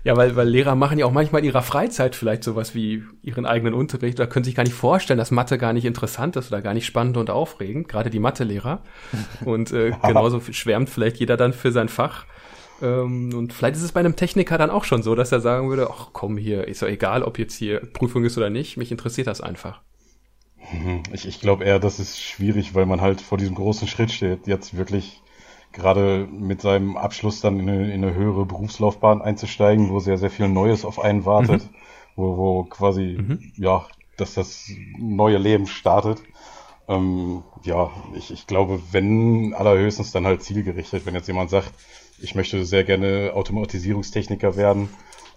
Ja, 0.08 0.16
weil, 0.16 0.38
weil 0.38 0.48
Lehrer 0.48 0.76
machen 0.76 0.98
ja 1.00 1.06
auch 1.06 1.12
manchmal 1.12 1.42
in 1.42 1.48
ihrer 1.48 1.62
Freizeit 1.62 2.16
vielleicht 2.16 2.42
sowas 2.42 2.74
wie 2.74 3.04
ihren 3.24 3.46
eigenen 3.46 3.74
Unterricht 3.74 4.18
oder 4.18 4.28
können 4.28 4.46
sich 4.46 4.56
gar 4.56 4.64
nicht 4.64 4.74
vorstellen, 4.74 5.18
dass 5.18 5.32
Mathe 5.32 5.58
gar 5.58 5.74
nicht 5.74 5.84
interessant 5.84 6.38
ist 6.38 6.50
oder 6.50 6.62
gar 6.62 6.74
nicht 6.74 6.86
spannend 6.86 7.18
und 7.18 7.30
aufregend, 7.30 7.90
gerade 7.90 8.10
die 8.10 8.20
Mathelehrer. 8.20 8.84
Und 9.44 9.74
äh, 9.74 9.92
genauso 10.04 10.40
schwärmt 10.40 10.90
vielleicht 10.90 11.18
jeder 11.18 11.36
dann 11.36 11.52
für 11.52 11.74
sein 11.74 11.90
Fach. 11.90 12.26
Ähm, 12.82 13.34
und 13.36 13.52
vielleicht 13.52 13.76
ist 13.76 13.82
es 13.82 13.92
bei 13.92 14.00
einem 14.00 14.16
Techniker 14.16 14.58
dann 14.58 14.70
auch 14.70 14.86
schon 14.86 15.04
so, 15.04 15.14
dass 15.14 15.34
er 15.34 15.42
sagen 15.42 15.70
würde, 15.70 15.90
ach 15.92 16.12
komm 16.14 16.38
hier, 16.38 16.70
ist 16.70 16.82
doch 16.82 16.88
egal, 16.88 17.22
ob 17.22 17.38
jetzt 17.38 17.56
hier 17.56 17.82
Prüfung 17.82 18.24
ist 18.24 18.38
oder 18.38 18.50
nicht, 18.50 18.78
mich 18.78 18.94
interessiert 18.94 19.28
das 19.28 19.42
einfach. 19.42 19.82
Mhm. 20.72 21.04
Ich, 21.14 21.28
ich 21.28 21.40
glaube 21.40 21.64
eher, 21.64 21.80
das 21.80 22.00
ist 22.00 22.22
schwierig, 22.22 22.76
weil 22.76 22.86
man 22.86 23.02
halt 23.02 23.22
vor 23.22 23.38
diesem 23.38 23.56
großen 23.56 23.88
Schritt 23.88 24.12
steht, 24.12 24.48
jetzt 24.48 24.78
wirklich 24.78 25.22
gerade 25.72 26.28
mit 26.32 26.62
seinem 26.62 26.98
Abschluss 26.98 27.42
dann 27.42 27.60
in 27.60 27.70
eine, 27.70 27.94
in 27.94 28.04
eine, 28.04 28.14
höhere 28.14 28.46
Berufslaufbahn 28.46 29.22
einzusteigen, 29.22 29.90
wo 29.90 30.00
sehr, 30.00 30.18
sehr 30.18 30.32
viel 30.32 30.48
Neues 30.48 30.86
auf 30.86 31.00
einen 31.00 31.26
wartet, 31.26 31.64
mhm. 31.64 31.76
wo, 32.16 32.38
wo 32.38 32.64
quasi, 32.64 33.18
mhm. 33.20 33.52
ja, 33.58 33.86
dass 34.18 34.34
das 34.34 34.72
neue 34.98 35.38
Leben 35.38 35.68
startet. 35.68 36.22
Ähm, 36.88 37.44
ja, 37.64 37.92
ich, 38.16 38.32
ich 38.32 38.48
glaube, 38.48 38.82
wenn 38.92 39.54
allerhöchstens 39.54 40.12
dann 40.12 40.26
halt 40.26 40.42
zielgerichtet, 40.42 41.06
wenn 41.06 41.16
jetzt 41.16 41.28
jemand 41.28 41.50
sagt, 41.50 41.74
ich 42.20 42.34
möchte 42.34 42.66
sehr 42.66 42.84
gerne 42.84 43.32
Automatisierungstechniker 43.36 44.56
werden, 44.56 44.90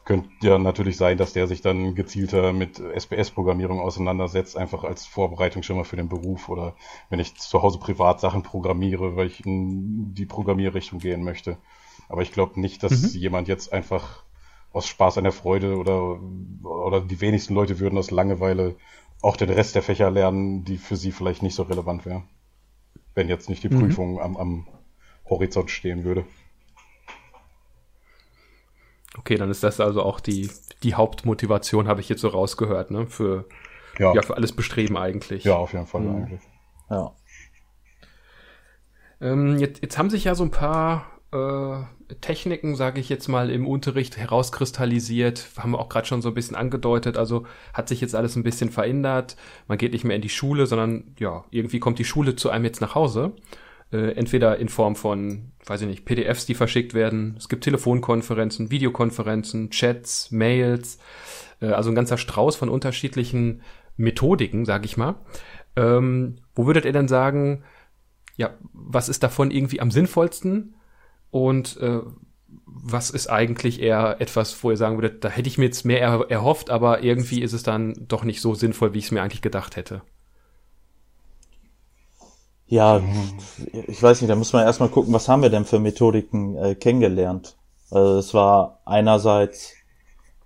könnte 0.05 0.29
ja 0.43 0.59
natürlich 0.59 0.97
sein, 0.97 1.19
dass 1.19 1.33
der 1.33 1.47
sich 1.47 1.61
dann 1.61 1.95
gezielter 1.95 2.53
mit 2.53 2.81
SPS-Programmierung 2.81 3.81
auseinandersetzt, 3.81 4.57
einfach 4.57 4.85
als 4.85 5.07
Vorbereitung 5.07 5.63
schon 5.63 5.77
mal 5.77 5.85
für 5.85 5.97
den 5.97 6.09
Beruf 6.09 6.49
oder 6.49 6.75
wenn 7.09 7.21
ich 7.21 7.37
zu 7.37 7.63
Hause 7.63 7.79
privat 7.79 8.21
Sachen 8.21 8.43
programmiere, 8.43 9.17
weil 9.17 9.27
ich 9.27 9.45
in 9.45 10.15
die 10.15 10.27
Programmierrichtung 10.27 10.99
gehen 10.99 11.23
möchte. 11.23 11.59
Aber 12.09 12.23
ich 12.23 12.33
glaube 12.33 12.61
nicht, 12.61 12.83
dass 12.83 13.15
mhm. 13.15 13.21
jemand 13.21 13.49
jetzt 13.49 13.73
einfach 13.73 14.25
aus 14.73 14.87
Spaß 14.87 15.19
an 15.19 15.25
der 15.25 15.33
Freude 15.33 15.77
oder, 15.77 16.21
oder 16.63 17.01
die 17.01 17.21
wenigsten 17.21 17.55
Leute 17.55 17.81
würden 17.81 17.99
aus 17.99 18.11
Langeweile 18.11 18.77
auch 19.23 19.37
den 19.37 19.51
Rest 19.51 19.75
der 19.75 19.83
Fächer 19.83 20.11
lernen, 20.11 20.65
die 20.65 20.79
für 20.79 20.97
sie 20.97 21.13
vielleicht 21.13 21.43
nicht 21.43 21.55
so 21.55 21.65
relevant 21.65 22.07
wären. 22.07 22.25
Wenn 23.15 23.29
jetzt 23.29 23.49
nicht 23.49 23.63
die 23.63 23.69
mhm. 23.69 23.81
Prüfung 23.81 24.21
am, 24.21 24.37
am 24.37 24.69
Horizont 25.29 25.71
stehen 25.71 26.05
würde. 26.05 26.25
Okay, 29.18 29.37
dann 29.37 29.51
ist 29.51 29.62
das 29.62 29.81
also 29.81 30.03
auch 30.03 30.20
die, 30.20 30.51
die 30.83 30.94
Hauptmotivation, 30.94 31.88
habe 31.88 32.01
ich 32.01 32.09
jetzt 32.09 32.20
so 32.20 32.29
rausgehört, 32.29 32.90
ne? 32.90 33.07
Für, 33.07 33.44
ja. 33.99 34.14
ja 34.14 34.23
für 34.23 34.37
alles 34.37 34.53
Bestreben 34.53 34.96
eigentlich. 34.96 35.44
Ja, 35.44 35.57
auf 35.57 35.73
jeden 35.73 35.87
Fall 35.87 36.03
mhm. 36.03 36.16
eigentlich. 36.16 36.40
Ja. 36.90 37.12
Ähm, 39.20 39.59
jetzt, 39.59 39.83
jetzt 39.83 39.99
haben 39.99 40.11
sich 40.11 40.25
ja 40.25 40.35
so 40.35 40.44
ein 40.44 40.51
paar 40.51 41.07
äh, 41.33 42.14
Techniken, 42.20 42.75
sage 42.75 43.01
ich 43.01 43.09
jetzt 43.09 43.29
mal, 43.29 43.51
im 43.51 43.66
Unterricht 43.66 44.16
herauskristallisiert. 44.16 45.51
Haben 45.59 45.73
wir 45.73 45.79
auch 45.79 45.88
gerade 45.88 46.07
schon 46.07 46.23
so 46.23 46.29
ein 46.29 46.35
bisschen 46.35 46.57
angedeutet. 46.57 47.16
Also 47.16 47.46
hat 47.73 47.88
sich 47.88 48.01
jetzt 48.01 48.14
alles 48.14 48.37
ein 48.37 48.42
bisschen 48.42 48.70
verändert. 48.70 49.37
Man 49.68 49.79
geht 49.79 49.92
nicht 49.92 50.05
mehr 50.05 50.16
in 50.16 50.23
die 50.23 50.29
Schule, 50.29 50.66
sondern 50.66 51.14
ja, 51.18 51.44
irgendwie 51.51 51.81
kommt 51.81 51.99
die 51.99 52.05
Schule 52.05 52.37
zu 52.37 52.51
einem 52.51 52.64
jetzt 52.64 52.81
nach 52.81 52.94
Hause. 52.94 53.33
Äh, 53.92 54.12
entweder 54.12 54.59
in 54.59 54.68
Form 54.68 54.94
von, 54.94 55.53
weiß 55.66 55.83
ich 55.83 55.88
nicht, 55.88 56.05
PDFs, 56.05 56.46
die 56.46 56.55
verschickt 56.55 56.94
werden. 56.94 57.35
Es 57.37 57.48
gibt 57.48 57.64
Telefonkonferenzen, 57.64 58.70
Videokonferenzen, 58.70 59.70
Chats, 59.70 60.31
Mails, 60.31 60.98
äh, 61.61 61.66
also 61.66 61.90
ein 61.90 61.96
ganzer 61.96 62.16
Strauß 62.16 62.57
von 62.57 62.68
unterschiedlichen 62.68 63.62
Methodiken, 63.96 64.64
sag 64.64 64.85
ich 64.85 64.96
mal. 64.96 65.16
Ähm, 65.76 66.37
wo 66.55 66.66
würdet 66.66 66.85
ihr 66.85 66.92
denn 66.92 67.09
sagen, 67.09 67.64
ja, 68.37 68.55
was 68.72 69.09
ist 69.09 69.22
davon 69.22 69.50
irgendwie 69.50 69.81
am 69.81 69.90
sinnvollsten? 69.90 70.76
Und 71.31 71.76
äh, 71.79 72.00
was 72.64 73.11
ist 73.11 73.29
eigentlich 73.29 73.81
eher 73.81 74.20
etwas, 74.20 74.62
wo 74.62 74.70
ihr 74.70 74.76
sagen 74.76 74.96
würdet, 74.96 75.24
da 75.24 75.29
hätte 75.29 75.48
ich 75.48 75.59
mir 75.59 75.66
jetzt 75.66 75.85
mehr 75.85 76.00
erhofft, 76.00 76.70
aber 76.70 77.03
irgendwie 77.03 77.42
ist 77.42 77.53
es 77.53 77.62
dann 77.62 77.94
doch 78.09 78.24
nicht 78.24 78.40
so 78.40 78.55
sinnvoll, 78.55 78.94
wie 78.94 78.98
ich 78.98 79.07
es 79.07 79.11
mir 79.11 79.22
eigentlich 79.22 79.42
gedacht 79.42 79.76
hätte? 79.76 80.03
Ja, 82.71 83.01
ich 83.73 84.01
weiß 84.01 84.21
nicht, 84.21 84.31
da 84.31 84.37
muss 84.37 84.53
man 84.53 84.65
erstmal 84.65 84.91
gucken, 84.91 85.13
was 85.13 85.29
haben 85.29 85.43
wir 85.43 85.51
denn 85.51 85.65
für 85.65 85.81
Methodiken 85.81 86.55
äh, 86.55 86.77
kennengelernt. 86.77 87.57
Also 87.91 88.19
es 88.19 88.33
war 88.33 88.79
einerseits, 88.85 89.73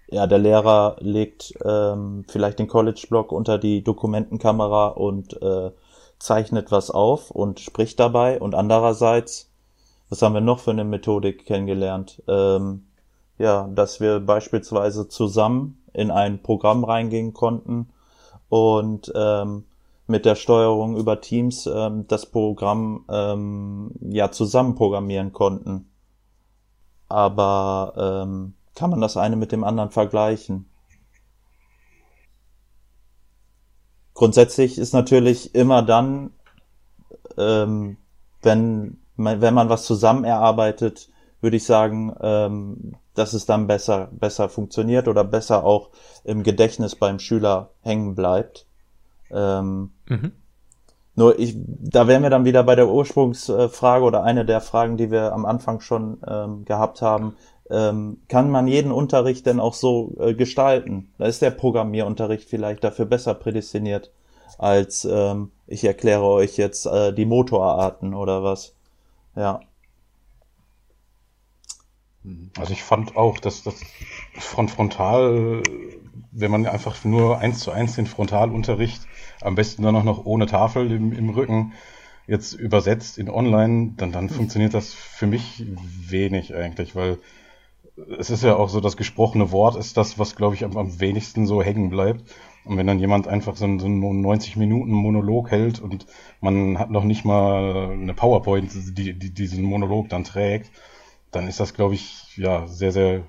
ja, 0.08 0.26
der 0.26 0.38
Lehrer 0.38 0.96
legt 1.00 1.52
ähm, 1.62 2.24
vielleicht 2.26 2.58
den 2.58 2.66
College-Block 2.66 3.30
unter 3.30 3.58
die 3.58 3.84
Dokumentenkamera 3.84 4.86
und 4.86 5.40
äh, 5.42 5.72
zeichnet 6.18 6.72
was 6.72 6.90
auf 6.90 7.30
und 7.30 7.60
spricht 7.60 8.00
dabei. 8.00 8.40
Und 8.40 8.54
andererseits, 8.54 9.50
was 10.08 10.22
haben 10.22 10.32
wir 10.32 10.40
noch 10.40 10.60
für 10.60 10.70
eine 10.70 10.84
Methodik 10.84 11.44
kennengelernt? 11.44 12.22
Ähm, 12.26 12.86
ja, 13.36 13.68
dass 13.70 14.00
wir 14.00 14.20
beispielsweise 14.20 15.10
zusammen 15.10 15.82
in 15.92 16.10
ein 16.10 16.42
Programm 16.42 16.84
reingehen 16.84 17.34
konnten 17.34 17.90
und 18.48 19.12
ähm, 19.14 19.64
mit 20.06 20.24
der 20.24 20.34
Steuerung 20.34 20.96
über 20.96 21.20
Teams 21.20 21.66
ähm, 21.66 22.06
das 22.08 22.26
Programm 22.26 23.04
ähm, 23.08 23.92
ja 24.00 24.30
zusammen 24.30 24.74
programmieren 24.74 25.32
konnten. 25.32 25.90
Aber 27.08 28.22
ähm, 28.24 28.54
kann 28.74 28.90
man 28.90 29.00
das 29.00 29.16
eine 29.16 29.36
mit 29.36 29.52
dem 29.52 29.64
anderen 29.64 29.90
vergleichen? 29.90 30.68
Grundsätzlich 34.14 34.78
ist 34.78 34.92
natürlich 34.92 35.54
immer 35.54 35.82
dann, 35.82 36.32
ähm, 37.36 37.96
wenn, 38.42 38.98
man, 39.16 39.40
wenn 39.40 39.54
man 39.54 39.68
was 39.68 39.84
zusammen 39.84 40.24
erarbeitet, 40.24 41.10
würde 41.40 41.56
ich 41.56 41.64
sagen, 41.64 42.14
ähm, 42.20 42.96
dass 43.14 43.32
es 43.32 43.46
dann 43.46 43.66
besser, 43.66 44.08
besser 44.12 44.48
funktioniert 44.48 45.08
oder 45.08 45.24
besser 45.24 45.64
auch 45.64 45.90
im 46.24 46.42
Gedächtnis 46.42 46.94
beim 46.96 47.18
Schüler 47.18 47.70
hängen 47.80 48.14
bleibt. 48.14 48.66
Ähm, 49.34 49.90
mhm. 50.08 50.32
Nur 51.16 51.38
ich, 51.38 51.54
da 51.56 52.08
wären 52.08 52.22
wir 52.22 52.30
dann 52.30 52.44
wieder 52.44 52.64
bei 52.64 52.74
der 52.74 52.88
Ursprungsfrage 52.88 54.04
oder 54.04 54.24
eine 54.24 54.44
der 54.44 54.60
Fragen, 54.60 54.96
die 54.96 55.10
wir 55.10 55.32
am 55.32 55.44
Anfang 55.44 55.80
schon 55.80 56.18
ähm, 56.26 56.64
gehabt 56.64 57.02
haben. 57.02 57.36
Ähm, 57.70 58.18
kann 58.28 58.50
man 58.50 58.66
jeden 58.66 58.92
Unterricht 58.92 59.46
denn 59.46 59.60
auch 59.60 59.74
so 59.74 60.14
äh, 60.18 60.34
gestalten? 60.34 61.12
Da 61.18 61.26
ist 61.26 61.40
der 61.40 61.50
Programmierunterricht 61.50 62.48
vielleicht 62.48 62.82
dafür 62.84 63.06
besser 63.06 63.34
prädestiniert 63.34 64.10
als 64.58 65.04
ähm, 65.04 65.50
ich 65.66 65.84
erkläre 65.84 66.24
euch 66.24 66.56
jetzt 66.56 66.86
äh, 66.86 67.12
die 67.12 67.26
Motorarten 67.26 68.14
oder 68.14 68.42
was. 68.42 68.74
Ja. 69.36 69.60
Also 72.56 72.72
ich 72.72 72.82
fand 72.82 73.16
auch, 73.16 73.38
dass 73.38 73.62
das 73.62 73.74
von 74.38 74.68
Frontal, 74.68 75.62
wenn 76.32 76.50
man 76.50 76.66
einfach 76.66 77.04
nur 77.04 77.38
eins 77.38 77.60
zu 77.60 77.70
eins 77.70 77.96
den 77.96 78.06
Frontalunterricht 78.06 79.02
am 79.40 79.54
besten 79.54 79.82
dann 79.82 79.96
auch 79.96 80.04
noch 80.04 80.24
ohne 80.24 80.46
Tafel 80.46 80.90
im, 80.90 81.12
im 81.12 81.30
Rücken 81.30 81.72
jetzt 82.26 82.54
übersetzt 82.54 83.18
in 83.18 83.28
online, 83.28 83.92
dann, 83.96 84.12
dann 84.12 84.30
funktioniert 84.30 84.74
das 84.74 84.94
für 84.94 85.26
mich 85.26 85.64
wenig 86.08 86.54
eigentlich, 86.54 86.96
weil 86.96 87.18
es 88.18 88.30
ist 88.30 88.42
ja 88.42 88.56
auch 88.56 88.68
so, 88.68 88.80
das 88.80 88.96
gesprochene 88.96 89.52
Wort 89.52 89.76
ist 89.76 89.96
das, 89.96 90.18
was, 90.18 90.34
glaube 90.34 90.54
ich, 90.54 90.64
am, 90.64 90.76
am 90.76 91.00
wenigsten 91.00 91.46
so 91.46 91.62
hängen 91.62 91.90
bleibt. 91.90 92.24
Und 92.64 92.76
wenn 92.76 92.86
dann 92.86 92.98
jemand 92.98 93.28
einfach 93.28 93.56
so, 93.56 93.66
so 93.78 93.86
einen 93.86 94.20
90 94.22 94.56
Minuten 94.56 94.90
Monolog 94.90 95.50
hält 95.50 95.80
und 95.80 96.06
man 96.40 96.78
hat 96.78 96.90
noch 96.90 97.04
nicht 97.04 97.24
mal 97.24 97.90
eine 97.92 98.14
PowerPoint, 98.14 98.72
die, 98.98 99.12
die 99.12 99.30
diesen 99.32 99.62
Monolog 99.62 100.08
dann 100.08 100.24
trägt, 100.24 100.72
dann 101.30 101.46
ist 101.46 101.60
das, 101.60 101.74
glaube 101.74 101.94
ich, 101.94 102.36
ja, 102.36 102.66
sehr, 102.66 102.90
sehr 102.90 103.24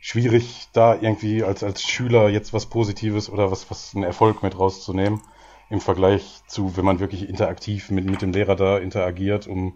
schwierig, 0.00 0.68
da 0.72 0.98
irgendwie 0.98 1.44
als, 1.44 1.62
als 1.62 1.82
Schüler 1.82 2.28
jetzt 2.28 2.52
was 2.52 2.66
Positives 2.66 3.30
oder 3.30 3.50
was, 3.50 3.70
was 3.70 3.94
einen 3.94 4.04
Erfolg 4.04 4.42
mit 4.42 4.58
rauszunehmen. 4.58 5.20
Im 5.68 5.80
Vergleich 5.80 6.42
zu, 6.48 6.76
wenn 6.76 6.84
man 6.84 6.98
wirklich 6.98 7.28
interaktiv 7.28 7.90
mit, 7.90 8.04
mit 8.06 8.22
dem 8.22 8.32
Lehrer 8.32 8.56
da 8.56 8.78
interagiert, 8.78 9.46
um 9.46 9.74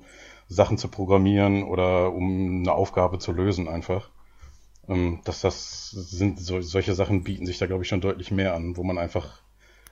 Sachen 0.49 0.79
zu 0.79 0.89
programmieren 0.89 1.63
oder 1.63 2.13
um 2.13 2.61
eine 2.61 2.73
Aufgabe 2.73 3.19
zu 3.19 3.33
lösen 3.33 3.69
einfach. 3.69 4.11
Ähm, 4.89 5.21
dass 5.25 5.41
das 5.41 5.91
sind 5.91 6.41
so, 6.41 6.61
solche 6.61 6.95
Sachen 6.95 7.23
bieten 7.23 7.47
sich 7.47 7.59
da 7.59 7.67
glaube 7.67 7.85
ich 7.85 7.89
schon 7.89 8.01
deutlich 8.01 8.31
mehr 8.31 8.55
an, 8.55 8.77
wo 8.77 8.83
man 8.83 8.99
einfach 8.99 9.43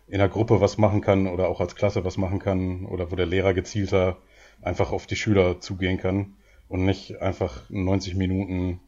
in 0.08 0.18
der 0.18 0.28
Gruppe 0.28 0.60
was 0.60 0.76
machen 0.76 1.00
kann 1.00 1.26
oder 1.26 1.48
auch 1.48 1.60
als 1.60 1.76
Klasse 1.76 2.04
was 2.04 2.18
machen 2.18 2.38
kann 2.38 2.84
oder 2.86 3.10
wo 3.10 3.16
der 3.16 3.26
Lehrer 3.26 3.54
gezielter 3.54 4.18
einfach 4.60 4.92
auf 4.92 5.06
die 5.06 5.16
Schüler 5.16 5.60
zugehen 5.60 5.98
kann 5.98 6.34
und 6.68 6.84
nicht 6.84 7.20
einfach 7.22 7.70
90 7.70 8.16
Minuten 8.16 8.80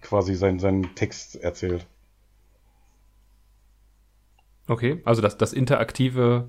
quasi 0.00 0.34
seinen, 0.34 0.58
seinen 0.58 0.94
Text 0.94 1.36
erzählt. 1.36 1.86
Okay, 4.66 5.02
also 5.04 5.20
das, 5.20 5.36
das 5.36 5.52
Interaktive, 5.52 6.48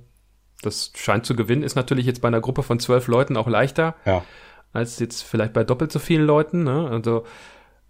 das 0.61 0.91
scheint 0.95 1.25
zu 1.25 1.35
gewinnen, 1.35 1.63
ist 1.63 1.75
natürlich 1.75 2.05
jetzt 2.05 2.21
bei 2.21 2.27
einer 2.27 2.41
Gruppe 2.41 2.63
von 2.63 2.79
zwölf 2.79 3.07
Leuten 3.07 3.35
auch 3.35 3.47
leichter 3.47 3.95
ja. 4.05 4.23
als 4.71 4.99
jetzt 4.99 5.23
vielleicht 5.23 5.53
bei 5.53 5.63
doppelt 5.63 5.91
so 5.91 5.99
vielen 5.99 6.25
Leuten. 6.25 6.63
Ne? 6.63 6.87
Also 6.89 7.25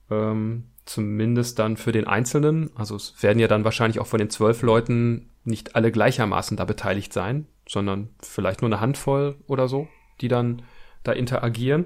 ähm, 0.09 0.65
zumindest 0.85 1.59
dann 1.59 1.77
für 1.77 1.91
den 1.91 2.07
Einzelnen. 2.07 2.71
Also 2.75 2.95
es 2.95 3.21
werden 3.21 3.39
ja 3.39 3.47
dann 3.47 3.65
wahrscheinlich 3.65 3.99
auch 3.99 4.07
von 4.07 4.19
den 4.19 4.29
zwölf 4.29 4.61
Leuten 4.61 5.29
nicht 5.43 5.75
alle 5.75 5.91
gleichermaßen 5.91 6.57
da 6.57 6.65
beteiligt 6.65 7.13
sein, 7.13 7.47
sondern 7.67 8.09
vielleicht 8.19 8.61
nur 8.61 8.69
eine 8.69 8.81
Handvoll 8.81 9.35
oder 9.47 9.67
so, 9.67 9.87
die 10.21 10.27
dann 10.27 10.63
da 11.03 11.11
interagieren. 11.11 11.85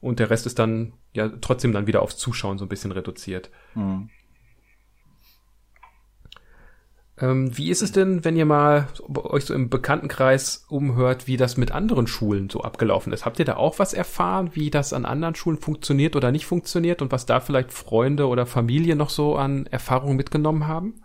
Und 0.00 0.18
der 0.18 0.30
Rest 0.30 0.46
ist 0.46 0.58
dann 0.58 0.92
ja 1.12 1.28
trotzdem 1.28 1.72
dann 1.72 1.86
wieder 1.86 2.02
aufs 2.02 2.16
Zuschauen 2.16 2.58
so 2.58 2.64
ein 2.64 2.68
bisschen 2.68 2.92
reduziert. 2.92 3.50
Mhm. 3.74 4.10
Ähm, 7.18 7.56
wie 7.56 7.70
ist 7.70 7.82
es 7.82 7.92
denn, 7.92 8.24
wenn 8.24 8.36
ihr 8.36 8.46
mal 8.46 8.88
euch 9.14 9.44
so 9.44 9.54
im 9.54 9.68
Bekanntenkreis 9.68 10.64
umhört, 10.68 11.26
wie 11.26 11.36
das 11.36 11.56
mit 11.56 11.70
anderen 11.70 12.06
Schulen 12.06 12.48
so 12.48 12.62
abgelaufen 12.62 13.12
ist? 13.12 13.26
Habt 13.26 13.38
ihr 13.38 13.44
da 13.44 13.56
auch 13.56 13.78
was 13.78 13.92
erfahren, 13.92 14.50
wie 14.54 14.70
das 14.70 14.92
an 14.92 15.04
anderen 15.04 15.34
Schulen 15.34 15.58
funktioniert 15.58 16.16
oder 16.16 16.32
nicht 16.32 16.46
funktioniert 16.46 17.02
und 17.02 17.12
was 17.12 17.26
da 17.26 17.40
vielleicht 17.40 17.70
Freunde 17.72 18.26
oder 18.26 18.46
Familie 18.46 18.96
noch 18.96 19.10
so 19.10 19.36
an 19.36 19.66
Erfahrungen 19.66 20.16
mitgenommen 20.16 20.66
haben? 20.66 21.02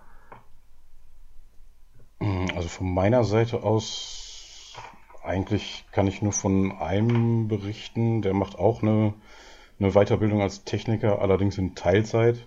Also 2.55 2.67
von 2.67 2.91
meiner 2.91 3.23
Seite 3.23 3.61
aus 3.61 4.27
eigentlich 5.23 5.85
kann 5.91 6.07
ich 6.07 6.21
nur 6.21 6.31
von 6.31 6.71
einem 6.71 7.47
berichten, 7.47 8.21
der 8.21 8.33
macht 8.33 8.57
auch 8.57 8.81
eine, 8.81 9.13
eine 9.79 9.91
Weiterbildung 9.91 10.41
als 10.41 10.63
Techniker, 10.63 11.21
allerdings 11.21 11.57
in 11.57 11.75
Teilzeit. 11.75 12.45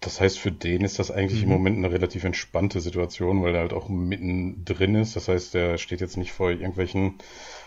Das 0.00 0.20
heißt, 0.20 0.38
für 0.38 0.50
den 0.50 0.82
ist 0.82 0.98
das 0.98 1.12
eigentlich 1.12 1.44
mhm. 1.44 1.52
im 1.52 1.58
Moment 1.58 1.76
eine 1.78 1.92
relativ 1.92 2.24
entspannte 2.24 2.80
Situation, 2.80 3.42
weil 3.42 3.54
er 3.54 3.60
halt 3.60 3.72
auch 3.72 3.88
mitten 3.88 4.64
drin 4.64 4.96
ist. 4.96 5.14
Das 5.14 5.28
heißt, 5.28 5.54
der 5.54 5.78
steht 5.78 6.00
jetzt 6.00 6.16
nicht 6.16 6.32
vor 6.32 6.50
irgendwelchen 6.50 7.18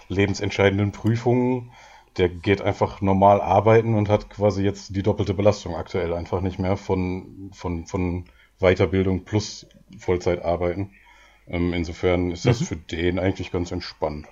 lebensentscheidenden 0.10 0.92
Prüfungen. 0.92 1.72
Der 2.18 2.28
geht 2.28 2.62
einfach 2.62 3.02
normal 3.02 3.42
arbeiten 3.42 3.94
und 3.96 4.10
hat 4.10 4.30
quasi 4.30 4.64
jetzt 4.64 4.96
die 4.96 5.04
doppelte 5.04 5.34
Belastung 5.34 5.76
aktuell 5.76 6.14
einfach 6.14 6.42
nicht 6.42 6.60
mehr 6.60 6.76
von, 6.76 7.52
von, 7.54 7.86
von 7.86 8.26
Weiterbildung 8.60 9.24
plus 9.24 9.68
Vollzeit 9.98 10.44
arbeiten. 10.44 10.92
Ähm, 11.48 11.74
insofern 11.74 12.32
ist 12.32 12.46
das 12.46 12.60
mhm. 12.62 12.66
für 12.66 12.76
den 12.76 13.20
eigentlich 13.20 13.52
ganz 13.52 13.72
entspannt. 13.72 14.28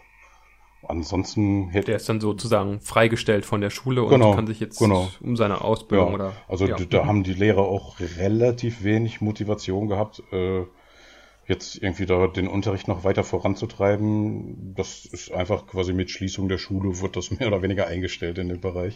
Ansonsten 0.87 1.69
hätte 1.69 1.87
der 1.87 1.95
ist 1.97 2.09
dann 2.09 2.19
sozusagen 2.19 2.79
freigestellt 2.81 3.45
von 3.45 3.61
der 3.61 3.69
Schule 3.69 4.03
und 4.03 4.09
genau, 4.09 4.35
kann 4.35 4.47
sich 4.47 4.59
jetzt 4.59 4.79
genau. 4.79 5.09
um 5.21 5.35
seine 5.35 5.61
Ausbildung 5.61 6.09
ja, 6.09 6.13
oder 6.13 6.33
also 6.47 6.65
ja. 6.65 6.77
da 6.77 7.05
haben 7.05 7.23
die 7.23 7.33
Lehrer 7.33 7.63
auch 7.63 7.99
relativ 7.99 8.83
wenig 8.83 9.21
Motivation 9.21 9.87
gehabt, 9.87 10.21
äh, 10.31 10.63
jetzt 11.47 11.75
irgendwie 11.75 12.05
da 12.05 12.27
den 12.27 12.47
Unterricht 12.47 12.87
noch 12.87 13.03
weiter 13.03 13.23
voranzutreiben. 13.23 14.73
Das 14.75 15.05
ist 15.05 15.31
einfach 15.31 15.67
quasi 15.67 15.93
mit 15.93 16.09
Schließung 16.09 16.47
der 16.47 16.57
Schule 16.57 17.01
wird 17.01 17.15
das 17.15 17.31
mehr 17.39 17.47
oder 17.47 17.61
weniger 17.61 17.87
eingestellt 17.87 18.37
in 18.37 18.49
dem 18.49 18.61
Bereich. 18.61 18.95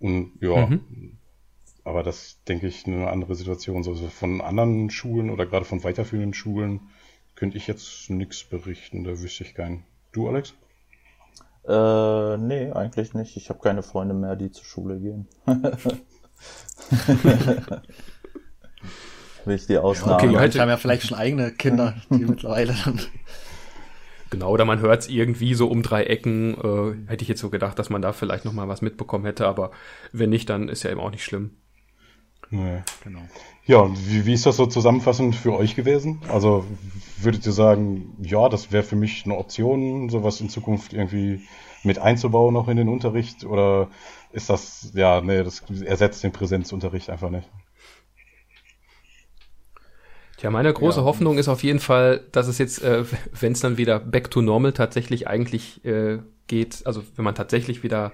Und 0.00 0.32
ja, 0.40 0.66
mhm. 0.66 1.18
aber 1.84 2.02
das 2.02 2.38
denke 2.48 2.66
ich 2.66 2.86
eine 2.86 3.08
andere 3.08 3.34
Situation. 3.34 3.82
So 3.82 3.92
also 3.92 4.08
von 4.08 4.40
anderen 4.40 4.90
Schulen 4.90 5.30
oder 5.30 5.46
gerade 5.46 5.64
von 5.64 5.84
weiterführenden 5.84 6.34
Schulen 6.34 6.80
könnte 7.34 7.56
ich 7.56 7.66
jetzt 7.66 8.10
nichts 8.10 8.44
berichten, 8.44 9.04
da 9.04 9.20
wüsste 9.20 9.44
ich 9.44 9.54
keinen. 9.54 9.84
Du, 10.12 10.28
Alex? 10.28 10.54
Äh, 11.66 12.36
nee, 12.36 12.70
eigentlich 12.72 13.14
nicht. 13.14 13.36
Ich 13.36 13.48
habe 13.48 13.60
keine 13.60 13.82
Freunde 13.82 14.14
mehr, 14.14 14.36
die 14.36 14.50
zur 14.50 14.64
Schule 14.64 14.98
gehen. 15.00 15.28
Will 19.44 19.56
ich 19.56 19.66
die 19.66 19.78
Ausnahme. 19.78 20.14
Okay, 20.14 20.26
Leute 20.26 20.60
haben 20.60 20.68
ja 20.68 20.76
vielleicht 20.76 21.06
schon 21.06 21.16
eigene 21.16 21.52
Kinder, 21.52 21.94
die 22.10 22.24
mittlerweile 22.26 22.74
dann. 22.84 23.00
Genau, 24.30 24.50
oder 24.50 24.64
man 24.64 24.80
hört 24.80 25.02
es 25.02 25.08
irgendwie 25.08 25.54
so 25.54 25.68
um 25.68 25.82
drei 25.82 26.04
Ecken. 26.04 26.54
Äh, 26.54 27.10
hätte 27.10 27.22
ich 27.22 27.28
jetzt 27.28 27.40
so 27.40 27.50
gedacht, 27.50 27.78
dass 27.78 27.88
man 27.90 28.02
da 28.02 28.12
vielleicht 28.12 28.44
noch 28.44 28.52
mal 28.52 28.68
was 28.68 28.82
mitbekommen 28.82 29.24
hätte, 29.24 29.46
aber 29.46 29.70
wenn 30.12 30.30
nicht, 30.30 30.50
dann 30.50 30.68
ist 30.68 30.82
ja 30.82 30.90
eben 30.90 31.00
auch 31.00 31.10
nicht 31.10 31.24
schlimm. 31.24 31.56
Nee. 32.50 32.82
Genau. 33.02 33.22
Ja, 33.66 33.88
wie, 34.06 34.26
wie 34.26 34.34
ist 34.34 34.44
das 34.44 34.58
so 34.58 34.66
zusammenfassend 34.66 35.34
für 35.34 35.54
euch 35.54 35.74
gewesen? 35.74 36.20
Also 36.28 36.66
würdet 37.16 37.46
ihr 37.46 37.52
sagen, 37.52 38.14
ja, 38.20 38.50
das 38.50 38.72
wäre 38.72 38.82
für 38.82 38.96
mich 38.96 39.24
eine 39.24 39.36
Option, 39.36 40.10
sowas 40.10 40.40
in 40.42 40.50
Zukunft 40.50 40.92
irgendwie 40.92 41.40
mit 41.82 41.98
einzubauen 41.98 42.52
noch 42.52 42.68
in 42.68 42.76
den 42.76 42.90
Unterricht? 42.90 43.44
Oder 43.44 43.88
ist 44.32 44.50
das, 44.50 44.92
ja, 44.94 45.22
nee, 45.22 45.42
das 45.42 45.62
ersetzt 45.82 46.22
den 46.22 46.32
Präsenzunterricht 46.32 47.08
einfach 47.08 47.30
nicht? 47.30 47.48
Tja, 50.36 50.50
meine 50.50 50.72
große 50.72 51.00
ja. 51.00 51.06
Hoffnung 51.06 51.38
ist 51.38 51.48
auf 51.48 51.62
jeden 51.62 51.80
Fall, 51.80 52.20
dass 52.32 52.48
es 52.48 52.58
jetzt, 52.58 52.82
äh, 52.82 53.04
wenn 53.32 53.52
es 53.52 53.60
dann 53.60 53.78
wieder 53.78 53.98
back 53.98 54.30
to 54.30 54.42
normal 54.42 54.72
tatsächlich 54.72 55.26
eigentlich 55.26 55.82
äh, 55.86 56.18
geht, 56.48 56.82
also 56.84 57.02
wenn 57.16 57.24
man 57.24 57.34
tatsächlich 57.34 57.82
wieder 57.82 58.12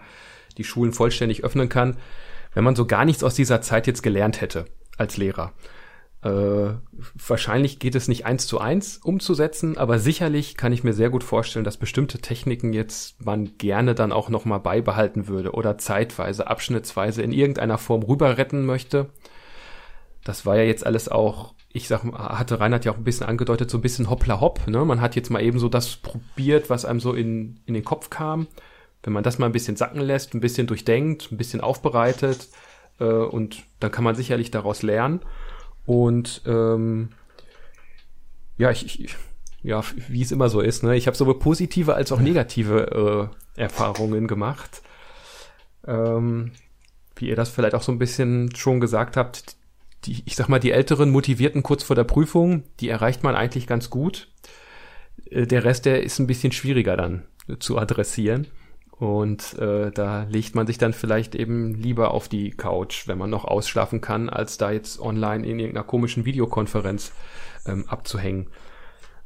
die 0.58 0.64
Schulen 0.64 0.92
vollständig 0.92 1.42
öffnen 1.42 1.68
kann, 1.68 1.96
wenn 2.54 2.62
man 2.62 2.76
so 2.76 2.86
gar 2.86 3.04
nichts 3.04 3.24
aus 3.24 3.34
dieser 3.34 3.62
Zeit 3.62 3.88
jetzt 3.88 4.02
gelernt 4.02 4.40
hätte 4.40 4.66
als 5.00 5.16
Lehrer. 5.16 5.52
Äh, 6.22 6.74
wahrscheinlich 7.14 7.78
geht 7.78 7.94
es 7.94 8.06
nicht 8.06 8.26
eins 8.26 8.46
zu 8.46 8.60
eins 8.60 8.98
umzusetzen, 8.98 9.78
aber 9.78 9.98
sicherlich 9.98 10.56
kann 10.56 10.72
ich 10.72 10.84
mir 10.84 10.92
sehr 10.92 11.08
gut 11.08 11.24
vorstellen, 11.24 11.64
dass 11.64 11.78
bestimmte 11.78 12.18
Techniken 12.18 12.74
jetzt 12.74 13.24
man 13.24 13.56
gerne 13.56 13.94
dann 13.94 14.12
auch 14.12 14.28
nochmal 14.28 14.60
beibehalten 14.60 15.28
würde 15.28 15.52
oder 15.52 15.78
zeitweise, 15.78 16.46
abschnittsweise 16.46 17.22
in 17.22 17.32
irgendeiner 17.32 17.78
Form 17.78 18.02
rüber 18.02 18.36
retten 18.36 18.66
möchte. 18.66 19.06
Das 20.22 20.44
war 20.44 20.56
ja 20.56 20.64
jetzt 20.64 20.84
alles 20.84 21.08
auch, 21.08 21.54
ich 21.72 21.88
sag 21.88 22.04
mal, 22.04 22.38
hatte 22.38 22.60
Reinhard 22.60 22.84
ja 22.84 22.92
auch 22.92 22.98
ein 22.98 23.04
bisschen 23.04 23.26
angedeutet, 23.26 23.70
so 23.70 23.78
ein 23.78 23.82
bisschen 23.82 24.10
hoppla 24.10 24.40
hopp, 24.42 24.66
ne? 24.66 24.84
Man 24.84 25.00
hat 25.00 25.16
jetzt 25.16 25.30
mal 25.30 25.42
eben 25.42 25.58
so 25.58 25.70
das 25.70 25.96
probiert, 25.96 26.68
was 26.68 26.84
einem 26.84 27.00
so 27.00 27.14
in, 27.14 27.60
in 27.64 27.72
den 27.72 27.84
Kopf 27.84 28.10
kam. 28.10 28.46
Wenn 29.02 29.14
man 29.14 29.22
das 29.22 29.38
mal 29.38 29.46
ein 29.46 29.52
bisschen 29.52 29.76
sacken 29.76 30.02
lässt, 30.02 30.34
ein 30.34 30.40
bisschen 30.40 30.66
durchdenkt, 30.66 31.32
ein 31.32 31.38
bisschen 31.38 31.62
aufbereitet, 31.62 32.48
äh, 33.00 33.04
und 33.04 33.64
dann 33.80 33.90
kann 33.90 34.04
man 34.04 34.14
sicherlich 34.14 34.50
daraus 34.50 34.82
lernen. 34.82 35.20
Und 35.86 36.42
ähm, 36.46 37.10
ja, 38.58 38.70
ich, 38.70 39.04
ich 39.04 39.16
ja, 39.62 39.82
wie 40.08 40.22
es 40.22 40.32
immer 40.32 40.48
so 40.48 40.60
ist, 40.60 40.82
ne? 40.82 40.96
Ich 40.96 41.06
habe 41.06 41.16
sowohl 41.16 41.38
positive 41.38 41.94
als 41.94 42.12
auch 42.12 42.20
negative 42.20 43.30
äh, 43.56 43.60
Erfahrungen 43.60 44.26
gemacht. 44.26 44.82
Ähm, 45.86 46.52
wie 47.16 47.28
ihr 47.28 47.36
das 47.36 47.50
vielleicht 47.50 47.74
auch 47.74 47.82
so 47.82 47.92
ein 47.92 47.98
bisschen 47.98 48.54
schon 48.56 48.80
gesagt 48.80 49.16
habt, 49.16 49.56
die, 50.04 50.22
ich 50.24 50.36
sag 50.36 50.48
mal, 50.48 50.60
die 50.60 50.72
älteren 50.72 51.10
Motivierten 51.10 51.62
kurz 51.62 51.82
vor 51.82 51.96
der 51.96 52.04
Prüfung, 52.04 52.62
die 52.80 52.88
erreicht 52.88 53.22
man 53.22 53.34
eigentlich 53.34 53.66
ganz 53.66 53.90
gut. 53.90 54.28
Äh, 55.30 55.46
der 55.46 55.64
Rest, 55.64 55.84
der 55.84 56.02
ist 56.02 56.18
ein 56.18 56.26
bisschen 56.26 56.52
schwieriger 56.52 56.96
dann 56.96 57.24
zu 57.58 57.76
adressieren. 57.76 58.46
Und 59.00 59.58
äh, 59.58 59.90
da 59.90 60.24
legt 60.24 60.54
man 60.54 60.66
sich 60.66 60.76
dann 60.76 60.92
vielleicht 60.92 61.34
eben 61.34 61.74
lieber 61.74 62.10
auf 62.10 62.28
die 62.28 62.50
Couch, 62.50 63.08
wenn 63.08 63.16
man 63.16 63.30
noch 63.30 63.46
ausschlafen 63.46 64.02
kann, 64.02 64.28
als 64.28 64.58
da 64.58 64.70
jetzt 64.70 65.00
online 65.00 65.46
in 65.46 65.58
irgendeiner 65.58 65.86
komischen 65.86 66.26
Videokonferenz 66.26 67.12
ähm, 67.66 67.86
abzuhängen. 67.88 68.48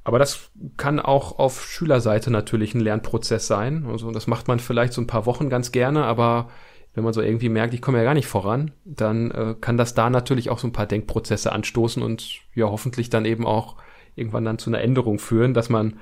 Aber 0.05 0.21
das 0.21 0.53
kann 0.77 1.01
auch 1.01 1.41
auf 1.41 1.67
Schülerseite 1.67 2.31
natürlich 2.31 2.75
ein 2.75 2.81
Lernprozess 2.81 3.49
sein. 3.49 3.87
Also 3.91 4.13
das 4.13 4.29
macht 4.29 4.47
man 4.47 4.61
vielleicht 4.61 4.93
so 4.93 5.01
ein 5.01 5.09
paar 5.09 5.27
Wochen 5.27 5.51
ganz 5.51 5.73
gerne, 5.73 6.05
aber 6.05 6.51
wenn 6.95 7.03
man 7.03 7.13
so 7.13 7.21
irgendwie 7.21 7.49
merkt, 7.49 7.75
ich 7.75 7.83
komme 7.83 7.99
ja 7.99 8.05
gar 8.05 8.15
nicht 8.15 8.29
voran, 8.29 8.71
dann 8.85 9.33
äh, 9.33 9.57
kann 9.61 9.77
das 9.77 9.95
da 9.95 10.09
natürlich 10.09 10.51
auch 10.51 10.61
so 10.61 10.69
ein 10.69 10.73
paar 10.73 10.87
Denkprozesse 10.87 11.51
anstoßen 11.51 12.01
und 12.01 12.43
ja 12.55 12.67
hoffentlich 12.67 13.11
dann 13.11 13.25
eben 13.25 13.45
auch 13.45 13.75
irgendwann 14.15 14.45
dann 14.45 14.59
zu 14.59 14.71
einer 14.71 14.83
Änderung 14.83 15.19
führen, 15.19 15.53
dass 15.53 15.69
man 15.69 15.99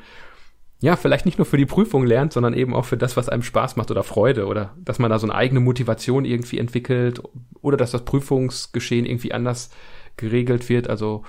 ja, 0.83 0.97
vielleicht 0.97 1.27
nicht 1.27 1.39
nur 1.39 1.47
für 1.47 1.57
die 1.57 1.65
Prüfung 1.65 2.05
lernt, 2.05 2.33
sondern 2.33 2.55
eben 2.55 2.75
auch 2.75 2.85
für 2.85 2.97
das, 2.97 3.17
was 3.17 3.29
einem 3.29 3.45
Spaß 3.45 3.77
macht 3.77 3.93
oder 3.93 4.03
Freude 4.03 4.47
oder 4.47 4.75
dass 4.77 4.99
man 4.99 5.13
da 5.13 5.21
so 5.21 5.27
eine 5.27 5.35
eigene 5.35 5.61
Motivation 5.61 6.25
irgendwie 6.25 6.59
entwickelt 6.59 7.23
oder 7.61 7.77
dass 7.77 7.93
das 7.93 8.05
Prüfungsgeschehen 8.05 9.07
irgendwie 9.07 9.33
anders 9.33 9.71
geregelt 10.17 10.69
wird. 10.69 10.91
Also 10.91 11.23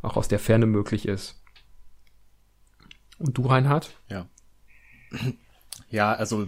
auch 0.00 0.16
aus 0.16 0.28
der 0.28 0.38
Ferne 0.38 0.66
möglich 0.66 1.08
ist. 1.08 1.42
Und 3.18 3.36
du, 3.36 3.42
Reinhard? 3.42 3.90
Ja. 4.08 4.26
Ja, 5.90 6.12
also 6.12 6.46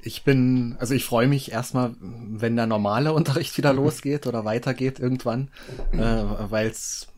ich 0.00 0.22
bin, 0.22 0.76
also 0.78 0.94
ich 0.94 1.04
freue 1.04 1.26
mich 1.26 1.50
erstmal, 1.50 1.96
wenn 2.00 2.54
der 2.54 2.68
normale 2.68 3.14
Unterricht 3.14 3.58
wieder 3.58 3.72
losgeht 3.74 4.28
oder 4.28 4.44
weitergeht 4.44 5.00
irgendwann, 5.00 5.50
äh, 5.90 5.98
weil 5.98 6.68
es 6.68 7.08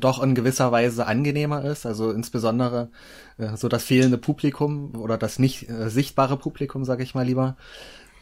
doch 0.00 0.22
in 0.22 0.34
gewisser 0.34 0.72
Weise 0.72 1.06
angenehmer 1.06 1.64
ist, 1.64 1.86
also 1.86 2.10
insbesondere 2.10 2.90
äh, 3.38 3.56
so 3.56 3.68
das 3.68 3.84
fehlende 3.84 4.18
Publikum 4.18 4.94
oder 4.96 5.18
das 5.18 5.38
nicht 5.38 5.68
äh, 5.68 5.90
sichtbare 5.90 6.36
Publikum, 6.36 6.84
sage 6.84 7.02
ich 7.02 7.14
mal 7.14 7.26
lieber, 7.26 7.56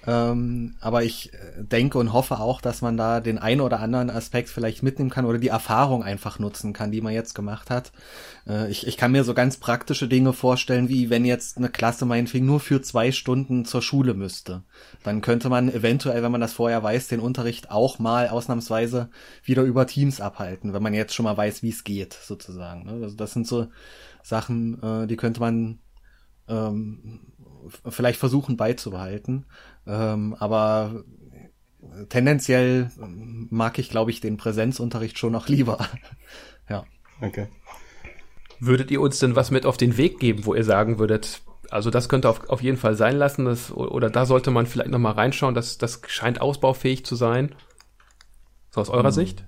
ähm, 0.05 0.75
aber 0.81 1.05
ich 1.05 1.33
äh, 1.33 1.63
denke 1.63 1.99
und 1.99 2.13
hoffe 2.13 2.41
auch, 2.41 2.61
dass 2.61 2.83
man 2.83 2.97
da 2.97 3.21
den 3.21 3.39
einen 3.39 3.61
oder 3.61 3.79
anderen 3.79 4.11
Aspekt 4.11 4.49
vielleicht 4.49 4.83
mitnehmen 4.83 5.11
kann 5.11 5.25
oder 5.25 5.39
die 5.39 5.49
Erfahrung 5.49 6.03
einfach 6.03 6.41
nutzen 6.41 6.73
kann, 6.73 6.91
die 6.91 7.01
man 7.01 7.13
jetzt 7.13 7.35
gemacht 7.35 7.71
hat. 7.71 7.93
Äh, 8.49 8.69
ich, 8.69 8.87
ich 8.87 8.97
kann 8.97 9.13
mir 9.13 9.23
so 9.23 9.33
ganz 9.33 9.59
praktische 9.59 10.09
Dinge 10.09 10.33
vorstellen, 10.33 10.89
wie 10.89 11.09
wenn 11.09 11.25
jetzt 11.25 11.57
eine 11.57 11.69
Klasse 11.69 12.05
meinetwegen 12.05 12.47
nur 12.47 12.59
für 12.59 12.83
zwei 12.83 13.13
Stunden 13.13 13.65
zur 13.65 13.81
Schule 13.81 14.15
müsste. 14.15 14.65
Dann 15.05 15.21
könnte 15.21 15.49
man 15.49 15.73
eventuell, 15.73 16.23
wenn 16.25 16.33
man 16.33 16.41
das 16.41 16.53
vorher 16.53 16.83
weiß, 16.83 17.07
den 17.07 17.21
Unterricht 17.21 17.71
auch 17.71 18.01
mal 18.01 18.29
ausnahmsweise 18.29 19.09
wieder 19.45 19.63
über 19.63 19.87
Teams 19.87 20.21
abhalten, 20.21 20.73
wenn 20.73 20.83
man 20.83 20.95
jetzt 20.95 21.15
schon 21.15 21.25
mal 21.25 21.37
weiß, 21.37 21.63
wie 21.63 21.71
es 21.71 21.85
geht, 21.85 22.15
sozusagen. 22.15 22.85
Ne? 22.85 23.05
Also 23.05 23.17
das 23.17 23.33
sind 23.33 23.47
so 23.47 23.69
Sachen, 24.25 24.83
äh, 24.83 25.07
die 25.07 25.17
könnte 25.17 25.39
man 25.39 25.79
ähm, 26.49 27.21
vielleicht 27.89 28.19
versuchen 28.19 28.57
beizubehalten. 28.57 29.47
Ähm, 29.87 30.35
aber 30.39 31.05
tendenziell 32.09 32.91
mag 32.97 33.79
ich, 33.79 33.91
glaube 33.91 34.11
ich, 34.11 34.21
den 34.21 34.37
Präsenzunterricht 34.37 35.19
schon 35.19 35.33
noch 35.33 35.49
lieber. 35.49 35.87
ja. 36.69 36.85
Okay. 37.21 37.49
Würdet 38.61 38.91
ihr 38.91 39.01
uns 39.01 39.19
denn 39.19 39.35
was 39.35 39.51
mit 39.51 39.67
auf 39.67 39.77
den 39.77 39.97
Weg 39.97 40.21
geben, 40.21 40.47
wo 40.47 40.55
ihr 40.55 40.65
sagen 40.65 40.99
würdet, 40.99 41.43
also 41.71 41.91
das 41.91 42.09
könnte 42.09 42.29
auf, 42.29 42.49
auf 42.49 42.63
jeden 42.63 42.77
Fall 42.77 42.95
sein 42.95 43.17
lassen, 43.17 43.45
das, 43.45 43.73
oder 43.73 44.11
da 44.11 44.27
sollte 44.27 44.51
man 44.51 44.67
vielleicht 44.67 44.91
nochmal 44.91 45.15
reinschauen, 45.15 45.55
das, 45.55 45.79
das 45.79 46.01
scheint 46.07 46.41
ausbaufähig 46.41 47.05
zu 47.05 47.17
sein. 47.17 47.55
So 48.71 48.81
aus 48.81 48.89
eurer 48.89 49.05
hm. 49.05 49.13
Sicht? 49.13 49.45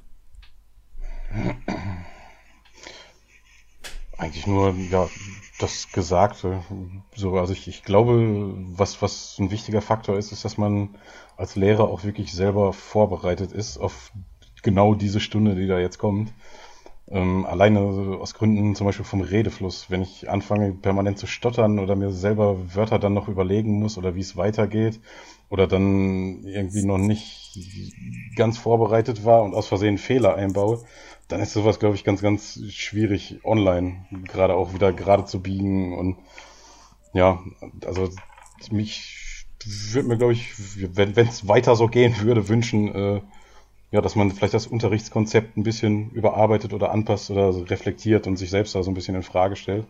Eigentlich 4.16 4.46
nur, 4.46 4.74
ja, 4.90 5.08
das 5.58 5.92
Gesagte. 5.92 6.60
So, 7.14 7.38
also 7.38 7.52
ich, 7.52 7.68
ich 7.68 7.84
glaube, 7.84 8.54
was, 8.76 9.02
was 9.02 9.36
ein 9.38 9.50
wichtiger 9.50 9.82
Faktor 9.82 10.18
ist, 10.18 10.32
ist, 10.32 10.44
dass 10.44 10.58
man 10.58 10.90
als 11.36 11.56
Lehrer 11.56 11.84
auch 11.84 12.04
wirklich 12.04 12.32
selber 12.32 12.72
vorbereitet 12.72 13.52
ist 13.52 13.78
auf 13.78 14.12
genau 14.62 14.94
diese 14.94 15.20
Stunde, 15.20 15.54
die 15.54 15.66
da 15.66 15.78
jetzt 15.78 15.98
kommt. 15.98 16.32
Ähm, 17.08 17.44
alleine 17.44 17.80
aus 17.80 18.32
Gründen 18.34 18.74
zum 18.74 18.86
Beispiel 18.86 19.04
vom 19.04 19.20
Redefluss. 19.20 19.90
Wenn 19.90 20.02
ich 20.02 20.28
anfange 20.30 20.72
permanent 20.72 21.18
zu 21.18 21.26
stottern 21.26 21.78
oder 21.78 21.96
mir 21.96 22.10
selber 22.10 22.74
Wörter 22.74 22.98
dann 22.98 23.12
noch 23.12 23.28
überlegen 23.28 23.78
muss 23.78 23.98
oder 23.98 24.14
wie 24.14 24.20
es 24.20 24.36
weitergeht 24.36 25.00
oder 25.50 25.66
dann 25.66 26.44
irgendwie 26.44 26.84
noch 26.84 26.98
nicht 26.98 27.58
ganz 28.36 28.56
vorbereitet 28.58 29.24
war 29.24 29.42
und 29.42 29.54
aus 29.54 29.68
Versehen 29.68 29.98
Fehler 29.98 30.34
einbaue, 30.34 30.82
dann 31.28 31.40
ist 31.40 31.52
sowas, 31.52 31.78
glaube 31.78 31.94
ich, 31.94 32.04
ganz, 32.04 32.20
ganz 32.20 32.60
schwierig 32.70 33.40
online 33.44 34.06
gerade 34.24 34.54
auch 34.54 34.74
wieder 34.74 34.92
gerade 34.92 35.24
zu 35.24 35.40
biegen 35.40 35.96
und 35.96 36.16
ja, 37.12 37.40
also 37.86 38.08
mich 38.70 39.46
würde 39.92 40.08
mir, 40.08 40.18
glaube 40.18 40.32
ich, 40.32 40.52
wenn 40.96 41.16
es 41.16 41.48
weiter 41.48 41.76
so 41.76 41.86
gehen 41.88 42.14
würde, 42.20 42.48
wünschen, 42.48 42.94
äh, 42.94 43.20
ja, 43.92 44.00
dass 44.00 44.16
man 44.16 44.32
vielleicht 44.32 44.54
das 44.54 44.66
Unterrichtskonzept 44.66 45.56
ein 45.56 45.62
bisschen 45.62 46.10
überarbeitet 46.10 46.72
oder 46.74 46.90
anpasst 46.90 47.30
oder 47.30 47.54
reflektiert 47.70 48.26
und 48.26 48.36
sich 48.36 48.50
selbst 48.50 48.74
da 48.74 48.82
so 48.82 48.90
ein 48.90 48.94
bisschen 48.94 49.14
in 49.14 49.22
Frage 49.22 49.56
stellt. 49.56 49.86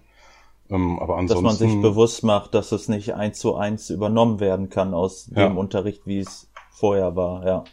Ähm, 0.71 0.99
aber 0.99 1.17
ansonsten, 1.17 1.45
dass 1.45 1.61
man 1.61 1.71
sich 1.71 1.81
bewusst 1.81 2.23
macht, 2.23 2.55
dass 2.55 2.73
es 2.73 2.89
nicht 2.89 3.15
eins 3.15 3.39
zu 3.39 3.57
eins 3.57 3.91
übernommen 3.91 4.41
werden 4.41 4.69
kann 4.69 4.95
aus 4.95 5.31
ja. 5.35 5.49
dem 5.49 5.57
Unterricht, 5.57 6.03
wie 6.07 6.19
es 6.19 6.51
vorher 6.71 7.17
war, 7.17 7.47
ja 7.47 7.65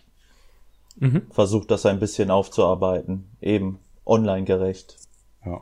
mhm. 0.98 1.24
versucht 1.32 1.72
das 1.72 1.86
ein 1.86 2.00
bisschen 2.00 2.32
aufzuarbeiten, 2.32 3.36
eben 3.42 3.80
online 4.06 4.46
gerecht. 4.46 4.98
Ja. 5.46 5.62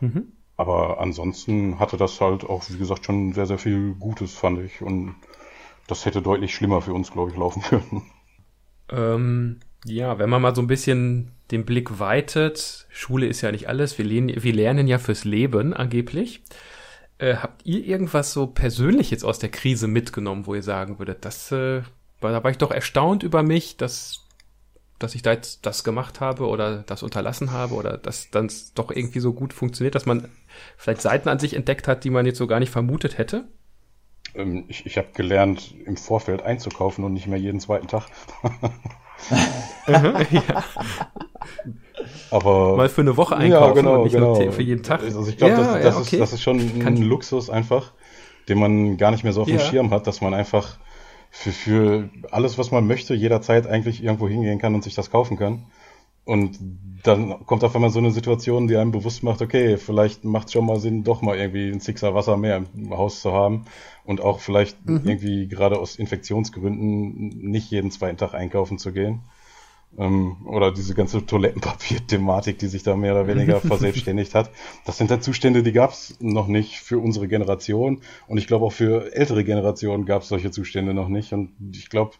Mhm. 0.00 0.32
Aber 0.56 1.00
ansonsten 1.00 1.78
hatte 1.78 1.96
das 1.96 2.20
halt 2.20 2.44
auch, 2.44 2.62
wie 2.68 2.78
gesagt, 2.78 3.04
schon 3.06 3.32
sehr, 3.32 3.46
sehr 3.46 3.58
viel 3.58 3.94
Gutes, 3.94 4.34
fand 4.34 4.60
ich. 4.60 4.82
Und 4.82 5.16
das 5.88 6.04
hätte 6.04 6.22
deutlich 6.22 6.54
schlimmer 6.54 6.80
für 6.82 6.94
uns, 6.94 7.10
glaube 7.10 7.30
ich, 7.30 7.36
laufen 7.36 7.62
können. 7.68 8.02
Ähm, 8.90 9.60
ja, 9.84 10.18
wenn 10.18 10.30
man 10.30 10.42
mal 10.42 10.54
so 10.54 10.62
ein 10.62 10.66
bisschen 10.66 11.32
den 11.50 11.64
Blick 11.64 11.98
weitet, 11.98 12.86
Schule 12.90 13.26
ist 13.26 13.40
ja 13.40 13.50
nicht 13.50 13.68
alles, 13.68 13.98
wir, 13.98 14.04
lernen, 14.04 14.42
wir 14.42 14.52
lernen 14.52 14.86
ja 14.86 14.98
fürs 14.98 15.24
Leben 15.24 15.74
angeblich. 15.74 16.42
Äh, 17.18 17.36
habt 17.36 17.64
ihr 17.66 17.84
irgendwas 17.84 18.32
so 18.32 18.46
persönlich 18.46 19.10
jetzt 19.10 19.24
aus 19.24 19.38
der 19.38 19.50
Krise 19.50 19.86
mitgenommen, 19.86 20.46
wo 20.46 20.54
ihr 20.54 20.62
sagen 20.62 20.98
würdet, 20.98 21.24
das, 21.24 21.50
äh, 21.52 21.82
da 22.20 22.44
war 22.44 22.50
ich 22.50 22.58
doch 22.58 22.70
erstaunt 22.70 23.22
über 23.22 23.42
mich, 23.42 23.76
dass 23.76 24.21
dass 25.02 25.14
ich 25.14 25.22
da 25.22 25.32
jetzt 25.32 25.66
das 25.66 25.84
gemacht 25.84 26.20
habe 26.20 26.46
oder 26.46 26.78
das 26.86 27.02
unterlassen 27.02 27.52
habe 27.52 27.74
oder 27.74 27.98
dass 27.98 28.30
dann 28.30 28.50
doch 28.74 28.90
irgendwie 28.90 29.20
so 29.20 29.32
gut 29.32 29.52
funktioniert, 29.52 29.94
dass 29.94 30.06
man 30.06 30.28
vielleicht 30.76 31.02
Seiten 31.02 31.28
an 31.28 31.38
sich 31.38 31.54
entdeckt 31.54 31.88
hat, 31.88 32.04
die 32.04 32.10
man 32.10 32.26
jetzt 32.26 32.38
so 32.38 32.46
gar 32.46 32.60
nicht 32.60 32.70
vermutet 32.70 33.18
hätte? 33.18 33.44
Ähm, 34.34 34.64
ich 34.68 34.86
ich 34.86 34.96
habe 34.98 35.08
gelernt, 35.14 35.74
im 35.84 35.96
Vorfeld 35.96 36.42
einzukaufen 36.42 37.04
und 37.04 37.12
nicht 37.12 37.26
mehr 37.26 37.38
jeden 37.38 37.60
zweiten 37.60 37.88
Tag. 37.88 38.06
ja. 39.86 40.64
Aber 42.30 42.76
mal 42.76 42.88
für 42.88 43.02
eine 43.02 43.16
Woche 43.16 43.36
einkaufen 43.36 43.76
ja, 43.76 43.82
genau, 43.82 43.96
und 43.96 44.04
nicht 44.04 44.14
genau. 44.14 44.34
für 44.34 44.62
jeden 44.62 44.82
Tag. 44.82 45.02
Also 45.02 45.26
ich 45.26 45.36
glaube, 45.36 45.54
ja, 45.54 45.58
das, 45.58 45.72
das, 45.72 45.82
ja, 45.84 46.00
okay. 46.00 46.16
ist, 46.16 46.20
das 46.20 46.32
ist 46.32 46.42
schon 46.42 46.58
ein 46.58 46.96
Luxus 46.96 47.50
einfach, 47.50 47.92
den 48.48 48.58
man 48.58 48.96
gar 48.96 49.10
nicht 49.10 49.24
mehr 49.24 49.32
so 49.32 49.42
auf 49.42 49.48
dem 49.48 49.58
Schirm 49.58 49.90
hat, 49.90 50.06
dass 50.06 50.20
man 50.20 50.34
einfach 50.34 50.78
für, 51.32 51.50
für 51.50 52.10
alles, 52.30 52.58
was 52.58 52.70
man 52.70 52.86
möchte, 52.86 53.14
jederzeit 53.14 53.66
eigentlich 53.66 54.04
irgendwo 54.04 54.28
hingehen 54.28 54.58
kann 54.58 54.74
und 54.74 54.84
sich 54.84 54.94
das 54.94 55.10
kaufen 55.10 55.38
kann. 55.38 55.64
Und 56.24 56.56
dann 57.02 57.46
kommt 57.46 57.64
auf 57.64 57.74
einmal 57.74 57.90
so 57.90 57.98
eine 57.98 58.12
Situation, 58.12 58.68
die 58.68 58.76
einem 58.76 58.92
bewusst 58.92 59.24
macht, 59.24 59.42
okay, 59.42 59.76
vielleicht 59.76 60.24
macht 60.24 60.46
es 60.46 60.52
schon 60.52 60.66
mal 60.66 60.78
Sinn, 60.78 61.02
doch 61.02 61.20
mal 61.20 61.36
irgendwie 61.36 61.68
ein 61.70 61.80
Sixer 61.80 62.14
Wasser 62.14 62.36
mehr 62.36 62.62
im 62.76 62.96
Haus 62.96 63.22
zu 63.22 63.32
haben 63.32 63.64
und 64.04 64.20
auch 64.20 64.38
vielleicht 64.38 64.86
mhm. 64.86 65.00
irgendwie 65.04 65.48
gerade 65.48 65.80
aus 65.80 65.96
Infektionsgründen 65.96 67.28
nicht 67.50 67.72
jeden 67.72 67.90
zweiten 67.90 68.18
Tag 68.18 68.34
einkaufen 68.34 68.78
zu 68.78 68.92
gehen. 68.92 69.22
Ähm, 69.98 70.36
oder 70.46 70.72
diese 70.72 70.94
ganze 70.94 71.26
Toilettenpapier-Thematik, 71.26 72.58
die 72.58 72.68
sich 72.68 72.82
da 72.82 72.96
mehr 72.96 73.12
oder 73.12 73.26
weniger 73.26 73.60
verselbstständigt 73.60 74.34
hat. 74.34 74.50
Das 74.86 74.96
sind 74.96 75.10
halt 75.10 75.22
Zustände, 75.22 75.62
die 75.62 75.72
gab 75.72 75.90
es 75.90 76.16
noch 76.20 76.46
nicht 76.46 76.78
für 76.78 76.98
unsere 76.98 77.28
Generation. 77.28 78.00
Und 78.26 78.38
ich 78.38 78.46
glaube 78.46 78.64
auch 78.64 78.72
für 78.72 79.14
ältere 79.14 79.44
Generationen 79.44 80.06
gab 80.06 80.22
es 80.22 80.28
solche 80.28 80.50
Zustände 80.50 80.94
noch 80.94 81.08
nicht. 81.08 81.32
Und 81.32 81.52
ich 81.74 81.90
glaube, 81.90 82.12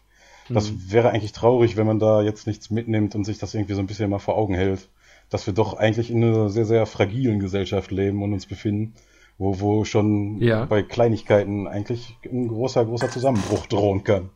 das 0.49 0.71
mhm. 0.71 0.91
wäre 0.91 1.09
eigentlich 1.09 1.31
traurig, 1.31 1.75
wenn 1.77 1.87
man 1.87 1.99
da 1.99 2.21
jetzt 2.21 2.47
nichts 2.47 2.69
mitnimmt 2.69 3.15
und 3.15 3.23
sich 3.23 3.39
das 3.39 3.53
irgendwie 3.53 3.73
so 3.73 3.79
ein 3.79 3.87
bisschen 3.87 4.09
mal 4.09 4.19
vor 4.19 4.37
Augen 4.37 4.53
hält. 4.53 4.89
Dass 5.29 5.47
wir 5.47 5.53
doch 5.53 5.73
eigentlich 5.73 6.11
in 6.11 6.23
einer 6.23 6.49
sehr, 6.49 6.65
sehr 6.65 6.85
fragilen 6.85 7.39
Gesellschaft 7.39 7.89
leben 7.91 8.21
und 8.21 8.33
uns 8.33 8.45
befinden, 8.45 8.93
wo, 9.37 9.59
wo 9.59 9.83
schon 9.83 10.39
ja. 10.41 10.65
bei 10.65 10.83
Kleinigkeiten 10.83 11.67
eigentlich 11.67 12.17
ein 12.25 12.49
großer, 12.49 12.85
großer 12.85 13.09
Zusammenbruch 13.09 13.65
drohen 13.65 14.03
kann. 14.03 14.29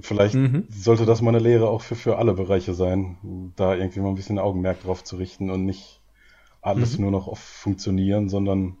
Vielleicht 0.00 0.34
mhm. 0.34 0.66
sollte 0.68 1.06
das 1.06 1.22
mal 1.22 1.30
eine 1.30 1.38
Lehre 1.38 1.68
auch 1.68 1.80
für, 1.80 1.94
für 1.94 2.18
alle 2.18 2.34
Bereiche 2.34 2.74
sein, 2.74 3.52
da 3.56 3.74
irgendwie 3.74 4.00
mal 4.00 4.10
ein 4.10 4.14
bisschen 4.14 4.38
Augenmerk 4.38 4.82
drauf 4.82 5.04
zu 5.04 5.16
richten 5.16 5.50
und 5.50 5.64
nicht 5.64 6.00
alles 6.60 6.96
mhm. 6.96 7.04
nur 7.04 7.10
noch 7.12 7.28
auf 7.28 7.38
Funktionieren, 7.38 8.28
sondern 8.28 8.76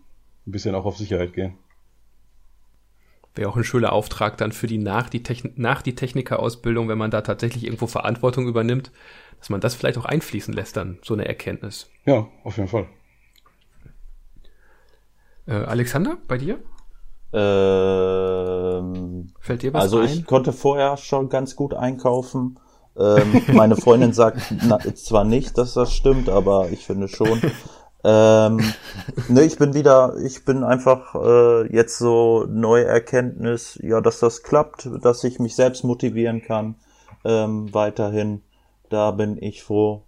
ein 0.46 0.52
bisschen 0.52 0.74
auch 0.74 0.84
auf 0.84 0.98
Sicherheit 0.98 1.32
gehen. 1.32 1.56
Wäre 3.34 3.50
auch 3.50 3.56
ein 3.56 3.64
schöner 3.64 3.92
Auftrag 3.92 4.38
dann 4.38 4.52
für 4.52 4.66
die 4.66 4.78
nach 4.78 5.10
die, 5.10 5.22
Techn 5.22 5.52
nach 5.56 5.82
die 5.82 5.94
Technikerausbildung, 5.94 6.88
wenn 6.88 6.98
man 6.98 7.10
da 7.10 7.20
tatsächlich 7.20 7.64
irgendwo 7.64 7.86
Verantwortung 7.86 8.48
übernimmt, 8.48 8.92
dass 9.38 9.50
man 9.50 9.60
das 9.60 9.74
vielleicht 9.74 9.98
auch 9.98 10.06
einfließen 10.06 10.54
lässt 10.54 10.76
dann, 10.76 10.98
so 11.02 11.14
eine 11.14 11.26
Erkenntnis. 11.26 11.90
Ja, 12.06 12.28
auf 12.44 12.56
jeden 12.56 12.68
Fall. 12.68 12.86
Äh, 15.46 15.52
Alexander, 15.52 16.18
bei 16.26 16.38
dir? 16.38 16.58
Ähm, 17.32 19.28
Fällt 19.40 19.62
dir 19.62 19.72
was 19.74 19.82
Also 19.84 19.98
ein? 19.98 20.04
ich 20.04 20.26
konnte 20.26 20.52
vorher 20.52 20.96
schon 20.96 21.28
ganz 21.28 21.56
gut 21.56 21.74
einkaufen. 21.74 22.58
Ähm, 22.98 23.42
meine 23.52 23.76
Freundin 23.76 24.12
sagt 24.14 24.40
na, 24.62 24.78
zwar 24.94 25.24
nicht, 25.24 25.58
dass 25.58 25.74
das 25.74 25.92
stimmt, 25.92 26.28
aber 26.28 26.70
ich 26.70 26.86
finde 26.86 27.08
schon. 27.08 27.42
ähm, 28.04 28.60
ne, 29.28 29.42
ich 29.42 29.58
bin 29.58 29.74
wieder, 29.74 30.16
ich 30.24 30.44
bin 30.44 30.64
einfach 30.64 31.14
äh, 31.14 31.72
jetzt 31.74 31.98
so 31.98 32.46
neue 32.48 32.84
Erkenntnis, 32.84 33.78
ja, 33.82 34.00
dass 34.00 34.20
das 34.20 34.42
klappt, 34.42 34.88
dass 35.02 35.24
ich 35.24 35.38
mich 35.38 35.54
selbst 35.56 35.84
motivieren 35.84 36.42
kann 36.42 36.76
ähm, 37.24 37.72
weiterhin. 37.74 38.42
Da 38.88 39.10
bin 39.10 39.36
ich 39.42 39.62
froh. 39.64 40.04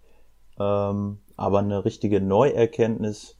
Ähm, 0.58 1.18
aber 1.36 1.60
eine 1.60 1.84
richtige 1.84 2.20
Neuerkenntnis, 2.20 3.36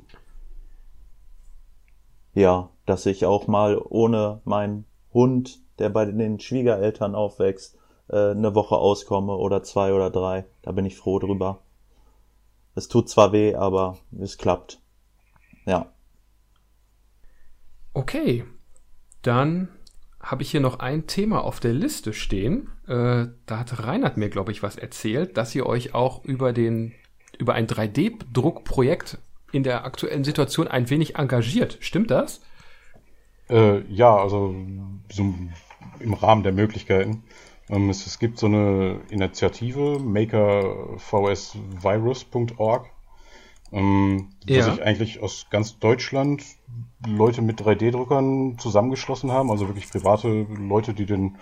ja, 2.34 2.70
dass 2.86 3.06
ich 3.06 3.26
auch 3.26 3.46
mal 3.46 3.78
ohne 3.78 4.40
meinen 4.44 4.84
Hund, 5.12 5.60
der 5.78 5.88
bei 5.88 6.04
den 6.04 6.40
Schwiegereltern 6.40 7.14
aufwächst, 7.14 7.76
äh, 8.08 8.30
eine 8.30 8.54
Woche 8.54 8.76
auskomme 8.76 9.36
oder 9.36 9.62
zwei 9.62 9.92
oder 9.92 10.10
drei. 10.10 10.44
Da 10.62 10.72
bin 10.72 10.84
ich 10.84 10.96
froh 10.96 11.18
drüber. 11.18 11.60
Es 12.74 12.88
tut 12.88 13.08
zwar 13.08 13.32
weh, 13.32 13.54
aber 13.54 13.98
es 14.20 14.38
klappt. 14.38 14.80
Ja. 15.66 15.92
Okay, 17.92 18.44
dann 19.22 19.68
habe 20.20 20.42
ich 20.42 20.50
hier 20.50 20.60
noch 20.60 20.78
ein 20.78 21.06
Thema 21.06 21.44
auf 21.44 21.60
der 21.60 21.72
Liste 21.72 22.12
stehen. 22.12 22.70
Äh, 22.86 23.26
da 23.46 23.58
hat 23.58 23.84
Reinhard 23.84 24.16
mir, 24.16 24.28
glaube 24.28 24.52
ich, 24.52 24.62
was 24.62 24.76
erzählt, 24.76 25.36
dass 25.36 25.54
ihr 25.54 25.66
euch 25.66 25.94
auch 25.94 26.24
über 26.24 26.52
den 26.52 26.94
über 27.38 27.54
ein 27.54 27.66
3D-Druckprojekt 27.66 29.18
in 29.52 29.62
der 29.62 29.84
aktuellen 29.84 30.24
Situation 30.24 30.66
ein 30.68 30.88
wenig 30.90 31.16
engagiert. 31.16 31.78
Stimmt 31.80 32.10
das? 32.10 32.40
Äh, 33.48 33.80
ja, 33.90 34.16
also 34.16 34.54
so 35.10 35.34
im 36.00 36.14
Rahmen 36.14 36.42
der 36.42 36.52
Möglichkeiten. 36.52 37.22
Ähm, 37.70 37.90
es, 37.90 38.06
es, 38.06 38.18
gibt 38.18 38.38
so 38.38 38.46
eine 38.46 39.02
Initiative, 39.10 39.98
makervsvirus.org, 39.98 42.86
ähm, 43.72 44.30
ja. 44.46 44.66
wo 44.66 44.70
sich 44.70 44.82
eigentlich 44.82 45.22
aus 45.22 45.48
ganz 45.50 45.78
Deutschland 45.78 46.42
Leute 47.06 47.42
mit 47.42 47.60
3D-Druckern 47.60 48.58
zusammengeschlossen 48.58 49.30
haben, 49.32 49.50
also 49.50 49.68
wirklich 49.68 49.90
private 49.90 50.46
Leute, 50.58 50.94
die 50.94 51.04
den 51.06 51.36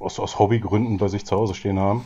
aus, 0.00 0.18
aus 0.18 0.38
Hobbygründen 0.38 0.98
bei 0.98 1.08
sich 1.08 1.24
zu 1.24 1.36
Hause 1.36 1.54
stehen 1.54 1.78
haben 1.78 2.04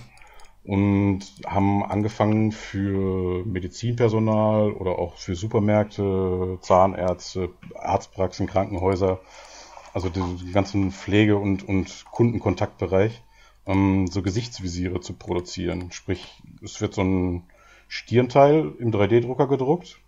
und 0.69 1.21
haben 1.47 1.83
angefangen 1.83 2.53
für 2.53 3.43
Medizinpersonal 3.47 4.71
oder 4.73 4.99
auch 4.99 5.16
für 5.16 5.35
Supermärkte, 5.35 6.59
Zahnärzte, 6.61 7.49
Arztpraxen, 7.75 8.47
Krankenhäuser, 8.47 9.19
also 9.95 10.11
den 10.11 10.53
ganzen 10.53 10.91
Pflege- 10.91 11.39
und, 11.39 11.66
und 11.66 12.05
Kundenkontaktbereich, 12.11 13.23
ähm, 13.64 14.09
so 14.09 14.21
Gesichtsvisiere 14.21 15.01
zu 15.01 15.14
produzieren. 15.14 15.91
Sprich, 15.91 16.39
es 16.62 16.83
wird 16.83 16.93
so 16.93 17.01
ein 17.01 17.45
Stirnteil 17.89 18.71
im 18.79 18.93
3D-Drucker 18.93 19.47
gedruckt. 19.47 19.99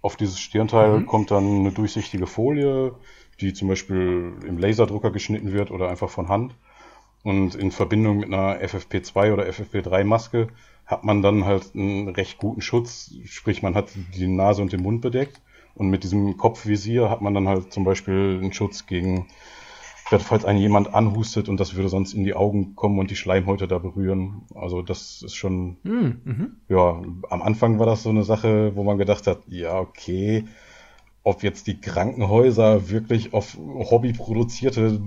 Auf 0.00 0.14
dieses 0.14 0.38
Stirnteil 0.38 1.00
mhm. 1.00 1.06
kommt 1.06 1.32
dann 1.32 1.44
eine 1.44 1.72
durchsichtige 1.72 2.28
Folie, 2.28 2.94
die 3.40 3.52
zum 3.52 3.66
Beispiel 3.66 4.36
im 4.46 4.58
Laserdrucker 4.58 5.10
geschnitten 5.10 5.52
wird 5.52 5.72
oder 5.72 5.88
einfach 5.88 6.08
von 6.08 6.28
Hand. 6.28 6.54
Und 7.28 7.56
in 7.56 7.72
Verbindung 7.72 8.20
mit 8.20 8.32
einer 8.32 8.58
FFP2 8.62 9.34
oder 9.34 9.44
FFP3 9.44 10.02
Maske 10.02 10.48
hat 10.86 11.04
man 11.04 11.20
dann 11.20 11.44
halt 11.44 11.74
einen 11.74 12.08
recht 12.08 12.38
guten 12.38 12.62
Schutz, 12.62 13.12
sprich 13.26 13.62
man 13.62 13.74
hat 13.74 13.90
die 14.14 14.26
Nase 14.26 14.62
und 14.62 14.72
den 14.72 14.82
Mund 14.82 15.02
bedeckt. 15.02 15.42
Und 15.74 15.90
mit 15.90 16.04
diesem 16.04 16.38
Kopfvisier 16.38 17.10
hat 17.10 17.20
man 17.20 17.34
dann 17.34 17.46
halt 17.46 17.70
zum 17.70 17.84
Beispiel 17.84 18.38
einen 18.40 18.54
Schutz 18.54 18.86
gegen, 18.86 19.26
falls 20.06 20.46
einen 20.46 20.58
jemand 20.58 20.94
anhustet 20.94 21.50
und 21.50 21.60
das 21.60 21.74
würde 21.74 21.90
sonst 21.90 22.14
in 22.14 22.24
die 22.24 22.32
Augen 22.32 22.74
kommen 22.76 22.98
und 22.98 23.10
die 23.10 23.16
Schleimhäute 23.16 23.68
da 23.68 23.76
berühren. 23.76 24.46
Also 24.54 24.80
das 24.80 25.20
ist 25.20 25.34
schon, 25.34 25.76
hm, 25.82 26.22
mhm. 26.24 26.56
ja, 26.70 27.02
am 27.28 27.42
Anfang 27.42 27.78
war 27.78 27.84
das 27.84 28.04
so 28.04 28.08
eine 28.08 28.24
Sache, 28.24 28.74
wo 28.74 28.84
man 28.84 28.96
gedacht 28.96 29.26
hat, 29.26 29.40
ja, 29.48 29.78
okay, 29.78 30.46
ob 31.24 31.42
jetzt 31.42 31.66
die 31.66 31.78
Krankenhäuser 31.78 32.88
wirklich 32.88 33.34
auf 33.34 33.58
Hobby 33.58 34.14
produzierte 34.14 34.98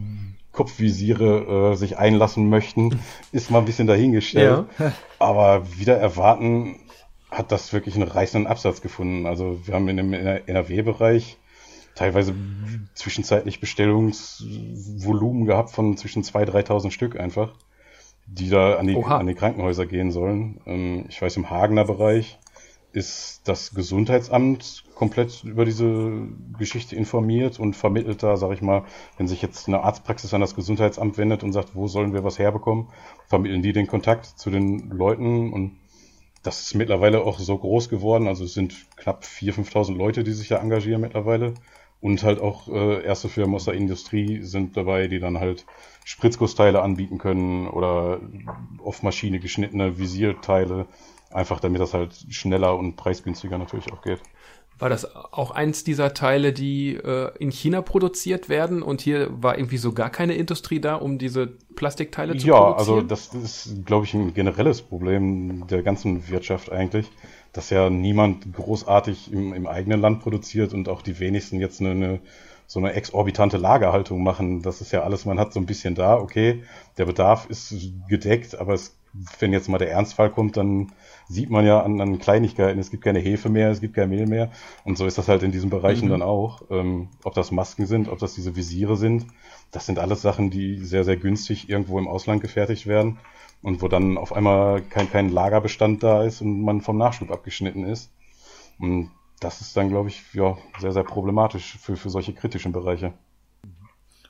Kopfvisiere 0.52 1.72
äh, 1.72 1.76
sich 1.76 1.98
einlassen 1.98 2.50
möchten, 2.50 3.00
ist 3.32 3.52
mal 3.52 3.60
ein 3.60 3.66
bisschen 3.66 3.88
dahingestellt. 3.88 4.66
Ja. 4.80 4.92
Aber 5.20 5.78
wieder 5.78 5.98
erwarten 5.98 6.80
hat 7.30 7.52
das 7.52 7.72
wirklich 7.72 7.96
einen 7.96 8.08
reißenden 8.08 8.48
Absatz 8.48 8.82
gefunden. 8.82 9.26
Also 9.26 9.66
wir 9.66 9.74
haben 9.74 9.88
in 9.88 9.98
dem 9.98 10.14
NRW-Bereich 10.14 11.38
teilweise 11.96 12.36
zwischenzeitlich 12.94 13.60
Bestellungsvolumen 13.60 15.46
gehabt 15.46 15.72
von 15.72 15.96
zwischen 15.98 16.24
2.000, 16.24 16.68
3.000 16.68 16.92
Stück 16.92 17.20
einfach, 17.20 17.54
die 18.26 18.50
da 18.50 18.76
an 18.76 18.88
die, 18.88 18.96
an 18.96 19.28
die 19.28 19.36
Krankenhäuser 19.36 19.86
gehen 19.86 20.12
sollen. 20.12 20.60
Ähm, 20.66 21.06
ich 21.10 21.22
weiß, 21.22 21.38
im 21.38 21.50
Hagener 21.50 21.86
Bereich 21.86 22.38
ist 22.94 23.42
das 23.46 23.74
Gesundheitsamt 23.74 24.84
komplett 24.96 25.44
über 25.44 25.66
diese 25.66 26.28
Geschichte 26.58 26.96
informiert 26.96 27.60
und 27.60 27.76
vermittelt 27.76 28.22
da, 28.24 28.38
sag 28.38 28.52
ich 28.52 28.62
mal, 28.62 28.84
wenn 29.18 29.28
sich 29.28 29.42
jetzt 29.42 29.68
eine 29.68 29.82
Arztpraxis 29.84 30.34
an 30.34 30.42
das 30.42 30.56
Gesundheitsamt 30.56 31.18
wendet 31.18 31.44
und 31.44 31.54
sagt, 31.54 31.76
wo 31.76 31.88
sollen 31.88 32.14
wir 32.14 32.24
was 32.24 32.38
herbekommen, 32.38 32.90
vermitteln 33.28 33.62
die 33.62 33.74
den 33.74 33.88
Kontakt 33.88 34.26
zu 34.26 34.50
den 34.50 34.90
Leuten 34.90 35.54
und 35.54 35.78
das 36.44 36.62
ist 36.62 36.76
mittlerweile 36.76 37.24
auch 37.24 37.40
so 37.40 37.58
groß 37.58 37.90
geworden. 37.90 38.28
Also 38.28 38.46
es 38.46 38.54
sind 38.54 38.74
knapp 38.96 39.24
4.000, 39.24 39.70
5.000 39.70 39.96
Leute, 39.96 40.24
die 40.24 40.34
sich 40.34 40.48
da 40.48 40.58
engagieren 40.58 41.02
mittlerweile. 41.02 41.54
Und 42.00 42.24
halt 42.24 42.40
auch 42.40 42.68
äh, 42.68 43.04
erste 43.04 43.30
Firmen 43.30 43.54
aus 43.54 43.66
der 43.66 43.76
Industrie 43.76 44.42
sind 44.42 44.76
dabei, 44.76 45.08
die 45.08 45.20
dann 45.20 45.40
halt 45.40 45.68
Spritzgussteile 46.04 46.82
anbieten 46.82 47.20
können 47.20 47.68
oder 47.68 48.20
auf 48.84 49.04
Maschine 49.04 49.40
geschnittene 49.40 50.00
Visierteile 50.00 50.88
Einfach 51.32 51.60
damit 51.60 51.82
das 51.82 51.94
halt 51.94 52.14
schneller 52.30 52.78
und 52.78 52.96
preisgünstiger 52.96 53.58
natürlich 53.58 53.92
auch 53.92 54.02
geht. 54.02 54.20
War 54.80 54.90
das 54.90 55.16
auch 55.16 55.52
eins 55.52 55.84
dieser 55.84 56.16
Teile, 56.16 56.54
die 56.54 56.96
äh, 56.96 57.32
in 57.38 57.52
China 57.52 57.84
produziert 57.84 58.50
werden 58.50 58.82
und 58.82 59.00
hier 59.00 59.30
war 59.32 59.56
irgendwie 59.56 59.78
so 59.78 59.94
gar 59.94 60.10
keine 60.10 60.34
Industrie 60.34 60.82
da, 60.82 60.96
um 60.96 61.20
diese 61.20 61.46
Plastikteile 61.76 62.36
zu 62.36 62.48
ja, 62.48 62.60
produzieren? 62.60 62.96
Ja, 62.96 63.02
also 63.02 63.08
das 63.08 63.34
ist, 63.36 63.86
glaube 63.86 64.06
ich, 64.06 64.16
ein 64.16 64.34
generelles 64.34 64.82
Problem 64.82 65.68
der 65.68 65.84
ganzen 65.84 66.28
Wirtschaft 66.30 66.72
eigentlich, 66.72 67.12
dass 67.54 67.70
ja 67.70 67.92
niemand 67.92 68.54
großartig 68.54 69.32
im, 69.32 69.54
im 69.54 69.68
eigenen 69.68 70.02
Land 70.02 70.22
produziert 70.22 70.74
und 70.74 70.90
auch 70.90 71.04
die 71.04 71.20
wenigsten 71.20 71.60
jetzt 71.60 71.80
eine, 71.80 71.92
eine 71.92 72.20
so 72.72 72.80
eine 72.80 72.94
exorbitante 72.94 73.58
Lagerhaltung 73.58 74.24
machen. 74.24 74.62
Das 74.62 74.80
ist 74.80 74.94
ja 74.94 75.04
alles, 75.04 75.26
man 75.26 75.38
hat 75.38 75.52
so 75.52 75.60
ein 75.60 75.66
bisschen 75.66 75.94
da, 75.94 76.16
okay, 76.16 76.64
der 76.98 77.06
Bedarf 77.06 77.46
ist 77.50 77.76
gedeckt, 78.08 78.58
aber 78.58 78.74
es, 78.74 78.96
wenn 79.40 79.54
jetzt 79.54 79.70
mal 79.70 79.78
der 79.78 79.92
Ernstfall 79.92 80.30
kommt, 80.30 80.58
dann 80.58 80.92
sieht 81.28 81.50
man 81.50 81.66
ja 81.66 81.82
an, 81.82 82.00
an 82.00 82.20
Kleinigkeiten, 82.20 82.80
es 82.80 82.92
gibt 82.92 83.04
keine 83.04 83.20
Hefe 83.20 83.50
mehr, 83.50 83.70
es 83.70 83.82
gibt 83.82 83.96
kein 83.96 84.10
Mehl 84.10 84.28
mehr. 84.28 84.52
Und 84.84 84.98
so 84.98 85.06
ist 85.06 85.18
das 85.18 85.28
halt 85.28 85.44
in 85.44 85.52
diesen 85.52 85.70
Bereichen 85.70 86.06
mhm. 86.06 86.12
dann 86.12 86.22
auch. 86.22 86.64
Ähm, 86.70 87.10
ob 87.24 87.34
das 87.34 87.52
Masken 87.52 87.86
sind, 87.86 88.10
ob 88.10 88.20
das 88.20 88.34
diese 88.34 88.56
Visiere 88.56 88.96
sind, 88.98 89.28
das 89.72 89.86
sind 89.86 90.00
alles 90.00 90.22
Sachen, 90.22 90.50
die 90.50 90.78
sehr, 90.78 91.04
sehr 91.04 91.18
günstig 91.18 91.70
irgendwo 91.70 91.98
im 92.00 92.08
Ausland 92.08 92.42
gefertigt 92.42 92.88
werden 92.88 93.20
und 93.62 93.82
wo 93.82 93.88
dann 93.88 94.18
auf 94.18 94.34
einmal 94.34 94.82
kein, 94.82 95.10
kein 95.10 95.30
Lagerbestand 95.30 96.04
da 96.04 96.24
ist 96.24 96.42
und 96.42 96.62
man 96.62 96.82
vom 96.82 96.98
Nachschub 96.98 97.32
abgeschnitten 97.32 97.86
ist. 97.86 98.12
Und 98.80 99.12
das 99.40 99.62
ist 99.62 99.76
dann, 99.78 99.90
glaube 99.90 100.10
ich, 100.10 100.22
ja, 100.34 100.58
sehr, 100.80 100.92
sehr 100.92 101.04
problematisch 101.04 101.78
für, 101.80 101.96
für 101.96 102.10
solche 102.10 102.34
kritischen 102.34 102.72
Bereiche. 102.72 103.14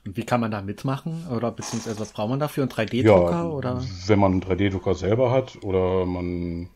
Und 0.04 0.16
wie 0.16 0.24
kann 0.24 0.40
man 0.40 0.50
da 0.50 0.62
mitmachen? 0.62 1.28
Oder 1.28 1.52
beziehungsweise 1.52 2.00
was 2.00 2.12
braucht 2.12 2.30
man 2.30 2.40
dafür? 2.40 2.64
Ein 2.64 2.70
3D-Drucker? 2.70 3.30
Ja, 3.30 3.44
oder? 3.44 3.84
Wenn 4.06 4.18
man 4.18 4.32
einen 4.32 4.42
3D-Drucker 4.42 4.94
selber 4.94 5.30
hat 5.30 5.62
oder 5.62 6.04
man 6.04 6.70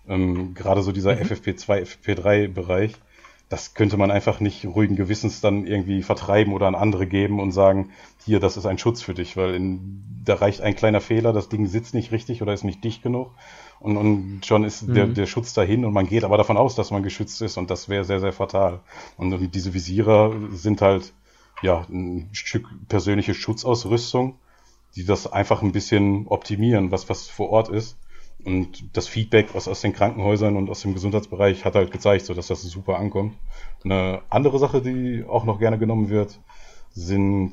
Ähm, 0.07 0.53
gerade 0.53 0.81
so 0.81 0.91
dieser 0.91 1.15
mhm. 1.15 1.21
FFP2, 1.21 1.85
FFP3-Bereich. 1.85 2.93
das 3.49 3.73
könnte 3.73 3.97
man 3.97 4.11
einfach 4.11 4.39
nicht 4.39 4.65
ruhigen 4.65 4.95
Gewissens 4.95 5.41
dann 5.41 5.65
irgendwie 5.65 6.03
vertreiben 6.03 6.53
oder 6.53 6.67
an 6.67 6.75
andere 6.75 7.07
geben 7.07 7.39
und 7.39 7.51
sagen, 7.51 7.91
hier, 8.25 8.39
das 8.39 8.57
ist 8.57 8.65
ein 8.65 8.77
Schutz 8.77 9.01
für 9.01 9.13
dich, 9.13 9.37
weil 9.37 9.55
in, 9.55 10.03
da 10.25 10.35
reicht 10.35 10.61
ein 10.61 10.75
kleiner 10.75 11.01
Fehler, 11.01 11.33
das 11.33 11.49
Ding 11.49 11.67
sitzt 11.67 11.93
nicht 11.93 12.11
richtig 12.11 12.41
oder 12.41 12.53
ist 12.53 12.63
nicht 12.63 12.83
dicht 12.83 13.03
genug 13.03 13.31
und, 13.79 13.97
und 13.97 14.45
schon 14.45 14.63
ist 14.63 14.87
mhm. 14.87 14.93
der, 14.93 15.07
der 15.07 15.25
Schutz 15.25 15.53
dahin 15.53 15.85
und 15.85 15.93
man 15.93 16.07
geht 16.07 16.23
aber 16.23 16.37
davon 16.37 16.57
aus, 16.57 16.75
dass 16.75 16.91
man 16.91 17.03
geschützt 17.03 17.41
ist 17.41 17.57
und 17.57 17.69
das 17.69 17.89
wäre 17.89 18.03
sehr, 18.03 18.19
sehr 18.19 18.33
fatal. 18.33 18.81
Und, 19.17 19.33
und 19.33 19.55
diese 19.55 19.73
Visierer 19.73 20.33
sind 20.51 20.81
halt, 20.81 21.13
ja, 21.61 21.85
ein 21.89 22.29
Stück 22.33 22.67
persönliche 22.87 23.33
Schutzausrüstung, 23.33 24.35
die 24.95 25.05
das 25.05 25.31
einfach 25.31 25.61
ein 25.61 25.71
bisschen 25.71 26.27
optimieren, 26.27 26.91
was, 26.91 27.09
was 27.09 27.27
vor 27.27 27.49
Ort 27.49 27.69
ist. 27.69 27.97
Und 28.43 28.95
das 28.95 29.07
Feedback 29.07 29.55
aus, 29.55 29.67
aus 29.67 29.81
den 29.81 29.93
Krankenhäusern 29.93 30.55
und 30.55 30.69
aus 30.69 30.81
dem 30.81 30.93
Gesundheitsbereich 30.93 31.65
hat 31.65 31.75
halt 31.75 31.91
gezeigt, 31.91 32.25
so 32.25 32.33
dass 32.33 32.47
das 32.47 32.61
super 32.61 32.97
ankommt. 32.97 33.35
Eine 33.83 34.21
andere 34.29 34.59
Sache, 34.59 34.81
die 34.81 35.25
auch 35.27 35.43
noch 35.43 35.59
gerne 35.59 35.77
genommen 35.77 36.09
wird, 36.09 36.39
sind 36.91 37.51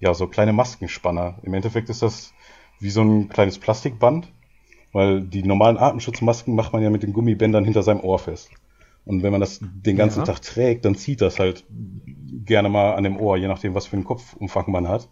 ja 0.00 0.14
so 0.14 0.26
kleine 0.26 0.52
Maskenspanner. 0.52 1.38
Im 1.42 1.54
Endeffekt 1.54 1.88
ist 1.90 2.02
das 2.02 2.32
wie 2.80 2.90
so 2.90 3.02
ein 3.02 3.28
kleines 3.28 3.58
Plastikband, 3.58 4.32
weil 4.92 5.22
die 5.22 5.42
normalen 5.42 5.78
Atemschutzmasken 5.78 6.54
macht 6.54 6.72
man 6.72 6.82
ja 6.82 6.90
mit 6.90 7.02
den 7.02 7.12
Gummibändern 7.12 7.64
hinter 7.64 7.82
seinem 7.82 8.00
Ohr 8.00 8.18
fest. 8.18 8.50
Und 9.06 9.22
wenn 9.22 9.32
man 9.32 9.40
das 9.40 9.60
den 9.62 9.96
ganzen 9.96 10.20
ja. 10.20 10.24
Tag 10.24 10.42
trägt, 10.42 10.84
dann 10.84 10.96
zieht 10.96 11.20
das 11.20 11.38
halt 11.38 11.64
gerne 12.44 12.68
mal 12.68 12.94
an 12.94 13.04
dem 13.04 13.18
Ohr, 13.18 13.36
je 13.36 13.46
nachdem, 13.46 13.74
was 13.74 13.86
für 13.86 13.96
einen 13.96 14.04
Kopfumfang 14.04 14.70
man 14.70 14.88
hat. 14.88 15.08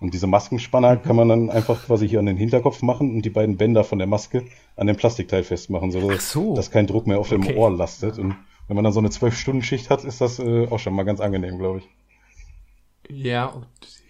Und 0.00 0.14
diese 0.14 0.26
Maskenspanner 0.26 0.96
kann 0.96 1.16
man 1.16 1.28
dann 1.28 1.50
einfach 1.50 1.86
quasi 1.86 2.08
hier 2.08 2.18
an 2.18 2.26
den 2.26 2.36
Hinterkopf 2.36 2.82
machen 2.82 3.14
und 3.14 3.22
die 3.22 3.30
beiden 3.30 3.56
Bänder 3.56 3.84
von 3.84 3.98
der 3.98 4.08
Maske 4.08 4.44
an 4.76 4.86
dem 4.86 4.96
Plastikteil 4.96 5.44
festmachen, 5.44 5.90
so, 5.92 6.10
so. 6.18 6.54
dass 6.54 6.70
kein 6.70 6.86
Druck 6.86 7.06
mehr 7.06 7.18
auf 7.18 7.28
dem 7.28 7.46
Ohr 7.56 7.70
lastet. 7.70 8.18
Und 8.18 8.36
wenn 8.68 8.76
man 8.76 8.84
dann 8.84 8.92
so 8.92 9.00
eine 9.00 9.10
zwölf 9.10 9.36
Stunden 9.36 9.62
Schicht 9.62 9.90
hat, 9.90 10.04
ist 10.04 10.20
das 10.20 10.38
äh, 10.38 10.66
auch 10.68 10.78
schon 10.78 10.94
mal 10.94 11.04
ganz 11.04 11.20
angenehm, 11.20 11.58
glaube 11.58 11.80
ich. 11.80 11.88
Ja, 13.08 13.60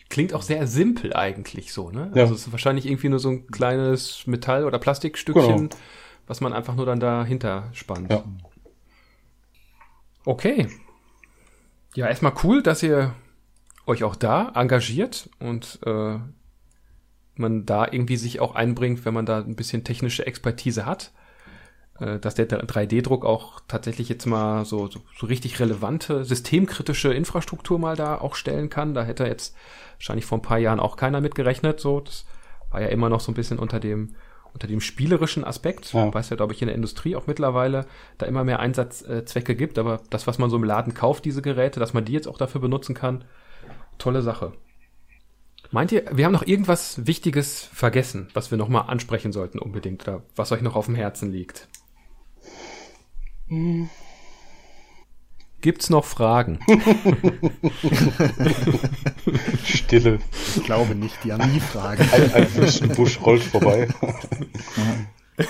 klingt 0.08 0.34
auch 0.34 0.42
sehr 0.42 0.66
simpel 0.66 1.14
eigentlich 1.14 1.72
so, 1.72 1.90
ne? 1.90 2.10
Ja. 2.14 2.22
Also 2.22 2.34
es 2.34 2.46
ist 2.46 2.52
wahrscheinlich 2.52 2.86
irgendwie 2.86 3.08
nur 3.08 3.18
so 3.18 3.30
ein 3.30 3.46
kleines 3.48 4.26
Metall- 4.26 4.64
oder 4.64 4.78
Plastikstückchen, 4.78 5.56
genau. 5.56 5.76
was 6.26 6.40
man 6.40 6.52
einfach 6.52 6.74
nur 6.74 6.86
dann 6.86 7.00
dahinter 7.00 7.68
spannt. 7.72 8.10
Ja. 8.10 8.22
Okay. 10.24 10.68
Ja, 11.94 12.06
erstmal 12.08 12.34
cool, 12.42 12.62
dass 12.62 12.82
ihr 12.82 13.14
euch 13.86 14.04
auch 14.04 14.16
da 14.16 14.52
engagiert 14.54 15.28
und 15.40 15.80
äh, 15.84 16.18
man 17.34 17.66
da 17.66 17.86
irgendwie 17.90 18.16
sich 18.16 18.40
auch 18.40 18.54
einbringt, 18.54 19.04
wenn 19.04 19.14
man 19.14 19.26
da 19.26 19.38
ein 19.38 19.56
bisschen 19.56 19.84
technische 19.84 20.26
Expertise 20.26 20.86
hat, 20.86 21.12
äh, 21.98 22.18
dass 22.18 22.34
der 22.34 22.48
3D-Druck 22.48 23.24
auch 23.24 23.60
tatsächlich 23.66 24.08
jetzt 24.08 24.26
mal 24.26 24.64
so, 24.64 24.86
so, 24.86 25.00
so 25.18 25.26
richtig 25.26 25.58
relevante, 25.60 26.24
systemkritische 26.24 27.12
Infrastruktur 27.12 27.78
mal 27.78 27.96
da 27.96 28.16
auch 28.18 28.36
stellen 28.36 28.70
kann. 28.70 28.94
Da 28.94 29.02
hätte 29.02 29.24
jetzt 29.24 29.56
wahrscheinlich 29.96 30.26
vor 30.26 30.38
ein 30.38 30.42
paar 30.42 30.58
Jahren 30.58 30.80
auch 30.80 30.96
keiner 30.96 31.20
mitgerechnet. 31.20 31.80
So, 31.80 32.00
das 32.00 32.24
war 32.70 32.80
ja 32.80 32.88
immer 32.88 33.08
noch 33.08 33.20
so 33.20 33.32
ein 33.32 33.34
bisschen 33.34 33.58
unter 33.58 33.80
dem 33.80 34.14
unter 34.54 34.66
dem 34.66 34.80
spielerischen 34.80 35.44
Aspekt, 35.44 35.92
ja. 35.92 36.12
was 36.12 36.30
ja, 36.30 36.36
glaube 36.36 36.52
ich, 36.52 36.62
in 36.62 36.68
der 36.68 36.74
Industrie 36.74 37.16
auch 37.16 37.26
mittlerweile 37.26 37.86
da 38.18 38.26
immer 38.26 38.44
mehr 38.44 38.60
Einsatzzwecke 38.60 39.54
gibt, 39.54 39.78
aber 39.78 40.00
das, 40.10 40.26
was 40.26 40.38
man 40.38 40.50
so 40.50 40.56
im 40.56 40.64
Laden 40.64 40.94
kauft, 40.94 41.24
diese 41.24 41.42
Geräte, 41.42 41.80
dass 41.80 41.94
man 41.94 42.04
die 42.04 42.12
jetzt 42.12 42.28
auch 42.28 42.38
dafür 42.38 42.60
benutzen 42.60 42.94
kann, 42.94 43.24
tolle 43.98 44.22
Sache. 44.22 44.52
Meint 45.70 45.90
ihr, 45.90 46.04
wir 46.12 46.26
haben 46.26 46.32
noch 46.32 46.46
irgendwas 46.46 47.06
Wichtiges 47.06 47.62
vergessen, 47.62 48.28
was 48.34 48.50
wir 48.50 48.58
nochmal 48.58 48.84
ansprechen 48.88 49.32
sollten 49.32 49.58
unbedingt 49.58 50.06
oder 50.06 50.22
was 50.36 50.52
euch 50.52 50.60
noch 50.60 50.76
auf 50.76 50.86
dem 50.86 50.94
Herzen 50.94 51.32
liegt? 51.32 51.68
Gibt's 55.62 55.88
noch 55.90 56.04
Fragen? 56.04 56.58
Stille. 59.64 60.18
Ich 60.56 60.64
glaube 60.64 60.96
nicht, 60.96 61.14
die 61.22 61.32
haben 61.32 61.52
nie 61.52 61.60
Fragen. 61.60 62.02
Ein, 62.12 62.34
ein 62.34 62.56
Wüstenbusch 62.56 63.20
rollt 63.22 63.44
vorbei. 63.44 63.86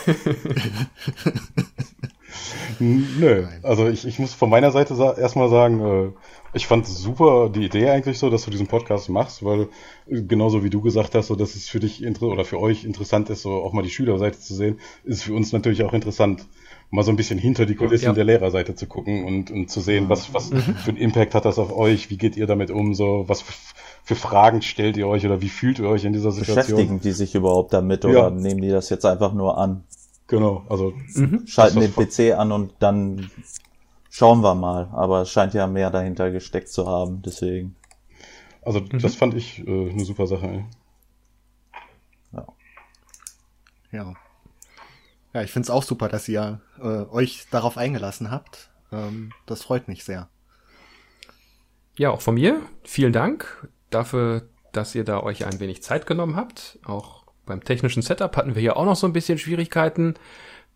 Nö, 2.78 3.46
also 3.62 3.88
ich, 3.88 4.06
ich 4.06 4.18
muss 4.18 4.34
von 4.34 4.50
meiner 4.50 4.70
Seite 4.70 4.94
sa 4.94 5.14
erstmal 5.14 5.48
sagen, 5.48 5.80
äh, 5.80 6.10
ich 6.52 6.66
fand 6.66 6.86
super 6.86 7.48
die 7.48 7.64
Idee 7.64 7.88
eigentlich 7.88 8.18
so, 8.18 8.28
dass 8.28 8.44
du 8.44 8.50
diesen 8.50 8.66
Podcast 8.66 9.08
machst, 9.08 9.44
weil 9.44 9.68
äh, 10.06 10.22
genauso 10.22 10.62
wie 10.62 10.70
du 10.70 10.82
gesagt 10.82 11.14
hast, 11.14 11.28
so 11.28 11.36
dass 11.36 11.54
es 11.54 11.68
für 11.68 11.80
dich 11.80 12.04
oder 12.20 12.44
für 12.44 12.60
euch 12.60 12.84
interessant 12.84 13.30
ist, 13.30 13.42
so 13.42 13.62
auch 13.62 13.72
mal 13.72 13.82
die 13.82 13.90
Schülerseite 13.90 14.38
zu 14.38 14.54
sehen, 14.54 14.78
ist 15.04 15.18
es 15.18 15.22
für 15.22 15.34
uns 15.34 15.52
natürlich 15.52 15.84
auch 15.84 15.94
interessant, 15.94 16.46
mal 16.93 17.03
so 17.03 17.11
ein 17.11 17.16
bisschen 17.16 17.38
hinter 17.38 17.64
die 17.64 17.74
Kulissen 17.74 18.05
ja. 18.05 18.12
der 18.12 18.24
Lehrerseite 18.24 18.74
zu 18.74 18.86
gucken 18.86 19.24
und, 19.24 19.51
und 19.51 19.70
zu 19.70 19.80
sehen, 19.80 20.11
was, 20.11 20.34
was 20.34 20.51
mhm. 20.51 20.61
für 20.61 20.90
einen 20.90 20.99
Impact 20.99 21.34
hat 21.34 21.47
das 21.47 21.59
auf 21.59 21.74
euch, 21.74 22.11
wie 22.11 22.18
geht 22.18 22.36
ihr 22.36 22.47
damit 22.47 22.70
um, 22.70 22.95
so 22.95 23.24
was 23.26 23.40
für, 23.40 23.55
für 24.05 24.14
Fragen 24.14 24.61
stellt 24.61 24.99
ihr 24.99 25.09
euch 25.09 25.24
oder 25.24 25.40
wie 25.40 25.49
fühlt 25.49 25.78
ihr 25.78 25.88
euch 25.88 26.05
in 26.05 26.12
dieser 26.12 26.32
Situation? 26.32 26.76
Beschäftigen 26.76 27.01
die 27.01 27.12
sich 27.12 27.34
überhaupt 27.34 27.72
damit 27.72 28.05
oder 28.05 28.24
ja. 28.24 28.30
nehmen 28.30 28.61
die 28.61 28.68
das 28.68 28.90
jetzt 28.90 29.07
einfach 29.07 29.32
nur 29.32 29.57
an? 29.57 29.84
Genau, 30.26 30.64
also 30.68 30.93
mhm. 31.14 31.47
schalten 31.47 31.80
den 31.80 31.95
PC 31.95 32.38
an 32.38 32.53
und 32.53 32.74
dann 32.78 33.30
schauen 34.11 34.43
wir 34.43 34.55
mal. 34.55 34.90
Aber 34.93 35.22
es 35.22 35.30
scheint 35.30 35.55
ja 35.55 35.66
mehr 35.66 35.90
dahinter 35.90 36.30
gesteckt 36.30 36.68
zu 36.68 36.86
haben, 36.86 37.22
deswegen. 37.22 37.74
Also 38.61 38.80
mhm. 38.80 38.99
das 39.01 39.14
fand 39.14 39.34
ich 39.34 39.66
äh, 39.66 39.90
eine 39.90 40.05
super 40.05 40.26
Sache. 40.26 40.47
Ey. 40.47 40.64
Ja. 42.32 42.47
Ja. 43.93 44.14
Ja, 45.35 45.43
ich 45.43 45.51
finde 45.51 45.66
es 45.66 45.70
auch 45.70 45.83
super, 45.83 46.09
dass 46.09 46.28
ihr 46.28 46.61
äh, 46.80 47.05
euch 47.11 47.47
darauf 47.51 47.78
eingelassen 47.78 48.30
habt. 48.30 48.70
Ähm, 48.93 49.33
das 49.47 49.62
freut 49.62 49.89
mich 49.89 50.05
sehr. 50.05 50.28
Ja, 51.97 52.11
auch 52.11 52.20
von 52.20 52.35
mir. 52.35 52.61
Vielen 52.85 53.12
Dank 53.12 53.68
dafür, 53.91 54.49
dass 54.72 54.95
ihr 54.95 55.05
da 55.05 55.22
euch 55.22 55.45
ein 55.45 55.61
wenig 55.61 55.83
Zeit 55.83 56.07
genommen 56.07 56.37
habt. 56.37 56.78
Auch 56.85 57.24
beim 57.47 57.64
technischen 57.64 58.03
Setup 58.03 58.37
hatten 58.37 58.55
wir 58.55 58.62
hier 58.62 58.76
auch 58.76 58.85
noch 58.85 58.97
so 58.97 59.07
ein 59.07 59.12
bisschen 59.12 59.39
Schwierigkeiten. 59.39 60.14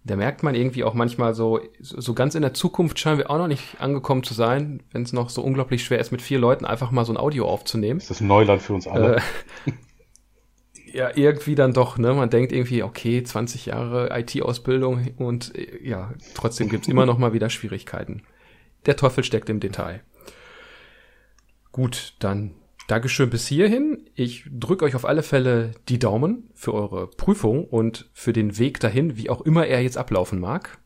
Da 0.05 0.15
merkt 0.15 0.43
man 0.43 0.55
irgendwie 0.55 0.85
auch 0.85 0.95
manchmal 0.95 1.35
so, 1.35 1.61
so 1.81 2.15
ganz 2.15 2.35
in 2.37 2.43
der 2.43 2.55
Zukunft 2.55 2.99
scheinen 2.99 3.19
wir 3.19 3.31
auch 3.31 3.39
noch 3.39 3.49
nicht 3.49 3.81
angekommen 3.81 4.23
zu 4.23 4.35
sein, 4.35 4.83
wenn 4.93 5.03
es 5.03 5.13
noch 5.13 5.31
so 5.31 5.43
unglaublich 5.43 5.85
schwer 5.85 5.99
ist, 5.99 6.13
mit 6.13 6.23
vier 6.23 6.39
Leuten 6.39 6.65
einfach 6.65 6.93
mal 6.93 7.05
so 7.05 7.13
ein 7.13 7.17
Audio 7.17 7.49
aufzunehmen. 7.49 7.99
Das 7.99 8.11
ist 8.11 8.21
Neuland 8.21 8.63
für 8.63 8.75
uns 8.75 8.87
alle. 8.87 9.17
Äh, 9.17 9.73
ja, 10.97 11.11
irgendwie 11.15 11.55
dann 11.55 11.75
doch, 11.75 11.99
ne? 11.99 12.15
Man 12.15 12.31
denkt 12.31 12.53
irgendwie, 12.53 12.83
okay, 12.83 13.23
20 13.23 13.67
Jahre 13.67 14.09
IT-Ausbildung 14.19 15.13
und 15.19 15.55
äh, 15.55 15.87
ja, 15.87 16.15
trotzdem 16.35 16.71
gibt's 16.71 16.89
immer 16.89 17.05
noch 17.05 17.19
mal 17.19 17.35
wieder 17.35 17.51
Schwierigkeiten. 17.51 18.23
Der 18.87 18.97
Teufel 18.97 19.23
steckt 19.23 19.51
im 19.51 19.61
Detail. 19.61 20.01
Gut, 21.71 22.15
dann 22.19 22.55
Dankeschön 22.87 23.29
bis 23.29 23.47
hierhin. 23.47 24.09
Ich 24.15 24.49
drücke 24.51 24.87
euch 24.87 24.95
auf 24.95 25.05
alle 25.05 25.23
Fälle 25.23 25.73
die 25.89 25.99
Daumen 25.99 26.51
für 26.55 26.73
eure 26.73 27.09
Prüfung 27.09 27.67
und 27.67 28.09
für 28.15 28.33
den 28.33 28.59
Weg 28.59 28.81
dahin, 28.81 29.19
wie 29.19 29.29
auch 29.29 29.43
immer 29.43 29.67
er 29.67 29.83
jetzt 29.83 29.99
ablaufen 29.99 30.41
mag. 30.41 30.79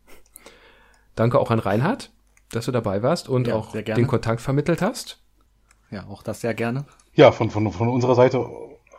Danke 1.14 1.38
auch 1.38 1.52
an 1.52 1.58
Reinhard, 1.60 2.10
dass 2.50 2.64
du 2.64 2.72
dabei 2.72 3.04
warst 3.04 3.28
und 3.28 3.46
ja, 3.46 3.54
auch 3.54 3.72
den 3.72 4.06
Kontakt 4.08 4.40
vermittelt 4.40 4.82
hast. 4.82 5.22
Ja, 5.90 6.06
auch 6.06 6.24
das 6.24 6.40
sehr 6.40 6.54
gerne. 6.54 6.86
Ja, 7.14 7.30
von, 7.30 7.50
von, 7.50 7.70
von 7.70 7.88
unserer 7.88 8.14
Seite, 8.14 8.44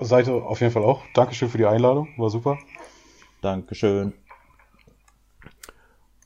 Seite 0.06 0.34
auf 0.34 0.62
jeden 0.62 0.74
Fall 0.74 0.84
auch. 0.84 1.04
Dankeschön 1.14 1.50
für 1.50 1.58
die 1.58 1.66
Einladung, 1.66 2.10
war 2.18 2.30
super. 2.30 2.58
Dankeschön. 3.42 4.14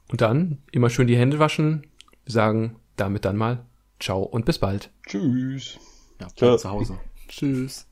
Und 0.09 0.21
dann 0.21 0.59
immer 0.71 0.89
schön 0.89 1.07
die 1.07 1.17
Hände 1.17 1.39
waschen. 1.39 1.87
Wir 2.25 2.33
sagen 2.33 2.75
damit 2.95 3.25
dann 3.25 3.37
mal 3.37 3.65
Ciao 3.99 4.23
und 4.23 4.45
bis 4.45 4.59
bald. 4.59 4.91
Tschüss. 5.07 5.79
Ja, 6.19 6.27
Ciao. 6.35 6.57
zu 6.57 6.69
Hause. 6.69 6.99
Tschüss. 7.27 7.87